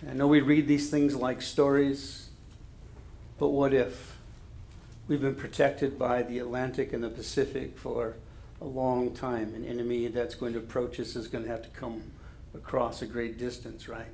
I 0.07 0.13
know 0.13 0.29
we 0.29 0.41
read 0.41 0.69
these 0.69 0.91
things 0.91 1.17
like 1.17 1.43
stories, 1.43 2.29
but 3.39 3.49
what 3.49 3.75
if? 3.75 4.17
We've 5.09 5.21
been 5.21 5.35
protected 5.35 5.99
by 5.99 6.23
the 6.23 6.39
Atlantic 6.39 6.93
and 6.93 7.03
the 7.03 7.09
Pacific 7.09 7.77
for 7.77 8.15
a 8.61 8.65
long 8.65 9.13
time. 9.13 9.55
An 9.55 9.65
enemy 9.65 10.07
that's 10.07 10.37
going 10.37 10.53
to 10.53 10.61
approach 10.61 11.01
us 11.01 11.17
is 11.17 11.27
going 11.27 11.45
to 11.45 11.51
have 11.51 11.63
to 11.63 11.69
come 11.71 12.03
across 12.55 13.03
a 13.03 13.07
great 13.07 13.39
distance, 13.39 13.89
right? 13.89 14.07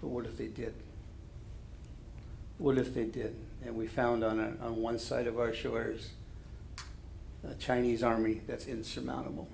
But 0.00 0.08
what 0.08 0.24
if 0.24 0.38
they 0.38 0.46
did? 0.46 0.74
What 2.56 2.78
if 2.78 2.94
they 2.94 3.04
did? 3.04 3.36
And 3.62 3.76
we 3.76 3.86
found 3.86 4.24
on, 4.24 4.40
a, 4.40 4.64
on 4.64 4.76
one 4.76 4.98
side 4.98 5.26
of 5.26 5.38
our 5.38 5.52
shores 5.52 6.12
a 7.46 7.54
Chinese 7.56 8.02
army 8.02 8.40
that's 8.46 8.66
insurmountable. 8.66 9.48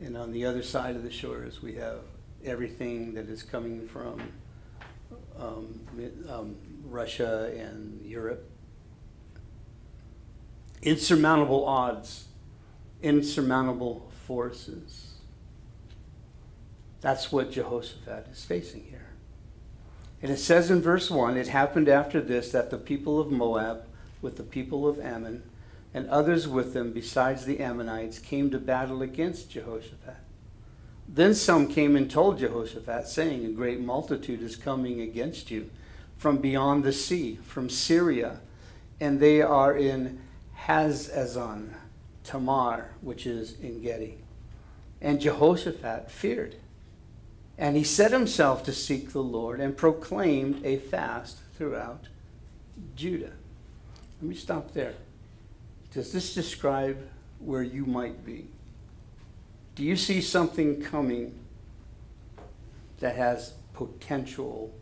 And 0.00 0.16
on 0.16 0.30
the 0.30 0.44
other 0.44 0.62
side 0.62 0.94
of 0.94 1.02
the 1.02 1.10
shores, 1.10 1.60
we 1.60 1.74
have 1.74 2.02
everything 2.44 3.14
that 3.14 3.28
is 3.28 3.42
coming 3.42 3.86
from 3.86 4.20
um, 5.38 5.80
um, 6.28 6.56
Russia 6.84 7.52
and 7.56 8.04
Europe. 8.04 8.48
Insurmountable 10.82 11.64
odds, 11.64 12.26
insurmountable 13.02 14.10
forces. 14.26 15.14
That's 17.00 17.30
what 17.30 17.52
Jehoshaphat 17.52 18.28
is 18.32 18.44
facing 18.44 18.84
here. 18.84 19.08
And 20.20 20.32
it 20.32 20.38
says 20.38 20.70
in 20.70 20.82
verse 20.82 21.10
1 21.10 21.36
it 21.36 21.48
happened 21.48 21.88
after 21.88 22.20
this 22.20 22.50
that 22.52 22.70
the 22.70 22.78
people 22.78 23.20
of 23.20 23.30
Moab, 23.30 23.84
with 24.20 24.36
the 24.36 24.42
people 24.42 24.88
of 24.88 24.98
Ammon, 24.98 25.42
and 25.94 26.08
others 26.08 26.48
with 26.48 26.74
them 26.74 26.92
besides 26.92 27.44
the 27.44 27.60
Ammonites, 27.60 28.18
came 28.18 28.50
to 28.50 28.58
battle 28.58 29.00
against 29.00 29.50
Jehoshaphat. 29.50 30.16
Then 31.08 31.34
some 31.34 31.68
came 31.68 31.96
and 31.96 32.10
told 32.10 32.38
Jehoshaphat, 32.38 33.08
saying, 33.08 33.44
A 33.44 33.50
great 33.50 33.80
multitude 33.80 34.42
is 34.42 34.56
coming 34.56 35.00
against 35.00 35.50
you 35.50 35.70
from 36.16 36.38
beyond 36.38 36.84
the 36.84 36.92
sea, 36.92 37.38
from 37.44 37.70
Syria, 37.70 38.40
and 39.00 39.18
they 39.18 39.40
are 39.40 39.74
in 39.74 40.20
Hazazon 40.66 41.74
Tamar, 42.24 42.90
which 43.00 43.26
is 43.26 43.56
En 43.62 43.80
Gedi. 43.80 44.18
And 45.00 45.20
Jehoshaphat 45.20 46.10
feared 46.10 46.56
and 47.58 47.76
he 47.76 47.82
set 47.82 48.12
himself 48.12 48.62
to 48.64 48.72
seek 48.72 49.12
the 49.12 49.22
Lord 49.22 49.60
and 49.60 49.76
proclaimed 49.76 50.64
a 50.64 50.78
fast 50.78 51.38
throughout 51.56 52.04
Judah. 52.94 53.32
Let 54.22 54.28
me 54.28 54.36
stop 54.36 54.72
there. 54.72 54.94
Does 55.92 56.12
this 56.12 56.34
describe 56.34 56.96
where 57.40 57.64
you 57.64 57.84
might 57.84 58.24
be? 58.24 58.46
Do 59.78 59.84
you 59.84 59.94
see 59.94 60.20
something 60.20 60.82
coming 60.82 61.38
that 62.98 63.14
has 63.14 63.52
potential 63.74 64.74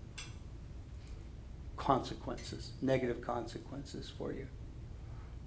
consequences, 1.76 2.70
negative 2.80 3.20
consequences 3.20 4.10
for 4.16 4.32
you? 4.32 4.46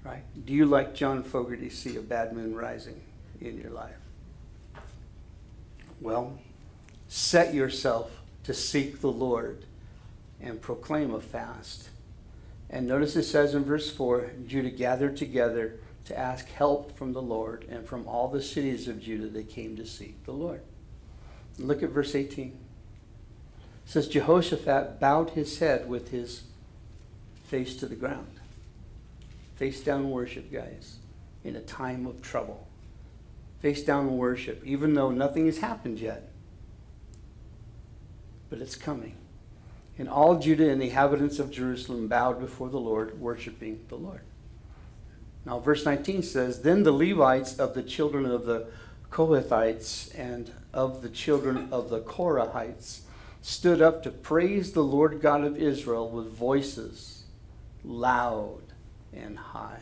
Right? 0.03 0.21
Do 0.45 0.53
you, 0.53 0.67
like 0.67 0.93
John 0.93 1.23
Fogerty, 1.23 1.71
see 1.71 1.97
a 1.97 1.99
bad 1.99 2.33
moon 2.33 2.55
rising 2.55 3.01
in 3.41 3.59
your 3.59 3.71
life? 3.71 3.97
Well, 5.99 6.37
set 7.07 7.55
yourself 7.55 8.21
to 8.43 8.53
seek 8.53 9.01
the 9.01 9.11
Lord 9.11 9.65
and 10.39 10.61
proclaim 10.61 11.11
a 11.11 11.19
fast. 11.19 11.89
And 12.69 12.87
notice 12.87 13.15
it 13.15 13.23
says 13.23 13.55
in 13.55 13.63
verse 13.63 13.89
4 13.89 14.29
Judah 14.45 14.69
gathered 14.69 15.17
together 15.17 15.79
to 16.05 16.17
ask 16.17 16.47
help 16.49 16.97
from 16.97 17.13
the 17.13 17.21
Lord, 17.21 17.65
and 17.69 17.87
from 17.87 18.07
all 18.07 18.27
the 18.27 18.41
cities 18.41 18.87
of 18.87 19.01
Judah 19.01 19.27
they 19.27 19.43
came 19.43 19.75
to 19.77 19.85
seek 19.85 20.23
the 20.25 20.31
Lord. 20.31 20.61
Look 21.57 21.83
at 21.83 21.89
verse 21.89 22.15
18. 22.15 22.47
It 22.47 22.55
says 23.85 24.07
Jehoshaphat 24.07 24.99
bowed 24.99 25.31
his 25.31 25.59
head 25.59 25.89
with 25.89 26.09
his 26.09 26.43
face 27.45 27.75
to 27.77 27.85
the 27.85 27.95
ground. 27.95 28.27
Face 29.55 29.81
down 29.81 30.09
worship, 30.09 30.51
guys, 30.51 30.97
in 31.43 31.55
a 31.55 31.61
time 31.61 32.05
of 32.05 32.21
trouble. 32.21 32.67
Face 33.59 33.83
down 33.83 34.17
worship, 34.17 34.63
even 34.65 34.93
though 34.93 35.11
nothing 35.11 35.47
has 35.47 35.57
happened 35.57 35.99
yet 35.99 36.29
but 38.49 38.59
it's 38.59 38.75
coming. 38.75 39.15
And 39.97 40.09
all 40.09 40.39
Judah 40.39 40.69
and 40.69 40.81
the 40.81 40.85
inhabitants 40.85 41.39
of 41.39 41.51
Jerusalem 41.51 42.07
bowed 42.07 42.39
before 42.39 42.69
the 42.69 42.79
Lord, 42.79 43.19
worshiping 43.19 43.85
the 43.89 43.95
Lord. 43.95 44.21
Now, 45.49 45.57
verse 45.57 45.83
19 45.83 46.21
says 46.21 46.61
Then 46.61 46.83
the 46.83 46.91
Levites 46.91 47.57
of 47.57 47.73
the 47.73 47.81
children 47.81 48.23
of 48.23 48.45
the 48.45 48.67
Kohathites 49.09 50.13
and 50.15 50.51
of 50.71 51.01
the 51.01 51.09
children 51.09 51.69
of 51.71 51.89
the 51.89 52.01
Korahites 52.01 52.99
stood 53.41 53.81
up 53.81 54.03
to 54.03 54.11
praise 54.11 54.73
the 54.73 54.83
Lord 54.83 55.21
God 55.21 55.43
of 55.43 55.57
Israel 55.57 56.07
with 56.07 56.31
voices 56.31 57.23
loud 57.83 58.61
and 59.11 59.39
high. 59.39 59.81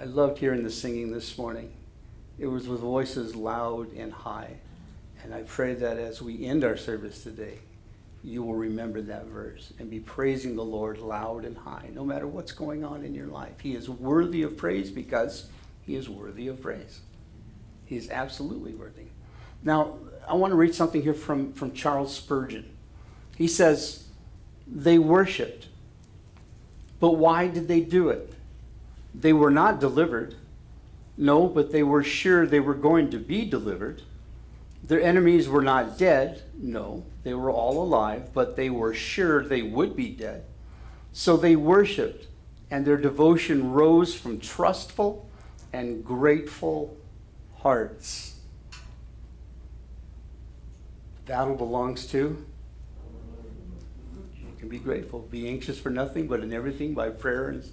I 0.00 0.04
loved 0.04 0.38
hearing 0.38 0.62
the 0.62 0.70
singing 0.70 1.12
this 1.12 1.36
morning. 1.36 1.74
It 2.38 2.46
was 2.46 2.66
with 2.66 2.80
voices 2.80 3.36
loud 3.36 3.92
and 3.92 4.10
high. 4.10 4.56
And 5.22 5.34
I 5.34 5.42
pray 5.42 5.74
that 5.74 5.98
as 5.98 6.22
we 6.22 6.46
end 6.46 6.64
our 6.64 6.78
service 6.78 7.22
today, 7.22 7.58
you 8.24 8.42
will 8.42 8.54
remember 8.54 9.00
that 9.02 9.26
verse 9.26 9.72
and 9.78 9.90
be 9.90 9.98
praising 9.98 10.54
the 10.54 10.64
Lord 10.64 10.98
loud 10.98 11.44
and 11.44 11.56
high, 11.56 11.90
no 11.92 12.04
matter 12.04 12.26
what's 12.26 12.52
going 12.52 12.84
on 12.84 13.04
in 13.04 13.14
your 13.14 13.26
life. 13.26 13.60
He 13.60 13.74
is 13.74 13.88
worthy 13.88 14.42
of 14.42 14.56
praise 14.56 14.90
because 14.90 15.48
he 15.82 15.96
is 15.96 16.08
worthy 16.08 16.46
of 16.48 16.62
praise. 16.62 17.00
He 17.84 17.96
is 17.96 18.10
absolutely 18.10 18.74
worthy. 18.74 19.06
Now, 19.64 19.98
I 20.28 20.34
want 20.34 20.52
to 20.52 20.56
read 20.56 20.74
something 20.74 21.02
here 21.02 21.14
from, 21.14 21.52
from 21.52 21.72
Charles 21.72 22.14
Spurgeon. 22.14 22.70
He 23.36 23.48
says, 23.48 24.04
They 24.66 24.98
worshiped, 24.98 25.66
but 27.00 27.12
why 27.12 27.48
did 27.48 27.66
they 27.66 27.80
do 27.80 28.08
it? 28.08 28.34
They 29.14 29.32
were 29.32 29.50
not 29.50 29.80
delivered. 29.80 30.36
No, 31.16 31.46
but 31.46 31.72
they 31.72 31.82
were 31.82 32.02
sure 32.02 32.46
they 32.46 32.60
were 32.60 32.74
going 32.74 33.10
to 33.10 33.18
be 33.18 33.44
delivered. 33.44 34.02
Their 34.82 35.00
enemies 35.00 35.48
were 35.48 35.62
not 35.62 35.96
dead. 35.96 36.42
No, 36.56 37.04
they 37.22 37.34
were 37.34 37.50
all 37.50 37.82
alive, 37.82 38.32
but 38.32 38.56
they 38.56 38.68
were 38.68 38.94
sure 38.94 39.44
they 39.44 39.62
would 39.62 39.94
be 39.94 40.08
dead. 40.10 40.44
So 41.12 41.36
they 41.36 41.56
worshiped, 41.56 42.26
and 42.70 42.84
their 42.84 42.96
devotion 42.96 43.72
rose 43.72 44.14
from 44.14 44.40
trustful 44.40 45.30
and 45.72 46.04
grateful 46.04 46.96
hearts. 47.58 48.40
Battle 51.26 51.54
belongs 51.54 52.06
to. 52.08 52.44
You 54.36 54.54
can 54.58 54.68
be 54.68 54.78
grateful. 54.78 55.20
Be 55.20 55.48
anxious 55.48 55.78
for 55.78 55.90
nothing, 55.90 56.26
but 56.26 56.40
in 56.40 56.52
everything 56.52 56.94
by 56.94 57.10
prayer 57.10 57.48
and, 57.48 57.64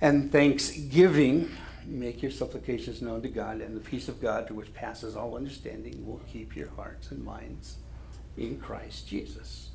and 0.00 0.32
thanksgiving 0.32 1.50
Make 1.86 2.20
your 2.20 2.32
supplications 2.32 3.00
known 3.00 3.22
to 3.22 3.28
God, 3.28 3.60
and 3.60 3.76
the 3.76 3.80
peace 3.80 4.08
of 4.08 4.20
God, 4.20 4.50
which 4.50 4.74
passes 4.74 5.16
all 5.16 5.36
understanding, 5.36 6.04
will 6.06 6.20
keep 6.30 6.56
your 6.56 6.68
hearts 6.70 7.10
and 7.10 7.24
minds 7.24 7.76
in 8.36 8.58
Christ 8.58 9.08
Jesus. 9.08 9.70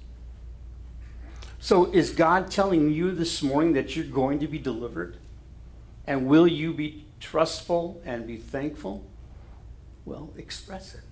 So, 1.59 1.85
is 1.91 2.09
God 2.09 2.51
telling 2.51 2.91
you 2.91 3.11
this 3.11 3.41
morning 3.41 3.73
that 3.73 3.95
you're 3.95 4.05
going 4.05 4.39
to 4.39 4.47
be 4.47 4.57
delivered? 4.57 5.17
And 6.05 6.25
will 6.27 6.47
you 6.47 6.73
be 6.73 7.05
trustful 7.19 8.01
and 8.03 8.27
be 8.27 8.37
thankful? 8.37 9.05
Well, 10.03 10.33
express 10.35 10.95
it. 10.95 11.03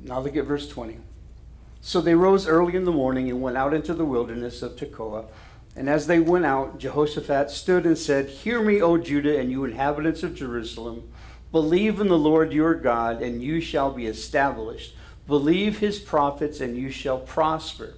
Now 0.00 0.20
look 0.20 0.36
at 0.36 0.44
verse 0.44 0.68
20. 0.68 0.98
So 1.80 2.00
they 2.00 2.14
rose 2.14 2.48
early 2.48 2.74
in 2.74 2.84
the 2.84 2.92
morning 2.92 3.30
and 3.30 3.40
went 3.40 3.56
out 3.56 3.72
into 3.72 3.94
the 3.94 4.04
wilderness 4.04 4.62
of 4.62 4.76
Tekoa. 4.76 5.26
And 5.76 5.90
as 5.90 6.06
they 6.06 6.20
went 6.20 6.46
out, 6.46 6.78
Jehoshaphat 6.78 7.50
stood 7.50 7.84
and 7.84 7.98
said, 7.98 8.30
Hear 8.30 8.62
me, 8.62 8.80
O 8.80 8.96
Judah, 8.96 9.38
and 9.38 9.50
you 9.50 9.64
inhabitants 9.64 10.22
of 10.22 10.34
Jerusalem. 10.34 11.08
Believe 11.52 12.00
in 12.00 12.08
the 12.08 12.18
Lord 12.18 12.52
your 12.52 12.74
God, 12.74 13.20
and 13.20 13.42
you 13.42 13.60
shall 13.60 13.92
be 13.92 14.06
established. 14.06 14.96
Believe 15.26 15.78
his 15.78 15.98
prophets, 15.98 16.60
and 16.60 16.78
you 16.78 16.90
shall 16.90 17.18
prosper. 17.18 17.94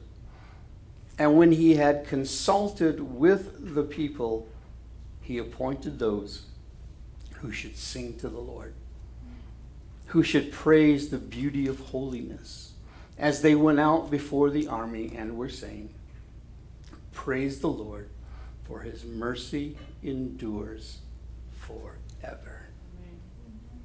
And 1.18 1.39
when 1.39 1.53
he 1.53 1.76
had 1.76 2.07
consulted 2.07 3.01
with 3.01 3.74
the 3.74 3.85
people, 3.85 4.49
he 5.22 5.39
appointed 5.39 5.99
those 5.99 6.47
who 7.35 7.53
should 7.53 7.76
sing 7.76 8.18
to 8.18 8.29
the 8.29 8.41
Lord, 8.41 8.74
who 10.07 10.24
should 10.24 10.51
praise 10.51 11.11
the 11.11 11.18
beauty 11.18 11.68
of 11.68 11.79
holiness, 11.79 12.72
as 13.16 13.43
they 13.43 13.55
went 13.55 13.79
out 13.79 14.11
before 14.11 14.51
the 14.51 14.66
army 14.66 15.12
and 15.16 15.37
were 15.37 15.49
saying, 15.49 15.91
Praise 17.19 17.61
the 17.61 17.69
Lord, 17.69 18.09
for 18.62 18.83
his 18.83 19.05
mercy 19.05 19.77
endures 20.05 20.99
forever. 21.53 22.69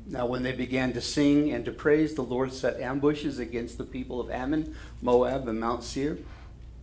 Now, 0.06 0.28
when 0.28 0.44
they 0.44 0.52
began 0.52 0.94
to 0.94 1.02
sing 1.02 1.52
and 1.52 1.66
to 1.66 1.72
praise, 1.72 2.14
the 2.14 2.22
Lord 2.22 2.54
set 2.54 2.80
ambushes 2.80 3.40
against 3.40 3.80
the 3.80 3.86
people 3.86 4.22
of 4.22 4.30
Ammon, 4.30 4.76
Moab, 5.02 5.48
and 5.48 5.60
Mount 5.60 5.84
Seir, 5.84 6.20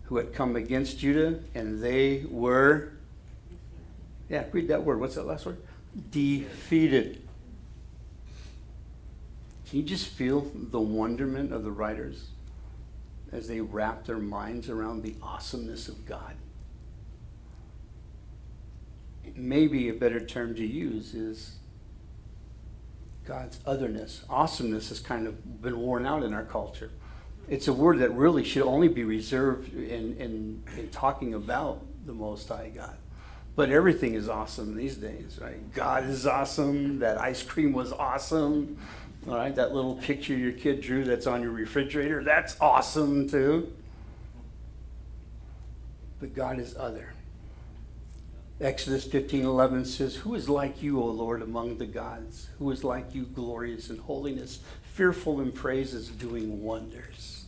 who 0.07 0.17
had 0.17 0.35
come 0.35 0.57
against 0.57 0.99
Judah, 0.99 1.39
and 1.55 1.81
they 1.81 2.25
were, 2.29 2.95
yeah, 4.29 4.45
read 4.51 4.67
that 4.69 4.83
word. 4.83 4.99
What's 4.99 5.15
that 5.15 5.27
last 5.27 5.47
word? 5.47 5.59
Defeated. 6.11 7.23
Can 9.69 9.79
you 9.79 9.85
just 9.85 10.09
feel 10.09 10.51
the 10.53 10.81
wonderment 10.81 11.53
of 11.53 11.63
the 11.63 11.71
writers 11.71 12.31
as 13.31 13.47
they 13.47 13.61
wrap 13.61 14.05
their 14.05 14.19
minds 14.19 14.69
around 14.69 15.05
the 15.05 15.15
awesomeness 15.23 15.87
of 15.89 16.05
God? 16.05 16.35
Maybe 19.37 19.89
a 19.89 19.95
better 19.95 20.20
term 20.20 20.55
to 20.57 20.66
use 20.66 21.14
is 21.14 21.57
God's 23.26 23.61
otherness. 23.66 24.24
Awesomeness 24.28 24.89
has 24.89 25.01
kind 25.01 25.26
of 25.26 25.62
been 25.62 25.78
worn 25.78 26.07
out 26.07 26.22
in 26.22 26.35
our 26.35 26.45
culture. 26.45 26.91
It's 27.49 27.68
a 27.68 27.72
word 27.72 27.99
that 27.99 28.12
really 28.12 28.45
should 28.45 28.62
only 28.62 28.89
be 28.89 29.05
reserved 29.05 29.72
in, 29.74 30.16
in, 30.16 30.62
in 30.76 30.89
talking 30.91 31.35
about 31.35 31.85
the 32.07 32.12
Most 32.12 32.49
High 32.49 32.70
God. 32.74 32.97
But 33.57 33.70
everything 33.70 34.14
is 34.14 34.28
awesome 34.28 34.74
these 34.76 34.97
days, 34.97 35.39
right? 35.41 35.72
God 35.74 36.05
is 36.05 36.26
awesome. 36.26 37.01
That 37.01 37.20
ice 37.20 37.43
cream 37.43 37.72
was 37.72 37.93
awesome. 37.93 38.78
All 39.28 39.35
right, 39.35 39.55
that 39.55 39.74
little 39.74 39.97
picture 39.97 40.35
your 40.35 40.53
kid 40.53 40.81
drew 40.81 41.05
that's 41.05 41.26
on 41.26 41.43
your 41.43 41.51
refrigerator, 41.51 42.24
that's 42.24 42.59
awesome 42.61 43.28
too. 43.28 43.72
But 46.20 46.35
God 46.35 46.59
is 46.59 46.74
other. 46.76 47.12
Exodus 48.61 49.07
15:11 49.07 49.87
says, 49.87 50.17
Who 50.17 50.35
is 50.35 50.49
like 50.49 50.83
you, 50.83 51.01
O 51.01 51.07
Lord, 51.07 51.41
among 51.41 51.79
the 51.79 51.87
gods? 51.87 52.51
Who 52.59 52.71
is 52.71 52.85
like 52.85 53.15
you, 53.15 53.25
glorious 53.25 53.89
in 53.89 53.97
holiness, 53.97 54.61
fearful 54.83 55.41
in 55.41 55.53
praises, 55.53 56.09
doing 56.09 56.63
wonders? 56.63 57.47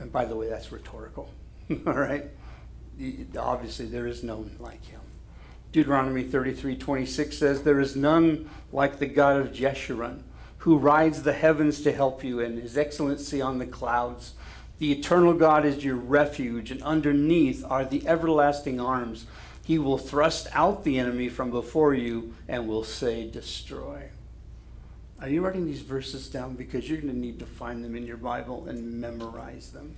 And 0.00 0.10
by 0.10 0.24
the 0.24 0.36
way, 0.36 0.48
that's 0.48 0.72
rhetorical. 0.72 1.28
All 1.86 1.92
right? 1.92 2.30
Obviously, 3.38 3.86
there 3.86 4.06
is 4.06 4.22
none 4.22 4.56
like 4.58 4.84
him. 4.86 5.00
Deuteronomy 5.70 6.24
33:26 6.24 7.34
says, 7.34 7.62
There 7.62 7.80
is 7.80 7.94
none 7.94 8.48
like 8.72 8.98
the 8.98 9.06
God 9.06 9.36
of 9.36 9.52
Jeshurun, 9.52 10.22
who 10.58 10.78
rides 10.78 11.24
the 11.24 11.34
heavens 11.34 11.82
to 11.82 11.92
help 11.92 12.24
you, 12.24 12.40
and 12.40 12.58
his 12.58 12.78
excellency 12.78 13.42
on 13.42 13.58
the 13.58 13.66
clouds. 13.66 14.32
The 14.78 14.92
eternal 14.92 15.34
God 15.34 15.66
is 15.66 15.84
your 15.84 15.96
refuge, 15.96 16.70
and 16.70 16.82
underneath 16.82 17.62
are 17.68 17.84
the 17.84 18.06
everlasting 18.08 18.80
arms. 18.80 19.26
He 19.64 19.78
will 19.78 19.98
thrust 19.98 20.46
out 20.52 20.84
the 20.84 20.98
enemy 20.98 21.28
from 21.28 21.50
before 21.50 21.94
you 21.94 22.34
and 22.46 22.68
will 22.68 22.84
say, 22.84 23.28
Destroy. 23.28 24.10
Are 25.20 25.28
you 25.28 25.42
writing 25.42 25.64
these 25.64 25.80
verses 25.80 26.28
down? 26.28 26.54
Because 26.54 26.88
you're 26.88 27.00
going 27.00 27.12
to 27.12 27.18
need 27.18 27.38
to 27.38 27.46
find 27.46 27.82
them 27.82 27.96
in 27.96 28.06
your 28.06 28.18
Bible 28.18 28.66
and 28.68 29.00
memorize 29.00 29.70
them. 29.70 29.96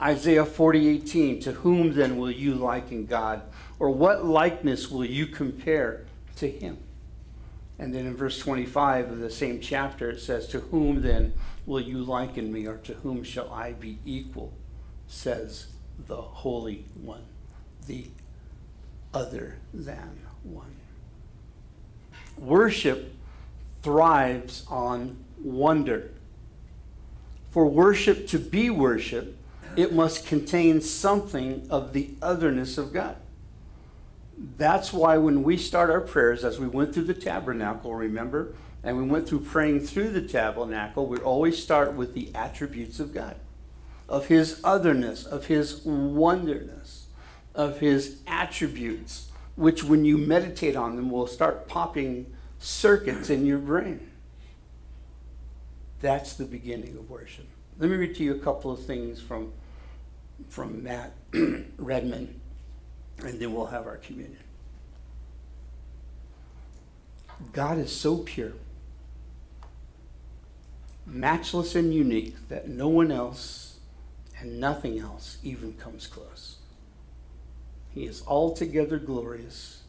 Isaiah 0.00 0.44
40, 0.44 0.88
18, 0.88 1.40
to 1.40 1.52
whom 1.52 1.92
then 1.94 2.16
will 2.16 2.30
you 2.30 2.54
liken 2.54 3.06
God? 3.06 3.42
Or 3.78 3.90
what 3.90 4.24
likeness 4.24 4.90
will 4.90 5.04
you 5.04 5.26
compare 5.26 6.06
to 6.36 6.50
him? 6.50 6.78
And 7.78 7.94
then 7.94 8.06
in 8.06 8.16
verse 8.16 8.38
25 8.38 9.12
of 9.12 9.18
the 9.18 9.30
same 9.30 9.60
chapter, 9.60 10.10
it 10.10 10.20
says, 10.20 10.48
To 10.48 10.60
whom 10.60 11.02
then 11.02 11.34
will 11.64 11.80
you 11.80 11.98
liken 11.98 12.52
me, 12.52 12.66
or 12.66 12.78
to 12.78 12.94
whom 12.94 13.22
shall 13.22 13.50
I 13.52 13.72
be 13.72 13.98
equal? 14.04 14.52
Says 15.06 15.68
the 16.06 16.20
Holy 16.20 16.86
One, 16.94 17.24
the 17.86 18.06
other 19.12 19.56
than 19.72 20.20
one. 20.42 20.76
Worship 22.38 23.14
thrives 23.82 24.64
on 24.68 25.24
wonder. 25.42 26.10
For 27.50 27.66
worship 27.66 28.28
to 28.28 28.38
be 28.38 28.70
worship, 28.70 29.36
it 29.76 29.92
must 29.92 30.26
contain 30.26 30.80
something 30.80 31.66
of 31.70 31.92
the 31.92 32.10
otherness 32.22 32.78
of 32.78 32.92
God. 32.92 33.16
That's 34.56 34.92
why 34.92 35.18
when 35.18 35.42
we 35.42 35.56
start 35.56 35.90
our 35.90 36.00
prayers, 36.00 36.44
as 36.44 36.58
we 36.58 36.66
went 36.66 36.94
through 36.94 37.04
the 37.04 37.14
tabernacle, 37.14 37.94
remember, 37.94 38.54
and 38.82 38.96
we 38.96 39.04
went 39.04 39.28
through 39.28 39.40
praying 39.40 39.80
through 39.80 40.10
the 40.10 40.22
tabernacle, 40.22 41.06
we 41.06 41.18
always 41.18 41.62
start 41.62 41.94
with 41.94 42.14
the 42.14 42.34
attributes 42.34 43.00
of 43.00 43.12
God, 43.12 43.36
of 44.08 44.26
His 44.26 44.60
otherness, 44.64 45.24
of 45.24 45.46
His 45.46 45.84
wonderness, 45.84 46.99
of 47.60 47.80
His 47.80 48.20
attributes, 48.26 49.30
which 49.54 49.84
when 49.84 50.04
you 50.04 50.16
meditate 50.16 50.76
on 50.76 50.96
them 50.96 51.10
will 51.10 51.26
start 51.26 51.68
popping 51.68 52.32
circuits 52.58 53.30
in 53.30 53.44
your 53.44 53.58
brain. 53.58 54.10
That's 56.00 56.34
the 56.34 56.46
beginning 56.46 56.96
of 56.96 57.10
worship. 57.10 57.46
Let 57.78 57.90
me 57.90 57.96
read 57.96 58.14
to 58.16 58.24
you 58.24 58.34
a 58.34 58.38
couple 58.38 58.70
of 58.70 58.84
things 58.84 59.20
from, 59.20 59.52
from 60.48 60.82
Matt 60.82 61.12
Redman, 61.76 62.40
and 63.18 63.38
then 63.38 63.52
we'll 63.52 63.66
have 63.66 63.86
our 63.86 63.98
communion. 63.98 64.38
God 67.52 67.78
is 67.78 67.94
so 67.94 68.18
pure, 68.18 68.52
matchless, 71.06 71.74
and 71.74 71.92
unique 71.92 72.48
that 72.48 72.68
no 72.68 72.88
one 72.88 73.12
else 73.12 73.78
and 74.38 74.58
nothing 74.58 74.98
else 74.98 75.38
even 75.42 75.74
comes 75.74 76.06
close. 76.06 76.59
He 78.00 78.06
is 78.06 78.22
altogether 78.26 78.98
glorious, 78.98 79.82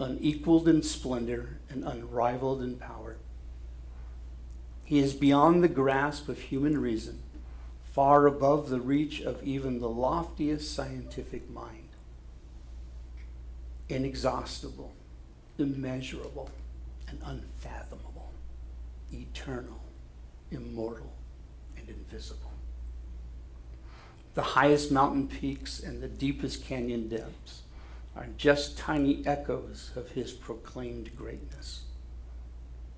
unequaled 0.00 0.66
in 0.66 0.82
splendor, 0.82 1.58
and 1.68 1.84
unrivaled 1.84 2.62
in 2.62 2.76
power. 2.76 3.16
He 4.86 4.98
is 4.98 5.12
beyond 5.12 5.62
the 5.62 5.68
grasp 5.68 6.30
of 6.30 6.38
human 6.38 6.80
reason, 6.80 7.22
far 7.92 8.26
above 8.26 8.70
the 8.70 8.80
reach 8.80 9.20
of 9.20 9.42
even 9.42 9.78
the 9.78 9.90
loftiest 9.90 10.74
scientific 10.74 11.50
mind. 11.50 11.90
Inexhaustible, 13.90 14.94
immeasurable, 15.58 16.48
and 17.06 17.18
unfathomable, 17.22 18.32
eternal, 19.12 19.82
immortal, 20.50 21.12
and 21.76 21.90
invisible. 21.90 22.43
The 24.34 24.42
highest 24.42 24.90
mountain 24.90 25.28
peaks 25.28 25.80
and 25.80 26.02
the 26.02 26.08
deepest 26.08 26.64
canyon 26.64 27.08
depths 27.08 27.62
are 28.16 28.26
just 28.36 28.76
tiny 28.76 29.24
echoes 29.26 29.90
of 29.96 30.10
his 30.10 30.32
proclaimed 30.32 31.16
greatness. 31.16 31.82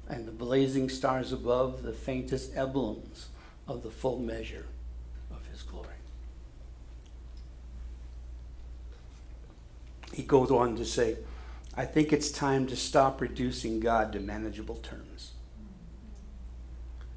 And 0.09 0.27
the 0.27 0.33
blazing 0.33 0.89
stars 0.89 1.33
above, 1.33 1.83
the 1.83 1.93
faintest 1.93 2.57
emblems 2.57 3.29
of 3.67 3.83
the 3.83 3.91
full 3.91 4.19
measure 4.19 4.67
of 5.31 5.47
his 5.47 5.63
glory. 5.63 5.89
He 10.13 10.23
goes 10.23 10.51
on 10.51 10.77
to 10.77 10.85
say, 10.85 11.17
I 11.77 11.85
think 11.85 12.13
it's 12.13 12.31
time 12.31 12.67
to 12.69 12.77
stop 12.77 13.21
reducing 13.21 13.81
God 13.81 14.13
to 14.13 14.21
manageable 14.21 14.77
terms. 14.77 15.33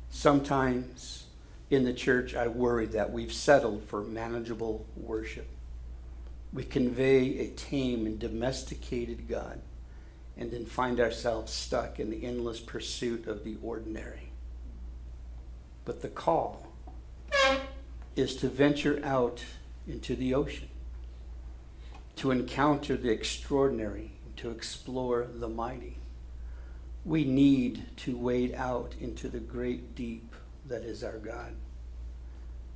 Sometimes 0.09 1.27
in 1.69 1.83
the 1.83 1.93
church, 1.93 2.35
I 2.35 2.47
worry 2.47 2.87
that 2.87 3.11
we've 3.11 3.31
settled 3.31 3.83
for 3.83 4.01
manageable 4.01 4.85
worship. 4.95 5.47
We 6.51 6.63
convey 6.63 7.39
a 7.39 7.49
tame 7.49 8.07
and 8.07 8.17
domesticated 8.17 9.27
God, 9.27 9.61
and 10.35 10.51
then 10.51 10.65
find 10.65 10.99
ourselves 10.99 11.53
stuck 11.53 11.99
in 11.99 12.09
the 12.09 12.25
endless 12.25 12.59
pursuit 12.59 13.27
of 13.27 13.43
the 13.43 13.57
ordinary. 13.61 14.31
But 15.85 16.01
the 16.01 16.07
call 16.07 16.67
is 18.15 18.35
to 18.37 18.47
venture 18.47 18.99
out 19.03 19.43
into 19.87 20.15
the 20.15 20.33
ocean, 20.33 20.69
to 22.15 22.31
encounter 22.31 22.97
the 22.97 23.11
extraordinary, 23.11 24.11
to 24.37 24.49
explore 24.49 25.27
the 25.31 25.49
mighty. 25.49 25.97
We 27.05 27.25
need 27.25 27.95
to 27.97 28.17
wade 28.17 28.55
out 28.55 28.95
into 28.99 29.29
the 29.29 29.39
great 29.39 29.93
deep 29.93 30.33
that 30.69 30.83
is 30.83 31.03
our 31.03 31.17
God. 31.17 31.53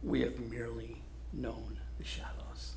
We 0.03 0.21
have 0.21 0.39
merely 0.39 1.01
known 1.31 1.79
the 1.97 2.03
shadows. 2.03 2.73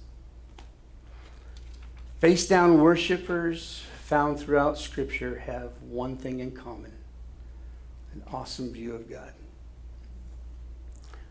Face 2.20 2.46
down 2.46 2.80
worshipers 2.80 3.82
found 4.04 4.38
throughout 4.38 4.78
Scripture 4.78 5.38
have 5.40 5.70
one 5.82 6.16
thing 6.16 6.40
in 6.40 6.52
common 6.52 6.92
an 8.14 8.22
awesome 8.32 8.72
view 8.72 8.94
of 8.94 9.10
God. 9.10 9.32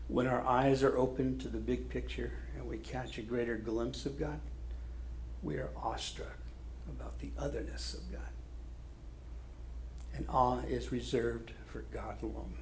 When 0.06 0.28
our 0.28 0.46
eyes 0.46 0.84
are 0.84 0.96
open 0.96 1.36
to 1.38 1.48
the 1.48 1.58
big 1.58 1.88
picture 1.88 2.30
and 2.56 2.68
we 2.68 2.78
catch 2.78 3.18
a 3.18 3.22
greater 3.22 3.56
glimpse 3.56 4.06
of 4.06 4.20
God, 4.20 4.38
we 5.42 5.56
are 5.56 5.70
awestruck 5.76 6.38
about 6.88 7.18
the 7.18 7.30
otherness 7.36 7.94
of 7.94 8.12
God. 8.12 8.20
And 10.14 10.26
awe 10.28 10.60
is 10.60 10.92
reserved 10.92 11.52
for 11.66 11.80
God 11.92 12.22
alone. 12.22 12.54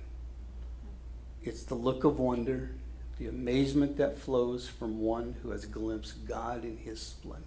It's 1.45 1.63
the 1.63 1.75
look 1.75 2.05
of 2.05 2.19
wonder, 2.19 2.71
the 3.19 3.27
amazement 3.27 3.99
that 3.99 4.17
flows 4.17 4.67
from 4.67 5.01
one 5.01 5.37
who 5.43 5.51
has 5.51 5.67
glimpsed 5.67 6.27
God 6.27 6.65
in 6.65 6.79
his 6.79 7.03
splendor. 7.03 7.45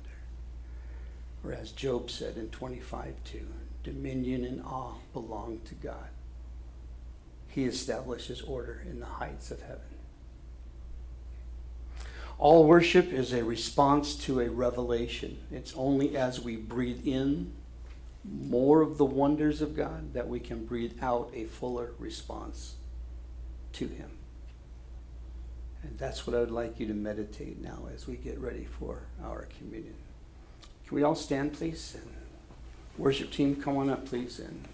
Or 1.44 1.52
as 1.52 1.72
Job 1.72 2.12
said 2.12 2.38
in 2.38 2.50
25 2.50 3.16
2, 3.24 3.48
dominion 3.84 4.46
and 4.46 4.62
awe 4.64 4.94
belong 5.14 5.62
to 5.66 5.74
God. 5.74 6.10
He 7.48 7.66
establishes 7.66 8.42
order 8.42 8.84
in 8.88 9.00
the 9.00 9.08
heights 9.08 9.50
of 9.50 9.62
heaven. 9.62 9.82
All 12.38 12.68
worship 12.68 13.12
is 13.12 13.34
a 13.34 13.44
response 13.44 14.14
to 14.26 14.42
a 14.42 14.50
revelation. 14.50 15.40
It's 15.52 15.74
only 15.76 16.16
as 16.16 16.40
we 16.40 16.56
breathe 16.56 17.08
in 17.08 17.52
more 18.24 18.82
of 18.82 19.00
the 19.00 19.06
wonders 19.06 19.60
of 19.60 19.76
God 19.76 20.14
that 20.14 20.28
we 20.28 20.40
can 20.40 20.66
breathe 20.66 21.00
out 21.02 21.32
a 21.34 21.46
fuller 21.46 21.94
response 21.98 22.77
to 23.74 23.88
Him. 23.88 24.12
And 25.84 25.98
that's 25.98 26.26
what 26.26 26.36
I 26.36 26.40
would 26.40 26.52
like 26.52 26.80
you 26.80 26.88
to 26.88 26.94
meditate 26.94 27.62
now 27.62 27.88
as 27.94 28.08
we 28.08 28.16
get 28.16 28.40
ready 28.40 28.66
for 28.66 29.04
our 29.24 29.48
communion. 29.58 29.96
Can 30.86 30.96
we 30.96 31.04
all 31.04 31.16
stand, 31.16 31.54
please? 31.54 31.96
And 31.96 32.12
worship 32.98 33.32
team, 33.32 33.56
come 33.56 33.78
on 33.78 33.90
up, 33.90 34.06
please. 34.06 34.40
And 34.40 34.66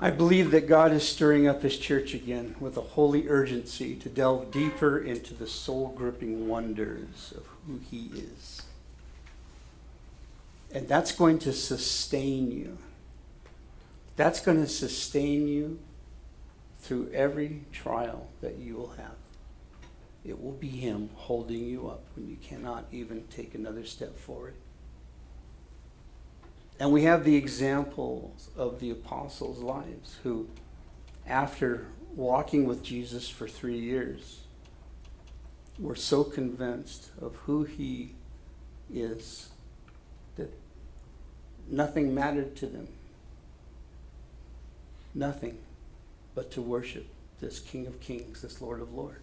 I 0.00 0.10
believe 0.10 0.52
that 0.52 0.68
God 0.68 0.92
is 0.92 1.06
stirring 1.06 1.48
up 1.48 1.62
His 1.62 1.76
church 1.76 2.14
again 2.14 2.54
with 2.60 2.76
a 2.76 2.82
holy 2.82 3.28
urgency 3.28 3.96
to 3.96 4.08
delve 4.08 4.52
deeper 4.52 4.98
into 4.98 5.34
the 5.34 5.48
soul 5.48 5.88
gripping 5.96 6.46
wonders 6.46 7.34
of 7.36 7.44
who 7.66 7.80
He 7.90 8.10
is. 8.14 8.62
And 10.72 10.86
that's 10.86 11.10
going 11.10 11.40
to 11.40 11.52
sustain 11.52 12.52
you. 12.52 12.78
That's 14.14 14.40
going 14.40 14.60
to 14.60 14.68
sustain 14.68 15.48
you 15.48 15.80
through 16.80 17.10
every 17.12 17.62
trial 17.72 18.28
that 18.40 18.58
you 18.58 18.76
will 18.76 18.92
have. 18.98 19.16
It 20.24 20.40
will 20.40 20.52
be 20.52 20.68
Him 20.68 21.10
holding 21.14 21.64
you 21.64 21.88
up 21.88 22.04
when 22.14 22.28
you 22.28 22.36
cannot 22.36 22.86
even 22.92 23.24
take 23.30 23.54
another 23.54 23.84
step 23.84 24.16
forward. 24.16 24.54
And 26.80 26.92
we 26.92 27.02
have 27.04 27.24
the 27.24 27.36
examples 27.36 28.50
of 28.56 28.78
the 28.78 28.90
apostles' 28.90 29.58
lives 29.58 30.18
who, 30.22 30.48
after 31.26 31.86
walking 32.14 32.66
with 32.66 32.82
Jesus 32.82 33.28
for 33.28 33.48
three 33.48 33.78
years, 33.78 34.42
were 35.78 35.96
so 35.96 36.24
convinced 36.24 37.10
of 37.20 37.34
who 37.46 37.64
he 37.64 38.14
is 38.92 39.50
that 40.36 40.52
nothing 41.68 42.14
mattered 42.14 42.56
to 42.56 42.66
them. 42.66 42.88
Nothing 45.14 45.58
but 46.34 46.50
to 46.52 46.62
worship 46.62 47.06
this 47.40 47.58
King 47.58 47.86
of 47.86 48.00
Kings, 48.00 48.42
this 48.42 48.60
Lord 48.60 48.80
of 48.80 48.92
Lords. 48.92 49.18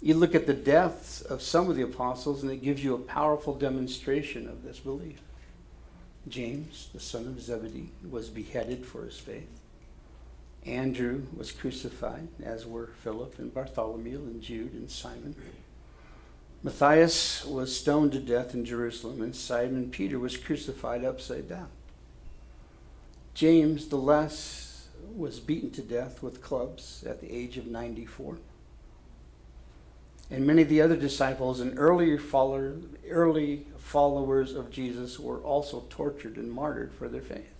You 0.00 0.14
look 0.14 0.34
at 0.34 0.46
the 0.46 0.54
deaths 0.54 1.20
of 1.20 1.42
some 1.42 1.70
of 1.70 1.76
the 1.76 1.82
apostles, 1.82 2.42
and 2.42 2.50
it 2.50 2.62
gives 2.62 2.82
you 2.82 2.94
a 2.94 2.98
powerful 2.98 3.54
demonstration 3.54 4.48
of 4.48 4.64
this 4.64 4.80
belief. 4.80 5.20
James, 6.28 6.88
the 6.92 7.00
son 7.00 7.26
of 7.26 7.40
Zebedee, 7.40 7.90
was 8.08 8.28
beheaded 8.28 8.86
for 8.86 9.04
his 9.04 9.18
faith. 9.18 9.48
Andrew 10.64 11.26
was 11.36 11.50
crucified, 11.50 12.28
as 12.42 12.64
were 12.64 12.90
Philip 13.02 13.38
and 13.38 13.52
Bartholomew 13.52 14.18
and 14.18 14.40
Jude 14.40 14.72
and 14.74 14.90
Simon. 14.90 15.34
Matthias 16.62 17.44
was 17.44 17.76
stoned 17.76 18.12
to 18.12 18.20
death 18.20 18.54
in 18.54 18.64
Jerusalem, 18.64 19.20
and 19.20 19.34
Simon 19.34 19.90
Peter 19.90 20.18
was 20.18 20.36
crucified 20.36 21.04
upside 21.04 21.48
down. 21.48 21.68
James 23.34 23.88
the 23.88 23.96
less 23.96 24.88
was 25.16 25.40
beaten 25.40 25.70
to 25.72 25.82
death 25.82 26.22
with 26.22 26.42
clubs 26.42 27.04
at 27.08 27.20
the 27.20 27.32
age 27.32 27.56
of 27.56 27.66
94 27.66 28.38
and 30.30 30.46
many 30.46 30.62
of 30.62 30.68
the 30.68 30.80
other 30.80 30.96
disciples 30.96 31.60
and 31.60 31.78
early, 31.78 32.16
follower, 32.16 32.76
early 33.08 33.66
followers 33.76 34.54
of 34.54 34.70
Jesus 34.70 35.18
were 35.18 35.40
also 35.40 35.84
tortured 35.90 36.36
and 36.36 36.50
martyred 36.50 36.92
for 36.94 37.08
their 37.08 37.20
faith. 37.20 37.52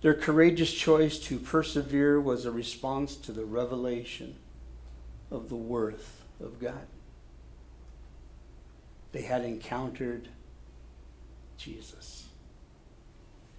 Their 0.00 0.14
courageous 0.14 0.72
choice 0.72 1.18
to 1.20 1.38
persevere 1.38 2.20
was 2.20 2.44
a 2.44 2.50
response 2.50 3.16
to 3.16 3.32
the 3.32 3.44
revelation 3.44 4.36
of 5.30 5.48
the 5.48 5.56
worth 5.56 6.22
of 6.40 6.58
God. 6.58 6.86
They 9.12 9.22
had 9.22 9.44
encountered 9.44 10.28
Jesus, 11.56 12.26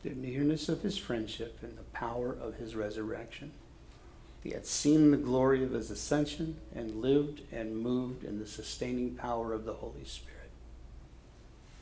the 0.03 0.09
nearness 0.09 0.67
of 0.67 0.81
his 0.81 0.97
friendship, 0.97 1.59
and 1.61 1.77
the 1.77 1.83
power 1.83 2.33
of 2.33 2.55
his 2.55 2.75
resurrection. 2.75 3.51
He 4.43 4.51
had 4.51 4.65
seen 4.65 5.11
the 5.11 5.17
glory 5.17 5.63
of 5.63 5.71
his 5.71 5.89
ascension 5.89 6.57
and 6.75 7.01
lived 7.01 7.41
and 7.53 7.77
moved 7.77 8.25
in 8.25 8.39
the 8.39 8.45
sustaining 8.45 9.15
power 9.15 9.53
of 9.53 9.63
the 9.63 9.73
Holy 9.73 10.03
Spirit. 10.03 10.51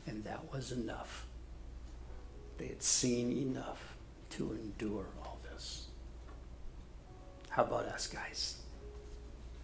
And 0.06 0.22
that 0.24 0.52
was 0.52 0.70
enough. 0.70 1.26
They 2.58 2.68
had 2.68 2.82
seen 2.82 3.32
enough 3.32 3.96
to 4.30 4.52
endure 4.52 5.06
all 5.24 5.40
this. 5.50 5.88
How 7.48 7.64
about 7.64 7.86
us, 7.86 8.06
guys? 8.06 8.58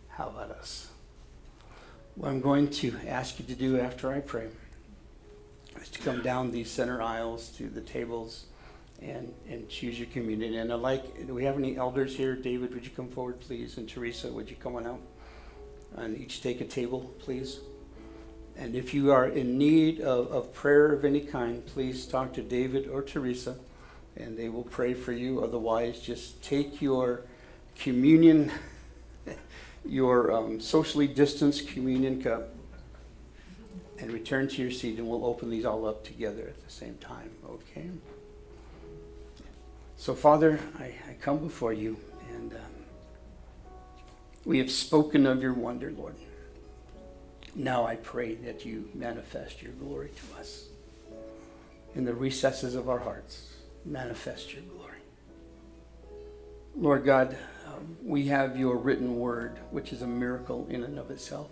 How 0.08 0.26
about 0.28 0.50
us? 0.50 0.88
What 2.16 2.30
I'm 2.30 2.40
going 2.40 2.68
to 2.68 2.96
ask 3.06 3.38
you 3.38 3.44
to 3.44 3.54
do 3.54 3.78
after 3.78 4.12
I 4.12 4.18
pray 4.18 4.48
is 5.80 5.88
to 5.90 6.00
come 6.00 6.20
down 6.20 6.50
these 6.50 6.68
center 6.68 7.00
aisles 7.00 7.50
to 7.58 7.68
the 7.68 7.80
tables 7.80 8.46
and, 9.00 9.32
and 9.48 9.68
choose 9.68 9.98
your 9.98 10.08
communion. 10.08 10.54
And 10.54 10.72
I'd 10.72 10.80
like, 10.80 11.26
do 11.26 11.34
we 11.34 11.44
have 11.44 11.56
any 11.56 11.76
elders 11.76 12.16
here? 12.16 12.34
David, 12.34 12.74
would 12.74 12.84
you 12.84 12.90
come 12.90 13.08
forward, 13.08 13.40
please? 13.40 13.76
And 13.78 13.88
Teresa, 13.88 14.32
would 14.32 14.50
you 14.50 14.56
come 14.56 14.76
on 14.76 14.86
out? 14.86 15.00
And 15.96 16.18
each 16.18 16.42
take 16.42 16.60
a 16.60 16.64
table, 16.64 17.12
please. 17.18 17.60
And 18.56 18.74
if 18.74 18.92
you 18.92 19.12
are 19.12 19.26
in 19.26 19.56
need 19.56 20.00
of, 20.00 20.32
of 20.32 20.52
prayer 20.52 20.92
of 20.92 21.04
any 21.04 21.20
kind, 21.20 21.64
please 21.64 22.06
talk 22.06 22.32
to 22.34 22.42
David 22.42 22.88
or 22.88 23.02
Teresa, 23.02 23.56
and 24.16 24.36
they 24.36 24.48
will 24.48 24.64
pray 24.64 24.94
for 24.94 25.12
you. 25.12 25.44
Otherwise, 25.44 26.00
just 26.00 26.42
take 26.42 26.82
your 26.82 27.22
communion, 27.78 28.50
your 29.84 30.32
um, 30.32 30.60
socially 30.60 31.06
distanced 31.06 31.68
communion 31.68 32.20
cup, 32.20 32.48
and 34.00 34.12
return 34.12 34.48
to 34.48 34.62
your 34.62 34.72
seat, 34.72 34.98
and 34.98 35.08
we'll 35.08 35.24
open 35.24 35.50
these 35.50 35.64
all 35.64 35.86
up 35.86 36.04
together 36.04 36.42
at 36.42 36.64
the 36.64 36.70
same 36.70 36.96
time, 36.98 37.30
okay? 37.48 37.90
So, 40.00 40.14
Father, 40.14 40.60
I, 40.78 40.94
I 41.10 41.14
come 41.20 41.38
before 41.38 41.72
you, 41.72 41.96
and 42.32 42.52
um, 42.52 42.60
we 44.44 44.58
have 44.58 44.70
spoken 44.70 45.26
of 45.26 45.42
your 45.42 45.52
wonder, 45.52 45.90
Lord. 45.90 46.14
Now 47.56 47.84
I 47.84 47.96
pray 47.96 48.36
that 48.36 48.64
you 48.64 48.88
manifest 48.94 49.60
your 49.60 49.72
glory 49.72 50.10
to 50.10 50.40
us. 50.40 50.66
In 51.96 52.04
the 52.04 52.14
recesses 52.14 52.76
of 52.76 52.88
our 52.88 53.00
hearts, 53.00 53.54
manifest 53.84 54.54
your 54.54 54.62
glory. 54.62 55.00
Lord 56.76 57.04
God, 57.04 57.36
um, 57.66 57.96
we 58.04 58.28
have 58.28 58.56
your 58.56 58.76
written 58.76 59.18
word, 59.18 59.58
which 59.72 59.92
is 59.92 60.00
a 60.00 60.06
miracle 60.06 60.64
in 60.70 60.84
and 60.84 60.96
of 60.96 61.10
itself, 61.10 61.50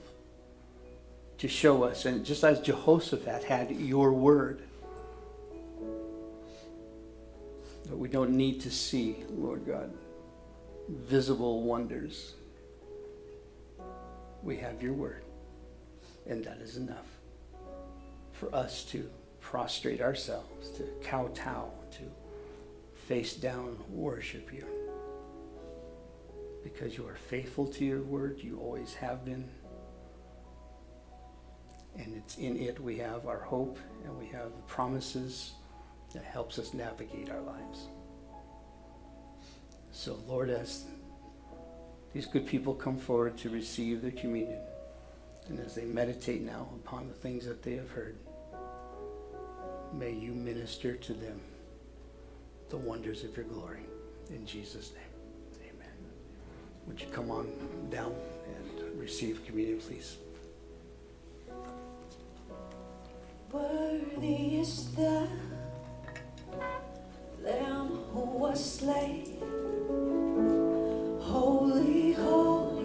to 1.39 1.49
show 1.49 1.83
us. 1.83 2.05
And 2.05 2.25
just 2.25 2.45
as 2.45 2.61
Jehoshaphat 2.61 3.43
had 3.43 3.73
your 3.73 4.13
word, 4.13 4.63
that 7.87 7.97
we 7.97 8.09
don't 8.09 8.31
need 8.31 8.61
to 8.63 8.71
see, 8.71 9.25
Lord 9.31 9.67
God, 9.67 9.93
visible 10.89 11.63
wonders. 11.63 12.35
We 14.43 14.57
have 14.59 14.83
your 14.83 14.93
word, 14.93 15.25
and 16.27 16.45
that 16.45 16.59
is 16.59 16.77
enough 16.77 17.07
for 18.33 18.55
us 18.55 18.85
to 18.85 19.09
prostrate 19.41 20.01
ourselves, 20.01 20.71
to 20.73 20.83
kowtow, 21.03 21.71
to 21.93 22.03
face 23.07 23.35
down, 23.35 23.79
worship 23.89 24.53
you. 24.53 24.67
Because 26.65 26.97
you 26.97 27.07
are 27.07 27.15
faithful 27.15 27.67
to 27.69 27.85
your 27.85 28.03
word, 28.03 28.41
you 28.43 28.59
always 28.59 28.95
have 28.95 29.25
been. 29.25 29.49
And 31.97 32.15
it's 32.17 32.37
in 32.37 32.57
it 32.57 32.81
we 32.81 32.99
have 32.99 33.27
our 33.27 33.39
hope 33.39 33.79
and 34.05 34.19
we 34.19 34.27
have 34.27 34.51
the 34.51 34.63
promises 34.67 35.53
that 36.17 36.25
helps 36.25 36.59
us 36.59 36.73
navigate 36.73 37.31
our 37.31 37.43
lives. 37.43 37.89
So, 39.93 40.19
Lord, 40.27 40.49
as 40.49 40.87
these 42.15 42.27
good 42.27 42.47
people 42.47 42.75
come 42.75 42.97
forward 42.97 43.37
to 43.39 43.51
receive 43.51 44.01
their 44.01 44.11
communion, 44.13 44.61
and 45.49 45.61
as 45.61 45.75
they 45.75 45.85
meditate 45.85 46.41
now 46.41 46.69
upon 46.85 47.09
the 47.09 47.15
things 47.15 47.45
that 47.45 47.63
they 47.63 47.75
have 47.75 47.91
heard, 47.91 48.17
may 49.93 50.13
you 50.13 50.33
minister 50.33 50.97
to 50.97 51.13
them 51.13 51.41
the 52.71 52.79
wonders 52.79 53.23
of 53.23 53.37
your 53.37 53.45
glory. 53.45 53.85
In 54.31 54.47
Jesus' 54.47 54.93
name, 54.93 55.71
amen. 55.71 55.95
Would 56.87 57.01
you 57.01 57.09
come 57.09 57.31
on 57.31 57.47
down 57.91 58.15
and 58.47 58.99
receive 58.99 59.45
communion, 59.45 59.81
please? 59.81 60.17
Worthy 63.53 64.61
is 64.61 64.95
the 64.95 65.29
Lamb 67.43 67.89
who 68.13 68.21
was 68.21 68.79
slain. 68.79 69.39
Holy, 71.21 72.13
holy 72.13 72.76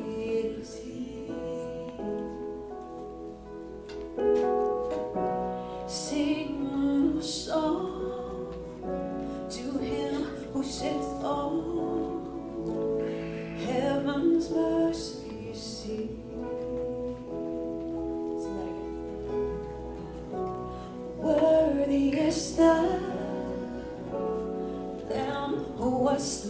was 26.12 26.44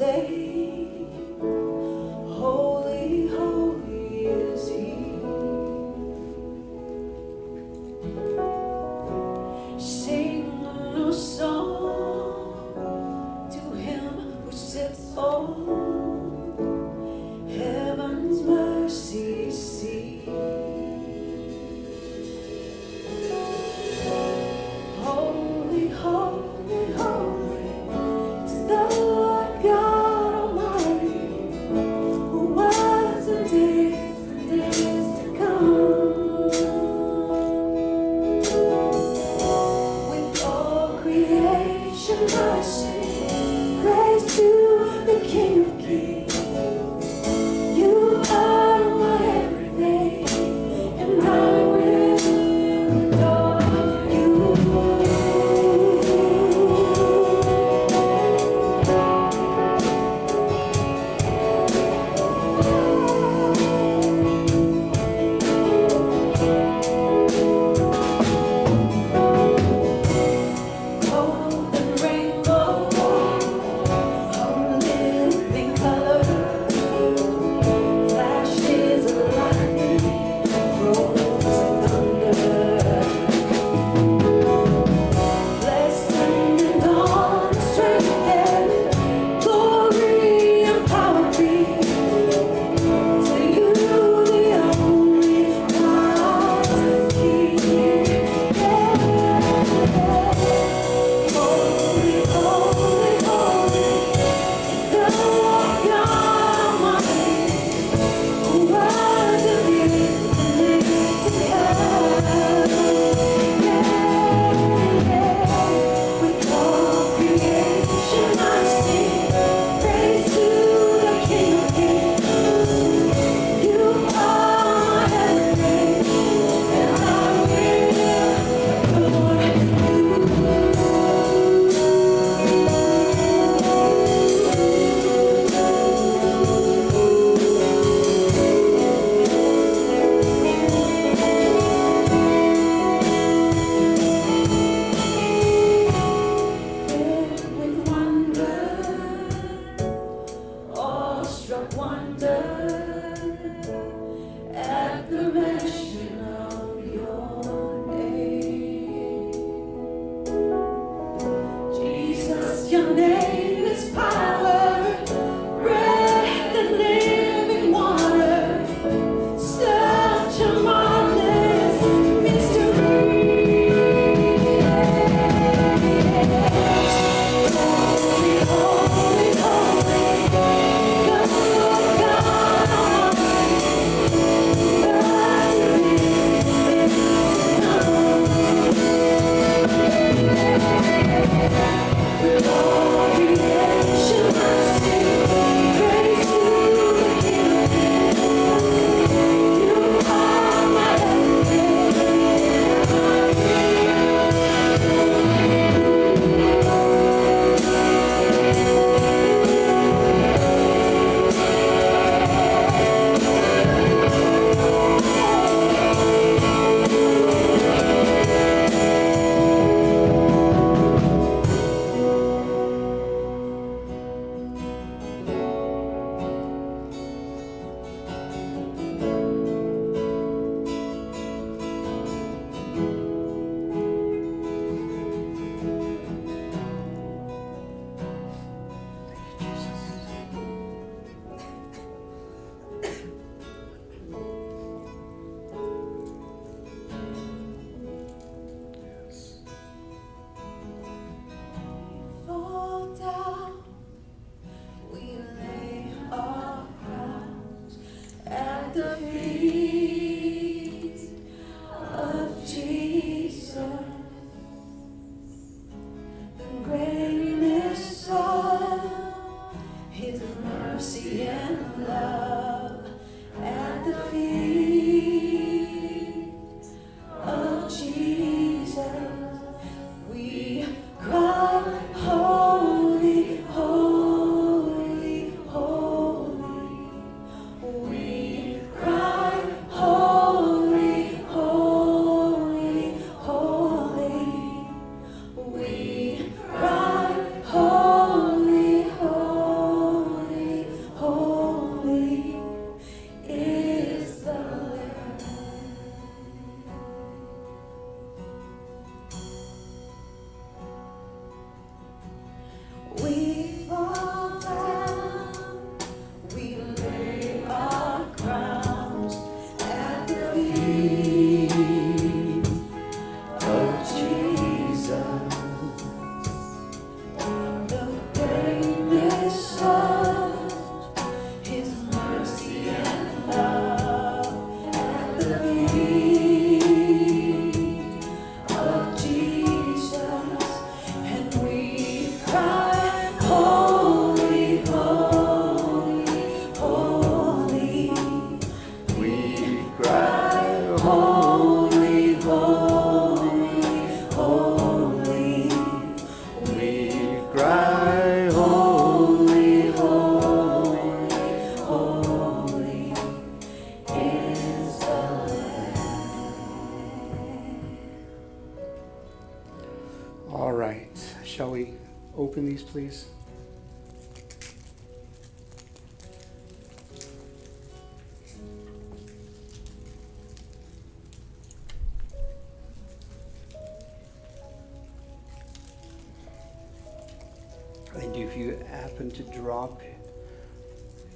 to 389.09 389.23
drop 389.23 389.81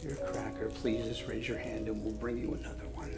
your 0.01 0.15
cracker, 0.15 0.69
please 0.69 1.05
just 1.05 1.27
raise 1.27 1.47
your 1.47 1.57
hand 1.57 1.87
and 1.87 2.03
we'll 2.03 2.13
bring 2.13 2.37
you 2.37 2.53
another 2.53 2.87
one. 2.93 3.11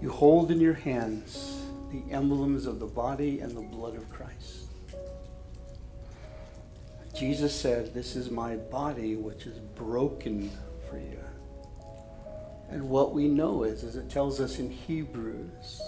You 0.00 0.10
hold 0.10 0.50
in 0.50 0.60
your 0.60 0.74
hands 0.74 1.60
the 1.90 2.02
emblems 2.12 2.66
of 2.66 2.78
the 2.78 2.86
body 2.86 3.40
and 3.40 3.56
the 3.56 3.62
blood 3.62 3.96
of 3.96 4.08
Christ. 4.10 4.66
Jesus 7.18 7.58
said, 7.58 7.94
This 7.94 8.14
is 8.14 8.30
my 8.30 8.56
body 8.56 9.16
which 9.16 9.46
is 9.46 9.58
broken 9.58 10.50
for 10.88 10.98
you. 10.98 11.18
And 12.70 12.88
what 12.88 13.12
we 13.12 13.28
know 13.28 13.64
is, 13.64 13.82
as 13.82 13.96
it 13.96 14.08
tells 14.08 14.40
us 14.40 14.58
in 14.58 14.70
Hebrews, 14.70 15.80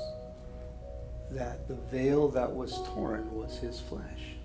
that 1.32 1.68
the 1.68 1.76
veil 1.76 2.28
that 2.28 2.52
was 2.52 2.82
torn 2.88 3.32
was 3.34 3.58
his 3.58 3.80
flesh. 3.80 4.36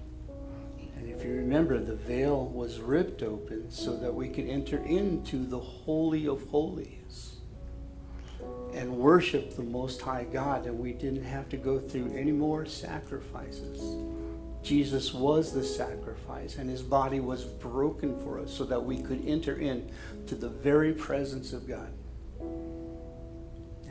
And 0.96 1.10
if 1.10 1.26
you 1.26 1.34
remember, 1.34 1.80
the 1.80 1.96
veil 1.96 2.46
was 2.48 2.80
ripped 2.80 3.22
open 3.22 3.70
so 3.70 3.98
that 3.98 4.14
we 4.14 4.30
could 4.30 4.48
enter 4.48 4.78
into 4.78 5.46
the 5.46 5.60
Holy 5.60 6.28
of 6.28 6.48
Holies 6.50 7.38
and 8.74 8.98
worship 8.98 9.56
the 9.56 9.64
Most 9.64 10.02
High 10.02 10.26
God, 10.26 10.66
and 10.66 10.78
we 10.78 10.94
didn't 10.94 11.24
have 11.24 11.50
to 11.50 11.58
go 11.58 11.80
through 11.80 12.14
any 12.14 12.32
more 12.32 12.66
sacrifices. 12.66 13.98
Jesus 14.62 15.14
was 15.14 15.54
the 15.54 15.64
sacrifice, 15.64 16.58
and 16.58 16.70
his 16.70 16.82
body 16.82 17.20
was 17.20 17.46
broken 17.46 18.20
for 18.24 18.40
us 18.40 18.52
so 18.52 18.64
that 18.66 18.84
we 18.84 19.02
could 19.02 19.24
enter 19.26 19.58
in 19.58 19.92
to 20.28 20.36
the 20.36 20.50
very 20.50 20.92
presence 20.92 21.54
of 21.54 21.68
God. 21.68 21.94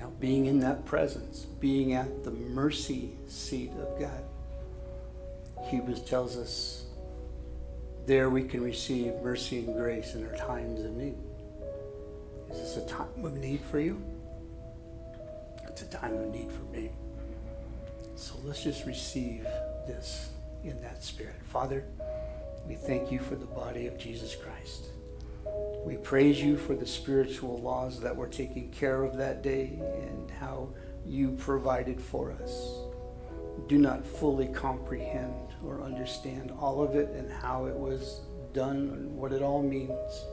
Now, 0.04 0.10
being 0.20 0.44
in 0.44 0.60
that 0.60 0.84
presence, 0.84 1.46
being 1.60 1.94
at 1.94 2.24
the 2.24 2.30
mercy 2.30 3.12
seat 3.26 3.70
of 3.80 3.98
God, 3.98 4.22
Hebrews 5.70 6.02
tells 6.02 6.36
us 6.36 6.84
there 8.04 8.28
we 8.28 8.42
can 8.42 8.62
receive 8.62 9.14
mercy 9.22 9.60
and 9.60 9.74
grace 9.74 10.14
in 10.14 10.26
our 10.26 10.36
times 10.36 10.84
of 10.84 10.90
need. 10.90 11.16
Is 12.50 12.58
this 12.58 12.76
a 12.76 12.86
time 12.86 13.24
of 13.24 13.32
need 13.32 13.62
for 13.62 13.80
you? 13.80 13.98
It's 15.68 15.80
a 15.80 15.86
time 15.86 16.18
of 16.18 16.28
need 16.28 16.52
for 16.52 16.64
me. 16.64 16.90
So 18.14 18.34
let's 18.44 18.62
just 18.62 18.84
receive 18.84 19.44
this 19.86 20.32
in 20.64 20.82
that 20.82 21.02
spirit. 21.02 21.36
Father, 21.44 21.82
we 22.68 22.74
thank 22.74 23.10
you 23.10 23.20
for 23.20 23.36
the 23.36 23.46
body 23.46 23.86
of 23.86 23.96
Jesus 23.96 24.36
Christ. 24.36 24.84
We 25.84 25.96
praise 25.96 26.40
you 26.40 26.56
for 26.56 26.74
the 26.74 26.86
spiritual 26.86 27.58
laws 27.58 28.00
that 28.00 28.16
were 28.16 28.28
taken 28.28 28.70
care 28.70 29.04
of 29.04 29.16
that 29.16 29.42
day 29.42 29.78
and 29.80 30.30
how 30.30 30.70
you 31.04 31.32
provided 31.32 32.00
for 32.00 32.32
us. 32.32 32.78
Do 33.68 33.78
not 33.78 34.04
fully 34.04 34.48
comprehend 34.48 35.54
or 35.64 35.82
understand 35.82 36.52
all 36.58 36.82
of 36.82 36.94
it 36.96 37.10
and 37.10 37.30
how 37.30 37.66
it 37.66 37.74
was 37.74 38.22
done 38.52 38.90
and 38.94 39.16
what 39.16 39.32
it 39.32 39.42
all 39.42 39.62
means, 39.62 40.24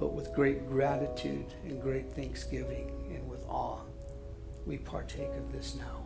but 0.00 0.14
with 0.14 0.32
great 0.32 0.66
gratitude 0.66 1.52
and 1.64 1.82
great 1.82 2.12
thanksgiving 2.12 2.90
and 3.14 3.28
with 3.28 3.44
awe, 3.46 3.80
we 4.66 4.78
partake 4.78 5.34
of 5.36 5.52
this 5.52 5.74
now 5.74 6.03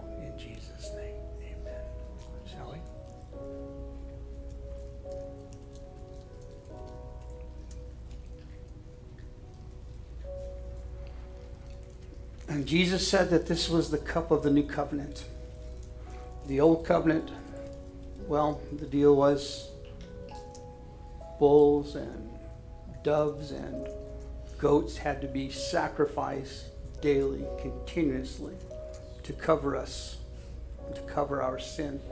And 12.49 12.67
Jesus 12.67 13.07
said 13.07 13.29
that 13.31 13.47
this 13.47 13.69
was 13.69 13.91
the 13.91 13.99
cup 13.99 14.31
of 14.31 14.43
the 14.43 14.51
new 14.51 14.63
covenant. 14.63 15.25
The 16.47 16.61
old 16.61 16.87
covenant, 16.87 17.31
well, 18.27 18.61
the 18.73 18.87
deal 18.87 19.15
was 19.15 19.71
bulls 21.39 21.95
and 21.95 22.31
doves 23.05 23.51
and 23.51 23.87
goats 24.57 24.97
had 24.97 25.21
to 25.21 25.29
be 25.29 25.51
sacrificed 25.51 26.65
daily, 27.03 27.45
continuously, 27.61 28.55
to 29.25 29.33
cover 29.35 29.77
us, 29.77 30.17
to 30.95 31.03
cover 31.03 31.43
our 31.43 31.59
sins. 31.59 32.03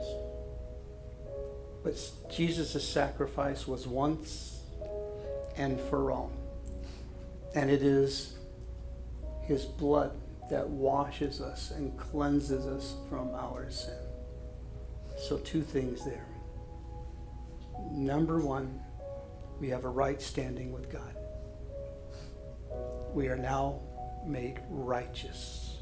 But 1.83 1.99
Jesus' 2.29 2.87
sacrifice 2.87 3.67
was 3.67 3.87
once 3.87 4.61
and 5.57 5.81
for 5.81 6.11
all. 6.11 6.31
And 7.55 7.71
it 7.71 7.81
is 7.81 8.35
his 9.41 9.65
blood 9.65 10.11
that 10.49 10.67
washes 10.67 11.41
us 11.41 11.71
and 11.71 11.97
cleanses 11.97 12.65
us 12.65 12.95
from 13.09 13.33
our 13.35 13.69
sin. 13.69 13.97
So, 15.17 15.37
two 15.37 15.61
things 15.61 16.05
there. 16.05 16.27
Number 17.91 18.39
one, 18.39 18.79
we 19.59 19.69
have 19.69 19.85
a 19.85 19.89
right 19.89 20.21
standing 20.21 20.71
with 20.71 20.91
God. 20.91 21.15
We 23.13 23.27
are 23.27 23.37
now 23.37 23.79
made 24.25 24.59
righteous 24.69 25.79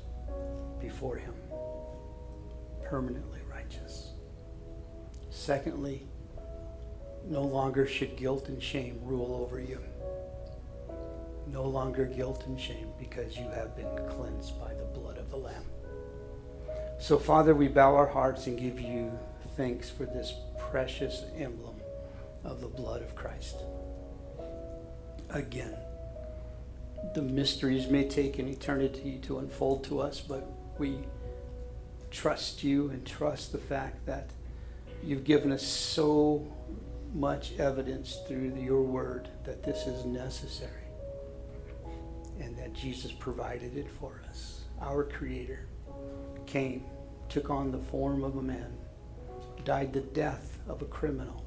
before 0.80 1.18
Him, 1.18 1.34
permanently 2.84 3.42
righteous. 3.52 4.14
Secondly, 5.30 6.08
No 7.28 7.42
longer 7.42 7.88
should 7.88 8.16
guilt 8.18 8.50
and 8.50 8.62
shame 8.62 9.00
rule 9.04 9.34
over 9.42 9.60
you. 9.60 9.80
No 11.52 11.64
longer 11.64 12.06
guilt 12.06 12.44
and 12.48 12.60
shame 12.60 12.90
because 13.00 13.38
you 13.38 13.48
have 13.50 13.76
been 13.76 13.96
cleansed 14.10 14.60
by 14.60 14.74
the 14.74 14.86
blood 14.86 15.18
of 15.18 15.30
the 15.30 15.38
Lamb. 15.38 15.64
So, 17.00 17.20
Father, 17.20 17.54
we 17.54 17.68
bow 17.68 17.96
our 17.96 18.08
hearts 18.08 18.48
and 18.48 18.58
give 18.58 18.80
you 18.80 19.12
thanks 19.56 19.90
for 19.90 20.06
this 20.06 20.34
precious 20.58 21.26
emblem 21.38 21.76
of 22.44 22.62
the 22.62 22.68
blood 22.68 23.02
of 23.02 23.16
Christ. 23.16 23.58
Again, 25.30 25.76
the 27.14 27.22
mysteries 27.22 27.88
may 27.88 28.08
take 28.08 28.40
an 28.40 28.48
eternity 28.48 29.20
to 29.24 29.40
unfold 29.40 29.84
to 29.86 30.00
us, 30.00 30.20
but 30.20 30.48
we 30.78 31.00
trust 32.12 32.64
you 32.64 32.90
and 32.90 33.06
trust 33.06 33.52
the 33.52 33.58
fact 33.58 34.06
that 34.06 34.30
you've 35.04 35.24
given 35.24 35.52
us 35.52 35.64
so 35.64 36.46
much 37.14 37.54
evidence 37.60 38.20
through 38.28 38.54
your 38.60 38.82
word 38.82 39.28
that 39.46 39.64
this 39.64 39.88
is 39.88 40.06
necessary 40.06 40.85
and 42.40 42.58
that 42.58 42.74
Jesus 42.74 43.12
provided 43.12 43.78
it 43.78 43.90
for 43.90 44.22
us. 44.30 44.62
Our 44.82 45.04
Creator 45.04 45.68
came, 46.46 46.84
took 47.30 47.50
on 47.50 47.72
the 47.72 47.80
form 47.80 48.24
of 48.24 48.38
a 48.38 48.42
man, 48.42 48.78
died 49.64 49.94
the 49.94 50.02
death 50.02 50.60
of 50.68 50.82
a 50.82 50.86
criminal, 50.86 51.46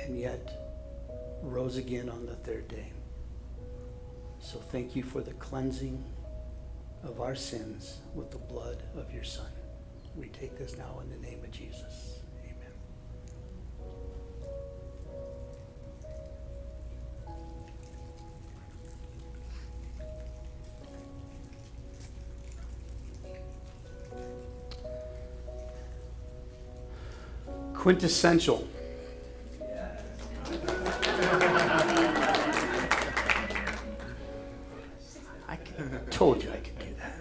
and 0.00 0.18
yet 0.18 0.64
rose 1.42 1.76
again 1.76 2.08
on 2.08 2.26
the 2.26 2.36
third 2.36 2.68
day. 2.68 2.92
So 4.40 4.58
thank 4.58 4.96
you 4.96 5.02
for 5.02 5.20
the 5.20 5.34
cleansing 5.34 6.04
of 7.02 7.20
our 7.20 7.34
sins 7.34 7.98
with 8.14 8.30
the 8.30 8.38
blood 8.38 8.82
of 8.96 9.12
your 9.12 9.24
Son. 9.24 9.50
We 10.16 10.28
take 10.28 10.58
this 10.58 10.76
now 10.76 11.00
in 11.02 11.10
the 11.10 11.28
name 11.28 11.44
of 11.44 11.50
Jesus. 11.50 12.07
Quintessential. 27.78 28.66
I 35.48 35.56
told 36.10 36.42
you 36.42 36.50
I 36.50 36.56
could 36.56 36.78
do 36.80 36.86
that. 36.98 37.14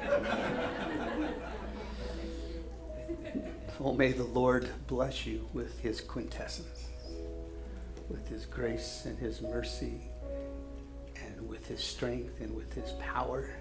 Well, 3.77 3.93
may 3.93 4.13
the 4.13 4.23
Lord 4.23 4.67
bless 4.87 5.27
you 5.27 5.47
with 5.53 5.79
his 5.79 6.01
quintessence, 6.01 6.87
with 8.09 8.27
his 8.27 8.47
grace 8.47 9.03
and 9.05 9.15
his 9.19 9.43
mercy, 9.43 10.01
and 11.23 11.47
with 11.47 11.67
his 11.67 11.83
strength 11.83 12.41
and 12.41 12.55
with 12.55 12.73
his 12.73 12.93
power. 12.93 13.51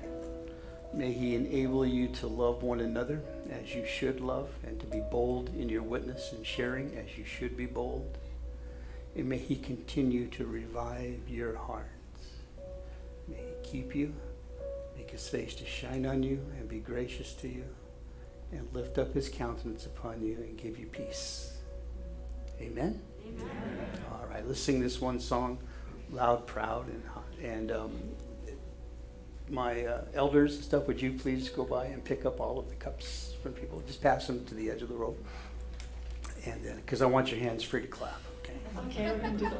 May 0.95 1.13
he 1.13 1.35
enable 1.35 1.85
you 1.85 2.09
to 2.09 2.27
love 2.27 2.63
one 2.63 2.81
another 2.81 3.23
as 3.51 3.75
you 3.75 3.87
should 3.87 4.21
love, 4.21 4.49
and 4.67 4.79
to 4.81 4.87
be 4.87 5.01
bold 5.11 5.51
in 5.57 5.69
your 5.69 5.83
witness 5.83 6.33
and 6.33 6.47
sharing 6.47 6.97
as 6.97 7.17
you 7.19 7.25
should 7.25 7.57
be 7.57 7.67
bold. 7.67 8.19
And 9.15 9.29
may 9.29 9.39
he 9.39 9.57
continue 9.57 10.29
to 10.29 10.47
revive 10.47 11.29
your 11.29 11.57
hearts. 11.57 11.91
May 13.29 13.37
he 13.37 13.69
keep 13.69 13.95
you, 13.95 14.15
make 14.97 15.11
his 15.11 15.29
face 15.29 15.55
to 15.57 15.67
shine 15.67 16.07
on 16.07 16.23
you, 16.23 16.45
and 16.59 16.69
be 16.69 16.79
gracious 16.79 17.33
to 17.35 17.49
you, 17.49 17.65
and 18.53 18.69
lift 18.73 18.99
up 18.99 19.15
his 19.15 19.29
countenance 19.29 19.87
upon 19.87 20.23
you 20.23 20.35
and 20.35 20.57
give 20.57 20.79
you 20.79 20.87
peace. 20.87 21.57
Amen? 22.61 23.01
All 24.13 24.27
right, 24.31 24.47
let's 24.47 24.61
sing 24.61 24.81
this 24.81 25.01
one 25.01 25.19
song 25.19 25.59
loud, 26.11 26.47
proud, 26.47 26.87
and, 26.89 27.03
and 27.43 27.73
um, 27.73 27.93
my 29.49 29.85
uh, 29.85 30.05
elders 30.15 30.57
and 30.57 30.65
stuff, 30.65 30.87
would 30.87 31.01
you 31.01 31.13
please 31.13 31.49
go 31.49 31.65
by 31.65 31.87
and 31.87 32.05
pick 32.05 32.27
up 32.27 32.41
all 32.41 32.59
of 32.59 32.69
the 32.69 32.75
cups 32.75 33.35
from 33.43 33.53
people? 33.53 33.83
Just 33.87 34.03
pass 34.03 34.27
them 34.27 34.45
to 34.47 34.55
the 34.55 34.71
edge 34.71 34.83
of 34.83 34.89
the 34.89 34.95
rope. 34.95 35.25
And 36.45 36.65
then, 36.65 36.77
because 36.77 37.03
I 37.03 37.07
want 37.07 37.31
your 37.31 37.41
hands 37.41 37.63
free 37.63 37.83
to 37.83 37.87
clap, 37.87 38.21
okay? 38.41 38.55
Okay, 38.89 39.13
we're 39.13 39.31
do 39.37 39.49
the 39.49 39.55